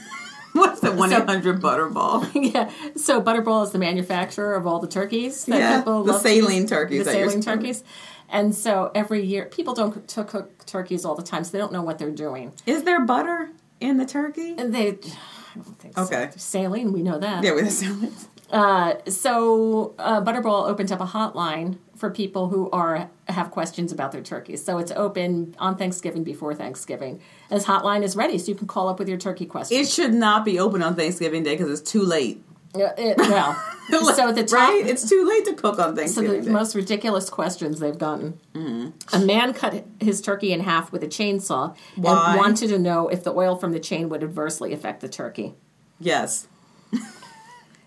What's 0.56 0.80
the 0.80 0.92
one 0.92 1.12
eight 1.12 1.26
hundred 1.26 1.62
Butterball? 1.62 2.30
yeah. 2.54 2.70
So 2.96 3.22
Butterball 3.22 3.64
is 3.66 3.72
the 3.72 3.78
manufacturer 3.80 4.56
of 4.56 4.66
all 4.66 4.80
the 4.80 4.88
turkeys 4.88 5.46
that 5.46 5.58
Yeah, 5.60 5.80
people 5.80 6.04
the 6.04 6.14
love 6.14 6.22
to 6.24 6.28
saline 6.30 6.62
use. 6.62 6.70
turkeys 6.70 7.06
The 7.06 7.12
saline 7.12 7.42
turkeys. 7.42 7.84
And 8.30 8.56
so 8.56 8.92
every 8.96 9.24
year, 9.24 9.46
people 9.46 9.74
don't 9.74 9.92
cook, 9.92 10.08
to 10.08 10.24
cook 10.24 10.66
turkeys 10.66 11.06
all 11.06 11.14
the 11.16 11.22
time, 11.24 11.44
so 11.44 11.52
they 11.52 11.60
don't 11.60 11.72
know 11.72 11.84
what 11.84 12.00
they're 12.00 12.10
doing. 12.10 12.54
Is 12.66 12.84
there 12.84 13.02
butter 13.02 13.52
in 13.80 13.98
the 13.98 14.06
turkey? 14.06 14.56
And 14.58 14.74
they, 14.74 14.88
I 14.90 15.56
don't 15.56 15.80
think 15.80 15.96
so. 15.96 16.04
Okay. 16.06 16.30
Saline, 16.36 16.92
we 16.92 17.04
know 17.04 17.20
that. 17.20 17.44
Yeah, 17.44 17.52
with 17.54 17.66
the 17.66 17.72
salad. 17.72 18.14
Uh, 18.50 18.96
so 19.10 19.94
uh, 20.00 20.22
Butterball 20.22 20.68
opened 20.70 20.92
up 20.92 21.02
a 21.02 21.06
hotline 21.06 21.78
for 21.96 22.10
people 22.10 22.50
who 22.50 22.70
are 22.72 23.10
have 23.28 23.52
questions 23.52 23.92
about 23.92 24.12
their 24.12 24.22
turkeys. 24.22 24.64
So 24.64 24.78
it's 24.78 24.92
open 24.92 25.56
on 25.60 25.78
Thanksgiving 25.78 26.24
before 26.24 26.54
Thanksgiving. 26.54 27.22
This 27.50 27.66
hotline 27.66 28.04
is 28.04 28.16
ready, 28.16 28.38
so 28.38 28.52
you 28.52 28.56
can 28.56 28.68
call 28.68 28.88
up 28.90 29.00
with 29.00 29.08
your 29.08 29.18
turkey 29.18 29.46
questions. 29.46 29.88
It 29.88 29.92
should 29.92 30.14
not 30.14 30.46
be 30.46 30.60
open 30.60 30.82
on 30.84 30.96
Thanksgiving 30.96 31.44
Day 31.44 31.56
because 31.56 31.80
it's 31.80 31.90
too 31.90 32.04
late. 32.04 32.44
Uh, 32.76 32.92
it, 32.98 33.18
well, 33.18 33.54
so 33.90 34.32
the 34.34 34.44
top, 34.44 34.52
right? 34.52 34.84
It's 34.86 35.08
too 35.08 35.26
late 35.26 35.46
to 35.46 35.54
cook 35.54 35.80
on 35.80 35.96
Thanksgiving. 35.96 36.30
So 36.30 36.38
the 36.38 36.46
Day. 36.48 36.52
most 36.52 36.76
ridiculous 36.76 37.30
questions 37.30 37.80
they've 37.80 37.98
gotten. 37.98 38.38
Mm-hmm. 38.54 39.16
A 39.16 39.26
man 39.26 39.54
cut 39.54 39.86
his 40.02 40.22
turkey 40.22 40.52
in 40.52 40.60
half 40.60 40.92
with 40.92 41.02
a 41.02 41.08
chainsaw 41.08 41.76
Why? 41.96 42.32
and 42.32 42.40
wanted 42.40 42.68
to 42.70 42.80
know 42.80 43.08
if 43.08 43.24
the 43.24 43.34
oil 43.34 43.56
from 43.56 43.72
the 43.72 43.80
chain 43.80 44.10
would 44.10 44.24
adversely 44.24 44.74
affect 44.74 45.00
the 45.02 45.10
turkey. 45.10 45.54
yes. 46.00 46.48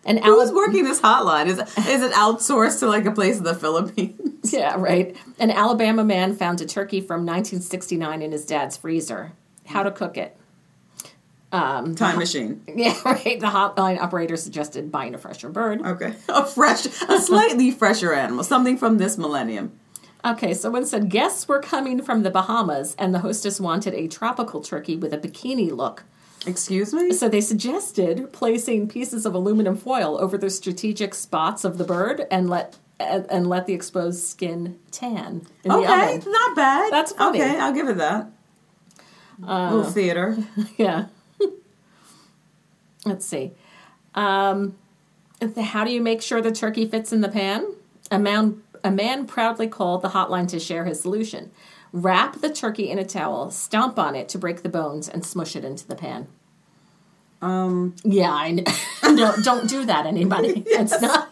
And 0.04 0.18
Who's 0.24 0.50
Alab- 0.50 0.54
working 0.54 0.84
this 0.84 1.00
hotline? 1.00 1.46
Is 1.46 1.58
is 1.58 2.02
it 2.02 2.12
outsourced 2.12 2.78
to 2.80 2.86
like 2.86 3.04
a 3.04 3.10
place 3.12 3.38
in 3.38 3.44
the 3.44 3.54
Philippines? 3.54 4.20
Yeah, 4.50 4.76
right. 4.78 5.14
An 5.38 5.50
Alabama 5.50 6.04
man 6.04 6.34
found 6.34 6.60
a 6.62 6.64
turkey 6.66 7.00
from 7.02 7.26
1969 7.26 8.22
in 8.22 8.32
his 8.32 8.46
dad's 8.46 8.76
freezer. 8.78 9.32
How 9.66 9.82
to 9.82 9.90
cook 9.90 10.16
it? 10.16 10.34
Um, 11.52 11.94
Time 11.94 12.18
machine. 12.18 12.62
Yeah, 12.74 12.94
right. 13.04 13.40
The 13.40 13.46
hotline 13.48 13.98
operator 13.98 14.36
suggested 14.36 14.90
buying 14.92 15.14
a 15.14 15.18
fresher 15.18 15.48
bird. 15.50 15.84
Okay. 15.84 16.14
A 16.28 16.46
fresh, 16.46 16.86
a 16.86 17.18
slightly 17.20 17.70
fresher 17.70 18.12
animal. 18.14 18.44
Something 18.44 18.78
from 18.78 18.98
this 18.98 19.18
millennium. 19.18 19.72
Okay, 20.24 20.54
someone 20.54 20.86
said 20.86 21.10
guests 21.10 21.46
were 21.48 21.60
coming 21.60 22.00
from 22.02 22.22
the 22.22 22.30
Bahamas 22.30 22.94
and 22.98 23.14
the 23.14 23.20
hostess 23.20 23.60
wanted 23.60 23.94
a 23.94 24.08
tropical 24.08 24.60
turkey 24.60 24.96
with 24.96 25.12
a 25.12 25.18
bikini 25.18 25.70
look. 25.74 26.04
Excuse 26.46 26.94
me? 26.94 27.12
So 27.12 27.28
they 27.28 27.40
suggested 27.40 28.32
placing 28.32 28.88
pieces 28.88 29.26
of 29.26 29.34
aluminum 29.34 29.76
foil 29.76 30.20
over 30.20 30.38
the 30.38 30.50
strategic 30.50 31.14
spots 31.14 31.64
of 31.64 31.78
the 31.78 31.84
bird 31.84 32.26
and 32.30 32.48
let 32.48 32.76
and, 33.00 33.48
let 33.48 33.66
the 33.66 33.74
exposed 33.74 34.24
skin 34.24 34.78
tan 34.90 35.46
Okay, 35.64 36.20
not 36.26 36.56
bad. 36.56 36.92
That's 36.92 37.12
funny. 37.12 37.40
Okay, 37.40 37.58
I'll 37.58 37.72
give 37.72 37.88
it 37.88 37.98
that. 37.98 38.30
Uh, 39.46 39.74
little 39.74 39.90
theater. 39.90 40.36
Yeah. 40.76 41.06
Let's 43.04 43.24
see. 43.24 43.52
Um, 44.14 44.76
how 45.56 45.84
do 45.84 45.92
you 45.92 46.00
make 46.00 46.22
sure 46.22 46.40
the 46.40 46.50
turkey 46.50 46.86
fits 46.86 47.12
in 47.12 47.20
the 47.20 47.28
pan? 47.28 47.66
A 48.10 48.18
man, 48.18 48.62
a 48.82 48.90
man 48.90 49.26
proudly 49.26 49.68
called 49.68 50.02
the 50.02 50.08
hotline 50.08 50.48
to 50.48 50.58
share 50.58 50.84
his 50.84 51.00
solution. 51.00 51.52
Wrap 52.02 52.40
the 52.40 52.50
turkey 52.50 52.90
in 52.90 52.98
a 52.98 53.04
towel, 53.04 53.50
stomp 53.50 53.98
on 53.98 54.14
it 54.14 54.28
to 54.30 54.38
break 54.38 54.62
the 54.62 54.68
bones, 54.68 55.08
and 55.08 55.24
smush 55.24 55.56
it 55.56 55.64
into 55.64 55.86
the 55.86 55.96
pan. 55.96 56.28
Um, 57.40 57.94
Yeah, 58.04 58.32
I 58.32 58.50
know. 58.52 58.64
no, 59.04 59.34
don't 59.42 59.68
do 59.68 59.84
that, 59.86 60.06
anybody. 60.06 60.64
It's 60.66 61.00
not. 61.00 61.30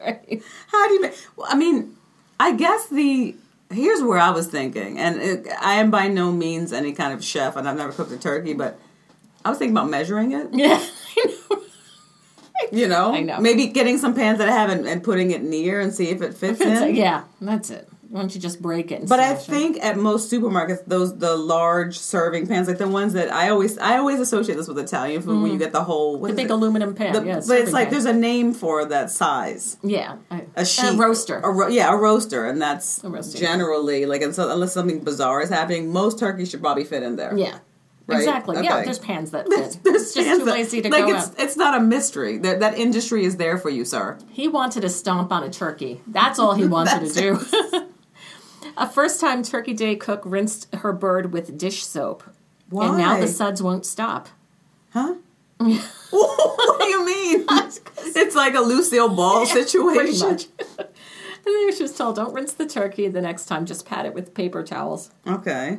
right. 0.00 0.42
how 0.68 0.88
do 0.88 0.94
you? 0.94 1.10
Well, 1.36 1.46
I 1.50 1.54
mean, 1.56 1.96
I 2.38 2.54
guess 2.54 2.88
the 2.88 3.34
here's 3.70 4.02
where 4.02 4.18
I 4.18 4.30
was 4.30 4.46
thinking, 4.46 4.98
and 4.98 5.20
it, 5.20 5.46
I 5.60 5.74
am 5.74 5.90
by 5.90 6.08
no 6.08 6.32
means 6.32 6.72
any 6.72 6.92
kind 6.92 7.12
of 7.12 7.24
chef, 7.24 7.56
and 7.56 7.68
I've 7.68 7.76
never 7.76 7.92
cooked 7.92 8.12
a 8.12 8.18
turkey, 8.18 8.52
but 8.54 8.78
I 9.44 9.50
was 9.50 9.58
thinking 9.58 9.76
about 9.76 9.90
measuring 9.90 10.32
it. 10.32 10.48
Yeah, 10.54 10.78
know. 11.50 11.60
You 12.72 12.88
know, 12.88 13.14
I 13.14 13.20
know. 13.20 13.40
maybe 13.40 13.66
getting 13.66 13.98
some 13.98 14.14
pans 14.14 14.38
that 14.38 14.48
I 14.48 14.52
have 14.52 14.70
and, 14.70 14.86
and 14.86 15.02
putting 15.02 15.32
it 15.32 15.42
near 15.42 15.80
and 15.80 15.92
see 15.92 16.08
if 16.10 16.22
it 16.22 16.34
fits 16.34 16.60
in. 16.60 16.94
yeah, 16.94 17.24
that's 17.40 17.68
it. 17.70 17.88
Why 18.14 18.20
don't 18.20 18.32
you 18.32 18.40
just 18.40 18.62
break 18.62 18.92
it? 18.92 19.00
And 19.00 19.08
But 19.08 19.18
I 19.18 19.34
smash 19.34 19.48
it? 19.48 19.50
think 19.50 19.84
at 19.84 19.96
most 19.96 20.30
supermarkets, 20.30 20.84
those 20.86 21.18
the 21.18 21.34
large 21.36 21.98
serving 21.98 22.46
pans, 22.46 22.68
like 22.68 22.78
the 22.78 22.86
ones 22.86 23.12
that 23.14 23.32
I 23.34 23.48
always 23.48 23.76
I 23.78 23.98
always 23.98 24.20
associate 24.20 24.54
this 24.54 24.68
with 24.68 24.78
Italian 24.78 25.20
food, 25.20 25.42
when 25.42 25.50
you 25.50 25.58
get 25.58 25.72
the 25.72 25.82
whole 25.82 26.20
what 26.20 26.28
Mm. 26.28 26.36
the 26.36 26.42
big 26.42 26.44
it? 26.46 26.52
aluminum 26.52 26.94
pan. 26.94 27.12
The- 27.12 27.24
yeah, 27.26 27.40
but 27.44 27.58
it's 27.58 27.72
like 27.72 27.86
pan. 27.86 27.92
there's 27.92 28.04
a 28.04 28.12
name 28.12 28.54
for 28.54 28.84
that 28.84 29.10
size. 29.10 29.78
yeah 29.82 30.14
I- 30.30 30.44
A 30.54 30.64
sheet, 30.64 30.96
roaster. 30.96 31.40
a 31.42 31.50
ro- 31.50 31.66
yeah, 31.66 31.92
a 31.92 31.96
roaster, 31.96 32.44
and 32.46 32.62
that's 32.62 33.00
roaster. 33.02 33.36
generally 33.36 34.06
like, 34.06 34.22
and 34.22 34.32
so, 34.32 34.48
unless 34.48 34.72
something 34.72 35.00
bizarre 35.00 35.42
is 35.42 35.50
happening, 35.50 35.92
most 35.92 36.16
turkeys 36.16 36.50
should 36.50 36.60
probably 36.62 36.84
fit 36.84 37.02
in 37.02 37.16
there. 37.16 37.36
yeah, 37.36 37.58
Right, 38.06 38.18
exactly. 38.18 38.62
Yeah, 38.62 38.84
there's 38.84 39.00
pans 39.00 39.32
that 39.32 39.48
fit. 39.52 39.78
There's 39.82 40.02
it's 40.04 40.14
just 40.14 40.26
pans 40.28 40.38
too 40.38 40.44
that- 40.44 40.52
lazy 40.54 40.82
to 40.82 40.88
like 40.88 41.06
go 41.06 41.16
it's 41.16 41.28
out. 41.30 41.34
it's 41.38 41.56
not 41.56 41.76
a 41.76 41.80
mystery. 41.80 42.38
That 42.38 42.60
that 42.60 42.78
industry 42.78 43.24
is 43.24 43.38
there 43.38 43.58
for 43.58 43.70
you, 43.70 43.84
sir. 43.84 44.18
He 44.30 44.46
wanted 44.46 44.82
to 44.82 44.88
stomp 44.88 45.32
on 45.32 45.42
a 45.42 45.50
turkey. 45.50 46.00
That's 46.06 46.38
all 46.38 46.54
he 46.54 46.64
wanted 46.64 47.12
to 47.12 47.20
do. 47.72 47.86
A 48.76 48.88
first-time 48.88 49.42
Turkey 49.42 49.72
Day 49.72 49.96
cook 49.96 50.22
rinsed 50.24 50.72
her 50.74 50.92
bird 50.92 51.32
with 51.32 51.56
dish 51.58 51.84
soap, 51.84 52.22
Why? 52.70 52.88
and 52.88 52.98
now 52.98 53.20
the 53.20 53.28
suds 53.28 53.62
won't 53.62 53.86
stop. 53.86 54.28
Huh? 54.90 55.14
what 55.58 56.80
do 56.80 56.86
you 56.86 57.04
mean? 57.04 57.46
it's 57.48 58.34
like 58.34 58.54
a 58.54 58.60
Lucille 58.60 59.08
Ball 59.08 59.46
Pretty 59.46 59.62
situation. 59.62 60.28
and 60.78 60.88
then 61.44 61.76
she 61.76 61.82
was 61.82 61.96
told, 61.96 62.16
"Don't 62.16 62.34
rinse 62.34 62.52
the 62.52 62.66
turkey 62.66 63.08
the 63.08 63.20
next 63.20 63.46
time. 63.46 63.64
Just 63.66 63.86
pat 63.86 64.06
it 64.06 64.14
with 64.14 64.34
paper 64.34 64.62
towels." 64.62 65.10
Okay. 65.26 65.78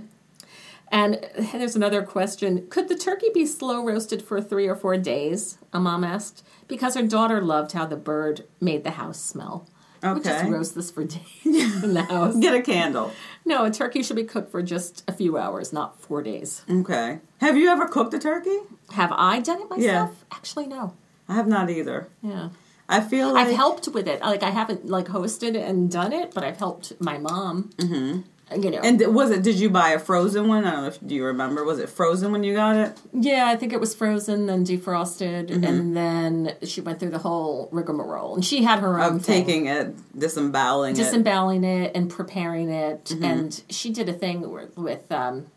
And 0.92 1.28
there's 1.52 1.76
another 1.76 2.04
question. 2.04 2.68
Could 2.70 2.88
the 2.88 2.98
turkey 2.98 3.28
be 3.34 3.46
slow 3.46 3.84
roasted 3.84 4.22
for 4.22 4.40
three 4.40 4.68
or 4.68 4.76
four 4.76 4.98
days? 4.98 5.58
A 5.74 5.80
mom 5.80 6.04
asked. 6.04 6.44
Because 6.68 6.96
her 6.96 7.06
daughter 7.06 7.42
loved 7.42 7.74
how 7.74 7.86
the 7.86 7.96
bird 7.98 8.46
made 8.62 8.84
the 8.84 8.92
house 8.92 9.20
smell. 9.20 9.68
We 10.04 10.20
just 10.22 10.28
Okay. 10.28 10.50
roast 10.50 10.76
this 10.76 10.92
for 10.92 11.04
days 11.44 11.84
in 11.84 11.94
the 11.94 12.04
house. 12.04 12.36
Get 12.38 12.54
a 12.56 12.62
candle. 12.62 13.12
No, 13.46 13.66
a 13.66 13.72
turkey 13.72 14.04
should 14.04 14.16
be 14.16 14.24
cooked 14.24 14.52
for 14.52 14.62
just 14.64 15.04
a 15.08 15.14
few 15.14 15.38
hours, 15.38 15.72
not 15.74 16.00
four 16.00 16.22
days. 16.22 16.64
Okay. 16.70 17.20
Have 17.40 17.58
you 17.58 17.70
ever 17.70 17.88
cooked 17.88 18.14
a 18.14 18.20
turkey? 18.20 18.58
Have 18.92 19.12
I 19.14 19.40
done 19.40 19.62
it 19.62 19.70
myself? 19.70 19.80
Yeah. 20.12 20.36
Actually, 20.36 20.68
no. 20.68 20.94
I 21.30 21.34
have 21.36 21.48
not 21.48 21.70
either. 21.70 22.08
Yeah. 22.22 22.50
I 22.88 23.02
feel 23.02 23.34
like 23.34 23.48
I've 23.48 23.56
helped 23.56 23.88
with 23.88 24.08
it. 24.08 24.22
Like 24.22 24.44
I 24.44 24.52
haven't 24.52 24.88
like 24.88 25.08
hosted 25.08 25.56
and 25.60 25.90
done 25.92 26.14
it, 26.14 26.34
but 26.36 26.44
I've 26.44 26.58
helped 26.58 26.94
my 27.02 27.18
mom. 27.18 27.72
Mm-hmm. 27.78 28.22
You 28.56 28.70
know. 28.70 28.80
And 28.84 29.02
was 29.16 29.32
it? 29.32 29.42
Did 29.42 29.56
you 29.60 29.72
buy 29.72 29.90
a 29.92 30.00
frozen 30.00 30.48
one? 30.48 30.66
I 30.66 30.72
don't 30.72 30.82
know 30.82 30.88
if 30.88 31.00
do 31.06 31.16
you 31.16 31.26
remember. 31.26 31.64
Was 31.64 31.80
it 31.80 31.90
frozen 31.90 32.32
when 32.32 32.44
you 32.44 32.54
got 32.54 32.76
it? 32.76 32.96
Yeah, 33.12 33.48
I 33.48 33.56
think 33.56 33.74
it 33.74 33.80
was 33.80 33.96
frozen, 33.96 34.46
then 34.46 34.64
defrosted, 34.64 35.50
Mm-hmm. 35.50 35.64
and 35.64 35.98
then 35.98 36.56
she 36.64 36.80
went 36.80 37.00
through 37.00 37.10
the 37.10 37.18
whole 37.18 37.70
rigmarole. 37.72 38.36
And 38.36 38.46
she 38.46 38.64
had 38.64 38.80
her 38.80 39.00
own 39.02 39.16
Of 39.16 39.26
thing. 39.26 39.46
taking 39.46 39.66
it, 39.66 39.96
disemboweling 40.18 40.94
it. 40.94 40.98
disemboweling 40.98 41.64
it 41.64 41.92
and 41.96 42.08
preparing 42.10 42.70
it. 42.70 43.06
Mm-hmm. 43.06 43.24
And 43.24 43.64
she 43.70 43.90
did 43.92 44.10
a 44.10 44.14
thing 44.14 44.42
with, 44.52 44.78
with 44.78 45.12
um, 45.12 45.48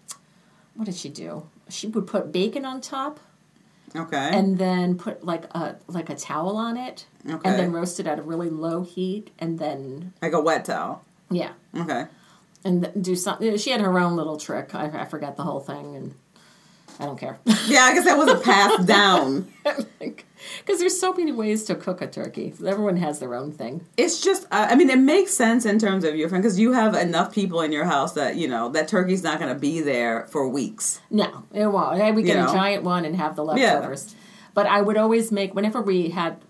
what 0.74 0.86
did 0.86 0.95
she 0.95 1.11
do? 1.11 1.47
She 1.68 1.89
would 1.89 2.07
put 2.07 2.32
bacon 2.32 2.64
on 2.64 2.80
top 2.80 3.20
Okay. 3.95 4.30
and 4.32 4.57
then 4.57 4.97
put 4.97 5.24
like 5.24 5.45
a 5.55 5.76
like 5.89 6.09
a 6.09 6.14
towel 6.14 6.57
on 6.57 6.78
it, 6.78 7.05
Okay. 7.28 7.49
and 7.51 7.59
then 7.59 7.70
roast 7.72 8.01
it 8.01 8.07
at 8.07 8.18
a 8.18 8.22
really 8.22 8.49
low 8.49 8.82
heat, 8.82 9.30
and 9.39 9.59
then 9.59 10.14
like 10.22 10.32
a 10.32 10.41
wet 10.41 10.64
towel. 10.64 11.05
yeah, 11.30 11.53
Okay. 11.78 12.07
And 12.64 12.90
do 13.00 13.14
something. 13.16 13.56
She 13.56 13.70
had 13.70 13.80
her 13.80 13.98
own 13.98 14.16
little 14.16 14.36
trick. 14.36 14.74
I, 14.74 14.86
I 15.02 15.04
forgot 15.04 15.36
the 15.36 15.42
whole 15.44 15.61
thing, 15.61 15.94
and 15.96 16.14
I 17.00 17.04
don't 17.06 17.18
care. 17.18 17.38
Yeah, 17.66 17.82
I 17.84 17.94
guess 17.94 18.04
that 18.06 18.16
wasn't 18.16 18.42
passed 18.42 18.86
down. 18.86 19.52
Because 19.62 20.78
there's 20.78 20.98
so 20.98 21.12
many 21.12 21.32
ways 21.32 21.64
to 21.64 21.74
cook 21.74 22.00
a 22.00 22.06
turkey. 22.06 22.54
Everyone 22.64 22.96
has 22.96 23.18
their 23.18 23.34
own 23.34 23.52
thing. 23.52 23.84
It's 23.98 24.20
just, 24.22 24.44
uh, 24.44 24.68
I 24.70 24.74
mean, 24.74 24.88
it 24.88 24.98
makes 24.98 25.34
sense 25.34 25.66
in 25.66 25.78
terms 25.78 26.04
of 26.04 26.16
your 26.16 26.28
friend 26.30 26.42
because 26.42 26.59
you 26.59 26.72
have 26.72 26.94
enough 26.94 27.32
people 27.34 27.61
in 27.61 27.72
your 27.72 27.84
house 27.84 28.14
that 28.14 28.36
you 28.36 28.48
know 28.48 28.70
that 28.70 28.88
turkey's 28.88 29.22
not 29.22 29.38
going 29.38 29.52
to 29.52 29.59
be 29.59 29.80
there 29.82 30.26
for 30.28 30.48
weeks. 30.48 31.00
No, 31.11 31.44
it 31.52 31.66
won't. 31.66 31.98
Would 32.14 32.24
get 32.24 32.36
You 32.38 32.44
a 32.44 32.52
giant 32.52 32.84
one 32.84 33.04
and 33.04 33.16
have 33.16 33.36
the 33.36 33.44
leftovers. 33.44 34.14
But 34.54 34.66
I 34.66 34.80
would 34.80 34.96
always 34.96 35.30
make 35.30 35.54
whenever 35.54 35.82
we 35.82 36.09
had 36.11 36.40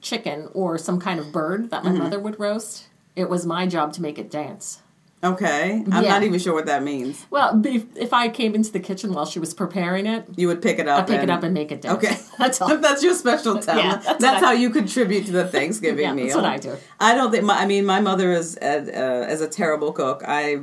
chicken 0.00 0.48
or 0.54 0.78
some 0.78 1.00
kind 1.00 1.18
of 1.18 1.32
bird 1.32 1.70
that 1.70 1.82
my 1.84 1.90
Mm-hmm. 1.90 1.98
mother 2.04 2.20
would 2.20 2.38
roast. 2.38 2.86
It 3.16 3.28
was 3.28 3.44
my 3.44 3.66
job 3.66 3.92
to 3.94 4.02
make 4.02 4.18
it 4.18 4.30
dance. 4.30 4.80
Okay, 5.22 5.84
I'm 5.92 6.02
Yeah. 6.02 6.08
not 6.12 6.22
even 6.22 6.40
sure 6.40 6.54
what 6.54 6.64
that 6.64 6.82
means. 6.82 7.26
Well, 7.28 7.60
if, 7.66 7.84
if 7.94 8.14
I 8.14 8.30
came 8.30 8.54
into 8.54 8.72
the 8.72 8.80
kitchen 8.80 9.12
while 9.12 9.26
she 9.26 9.38
was 9.38 9.52
preparing 9.52 10.06
it, 10.06 10.24
You 10.34 10.48
would 10.48 10.62
pick 10.62 10.78
it 10.78 10.88
up. 10.88 11.00
I'd 11.00 11.08
pick 11.08 11.22
it 11.22 11.28
up 11.28 11.42
and 11.42 11.52
make 11.52 11.70
it 11.70 11.82
dance. 11.82 11.96
Okay, 12.02 12.16
that's 12.38 12.58
all. 12.62 12.74
that's 12.78 13.02
your 13.02 13.12
special 13.12 13.58
talent. 13.58 13.84
Yeah, 13.84 13.96
that's 13.96 14.06
that's 14.06 14.22
what 14.22 14.44
I- 14.44 14.46
how 14.46 14.52
you 14.52 14.70
contribute 14.70 15.26
to 15.26 15.32
the 15.32 15.46
Thanksgiving 15.46 16.04
Yeah, 16.06 16.14
meal. 16.14 16.26
that's 16.26 16.36
what 16.36 16.44
I 16.46 16.56
do. 16.56 16.74
I 16.98 17.14
don't 17.14 17.30
think. 17.30 17.44
My, 17.44 17.58
I 17.58 17.66
mean, 17.66 17.84
my 17.84 18.00
mother 18.00 18.32
is 18.32 18.56
uh, 18.62 19.24
uh, 19.28 19.30
is 19.32 19.42
a 19.42 19.48
terrible 19.48 19.92
cook. 19.92 20.22
I 20.26 20.58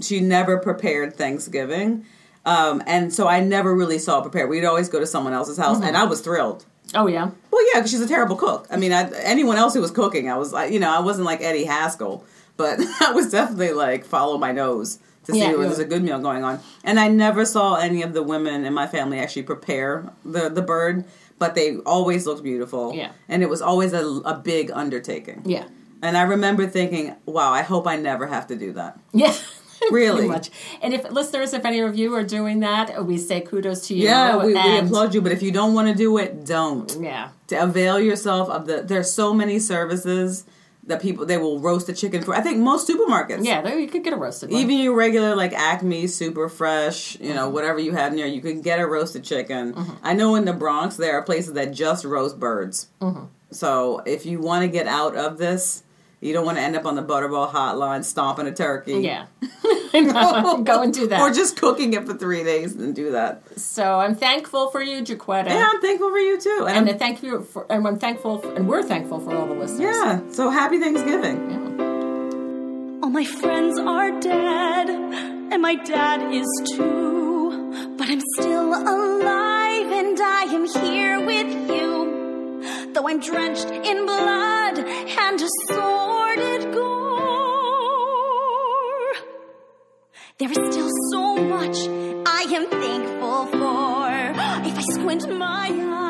she 0.00 0.20
never 0.20 0.58
prepared 0.58 1.16
Thanksgiving, 1.16 2.04
um, 2.46 2.82
and 2.86 3.12
so 3.12 3.26
I 3.26 3.40
never 3.40 3.74
really 3.74 3.98
saw 3.98 4.20
it 4.20 4.22
prepared. 4.22 4.50
We'd 4.50 4.64
always 4.64 4.88
go 4.88 5.00
to 5.00 5.06
someone 5.06 5.32
else's 5.32 5.56
house, 5.58 5.78
Mm-hmm. 5.78 5.86
and 5.88 5.96
I 5.96 6.04
was 6.04 6.20
thrilled. 6.20 6.64
Oh 6.94 7.06
yeah, 7.08 7.30
Well, 7.52 7.62
yeah, 7.74 7.80
cuz 7.80 7.90
she's 7.90 8.00
a 8.00 8.08
terrible 8.08 8.36
cook. 8.36 8.66
I 8.70 8.76
mean, 8.76 8.92
I, 8.92 9.08
anyone 9.22 9.56
else 9.56 9.74
who 9.74 9.80
was 9.80 9.90
cooking, 9.92 10.28
I 10.30 10.36
was 10.36 10.52
like, 10.52 10.72
you 10.72 10.78
know, 10.80 10.90
I 10.90 11.00
wasn't 11.00 11.24
like 11.26 11.40
Eddie 11.40 11.64
Haskell, 11.64 12.24
but 12.56 12.78
I 13.00 13.12
was 13.12 13.30
definitely 13.30 13.72
like 13.72 14.04
follow 14.04 14.38
my 14.38 14.52
nose 14.52 14.98
to 15.24 15.32
see 15.32 15.40
Yeah, 15.40 15.48
where 15.52 15.62
yeah. 15.62 15.66
there's 15.66 15.78
a 15.78 15.84
good 15.84 16.02
meal 16.02 16.18
going 16.18 16.44
on. 16.44 16.60
And 16.84 16.98
I 16.98 17.08
never 17.08 17.44
saw 17.44 17.76
any 17.76 18.02
of 18.02 18.12
the 18.14 18.22
women 18.22 18.64
in 18.64 18.72
my 18.74 18.86
family 18.86 19.18
actually 19.18 19.42
prepare 19.44 20.10
the 20.24 20.48
the 20.48 20.62
bird, 20.62 21.04
but 21.38 21.54
they 21.54 21.76
always 21.78 22.26
looked 22.26 22.42
beautiful. 22.42 22.94
Yeah. 22.94 23.12
and 23.28 23.42
it 23.42 23.48
was 23.48 23.60
always 23.62 23.92
a, 23.92 24.04
a 24.24 24.34
big 24.34 24.70
undertaking. 24.70 25.42
yeah, 25.44 25.64
And 26.02 26.16
I 26.16 26.22
remember 26.22 26.66
thinking, 26.66 27.14
wow, 27.26 27.52
I 27.52 27.62
hope 27.62 27.86
I 27.86 27.96
never 27.96 28.26
have 28.26 28.46
to 28.48 28.56
do 28.56 28.72
that. 28.74 28.98
yeah. 29.12 29.34
Really? 29.90 30.28
Much. 30.28 30.50
And 30.82 30.92
if 30.92 31.10
listeners, 31.10 31.54
if 31.54 31.64
any 31.64 31.80
of 31.80 31.96
you 31.96 32.14
are 32.14 32.22
doing 32.22 32.60
that, 32.60 33.06
we 33.06 33.16
say 33.16 33.40
kudos 33.40 33.88
to 33.88 33.94
you. 33.94 34.04
Yeah, 34.04 34.36
we, 34.44 34.52
we 34.52 34.78
applaud 34.78 35.14
you, 35.14 35.22
but 35.22 35.32
if 35.32 35.42
you 35.42 35.50
don't 35.50 35.72
want 35.72 35.88
to 35.88 35.94
do 35.94 36.18
it, 36.18 36.44
don't. 36.44 36.94
Yeah, 37.00 37.30
to 37.46 37.56
avail 37.62 37.98
yourself 37.98 38.50
of 38.50 38.66
the 38.66 38.82
there's 38.82 39.10
so 39.10 39.32
many 39.32 39.58
services 39.58 40.44
that 40.84 41.00
people 41.00 41.26
they 41.26 41.36
will 41.36 41.60
roast 41.60 41.86
the 41.86 41.92
chicken 41.92 42.22
for 42.22 42.34
i 42.34 42.40
think 42.40 42.58
most 42.58 42.88
supermarkets. 42.88 43.44
Yeah. 43.44 43.62
There 43.62 43.78
you 43.78 43.88
could 43.88 44.04
get 44.04 44.12
a 44.12 44.16
roasted 44.16 44.50
one. 44.50 44.60
even 44.60 44.78
your 44.78 44.94
regular 44.94 45.36
like 45.36 45.52
acme 45.52 46.06
super 46.06 46.48
fresh 46.48 47.18
you 47.20 47.34
know 47.34 47.46
mm-hmm. 47.46 47.54
whatever 47.54 47.78
you 47.78 47.92
have 47.92 48.12
near 48.12 48.26
you 48.26 48.40
can 48.40 48.60
get 48.60 48.78
a 48.80 48.86
roasted 48.86 49.24
chicken. 49.24 49.74
Mm-hmm. 49.74 49.92
I 50.02 50.14
know 50.14 50.34
in 50.34 50.44
the 50.44 50.52
bronx 50.52 50.96
there 50.96 51.14
are 51.14 51.22
places 51.22 51.54
that 51.54 51.72
just 51.72 52.04
roast 52.04 52.38
birds. 52.38 52.88
Mm-hmm. 53.00 53.24
So 53.50 54.00
if 54.06 54.26
you 54.26 54.40
want 54.40 54.62
to 54.62 54.68
get 54.68 54.86
out 54.86 55.16
of 55.16 55.38
this 55.38 55.82
you 56.22 56.32
don't 56.34 56.44
want 56.44 56.58
to 56.58 56.62
end 56.62 56.76
up 56.76 56.84
on 56.84 56.94
the 56.96 57.02
butterball 57.02 57.50
hotline 57.50 58.04
stomping 58.04 58.46
a 58.46 58.52
turkey 58.52 58.94
yeah. 59.00 59.26
Go 59.92 60.82
and 60.82 60.92
do 60.94 61.06
that. 61.08 61.20
or 61.20 61.30
just 61.32 61.56
cooking 61.56 61.92
it 61.94 62.06
for 62.06 62.14
three 62.14 62.44
days 62.44 62.74
and 62.76 62.94
do 62.94 63.12
that 63.12 63.42
So 63.58 63.98
I'm 64.00 64.14
thankful 64.14 64.70
for 64.70 64.82
you, 64.82 65.02
Jaquetta. 65.02 65.48
yeah 65.48 65.68
i'm 65.72 65.80
thankful 65.80 66.10
for 66.10 66.18
you 66.18 66.38
too 66.40 66.64
and, 66.68 66.76
And 66.78 66.88
I'm- 66.88 66.94
I 66.94 66.98
thank 66.98 67.22
you 67.22 67.42
for, 67.42 67.66
and 67.70 67.86
I'm 67.86 67.98
thankful, 67.98 68.38
for, 68.38 68.54
and 68.54 68.68
we're 68.68 68.82
thankful 68.82 69.20
for 69.20 69.34
all 69.36 69.46
the 69.46 69.54
listeners. 69.54 69.80
yeah 69.96 70.20
so 70.30 70.50
happy 70.50 70.78
thanksgiving 70.78 71.50
Yeah. 71.50 71.66
All 73.02 73.08
my 73.08 73.24
friends 73.24 73.78
are 73.78 74.20
dead, 74.20 74.90
and 74.90 75.62
my 75.62 75.74
dad 75.74 76.32
is 76.34 76.46
too. 76.76 77.94
But 77.96 78.08
I'm 78.10 78.20
still 78.36 78.74
alive 78.74 79.90
and 79.90 80.18
I 80.20 80.42
am 80.42 80.66
here 80.66 81.18
with 81.24 81.70
you. 81.70 81.99
Though 82.92 83.08
I'm 83.08 83.20
drenched 83.20 83.70
in 83.70 84.04
blood 84.04 84.78
and 84.78 85.40
assorted 85.40 86.74
gore. 86.74 86.90
There 90.38 90.50
is 90.50 90.58
still 90.72 90.90
so 91.12 91.36
much 91.36 91.78
I 92.26 92.42
am 92.52 92.66
thankful 92.68 93.46
for. 93.46 94.08
If 94.68 94.76
I 94.76 94.82
squint 94.94 95.28
my 95.38 95.68
eyes. 95.70 96.09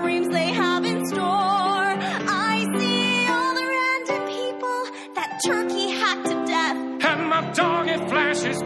Dreams 0.00 0.28
they 0.28 0.50
have 0.52 0.84
in 0.84 1.06
store. 1.06 1.20
I 1.22 2.66
see 2.78 3.26
all 3.28 3.54
the 3.54 3.66
random 3.76 4.22
people 4.36 4.80
that 5.14 5.40
turkey 5.44 5.90
hacked 5.90 6.26
to 6.26 6.36
death. 6.46 6.76
And 7.10 7.28
my 7.28 7.50
dog, 7.52 7.88
it 7.88 8.08
flashes 8.08 8.62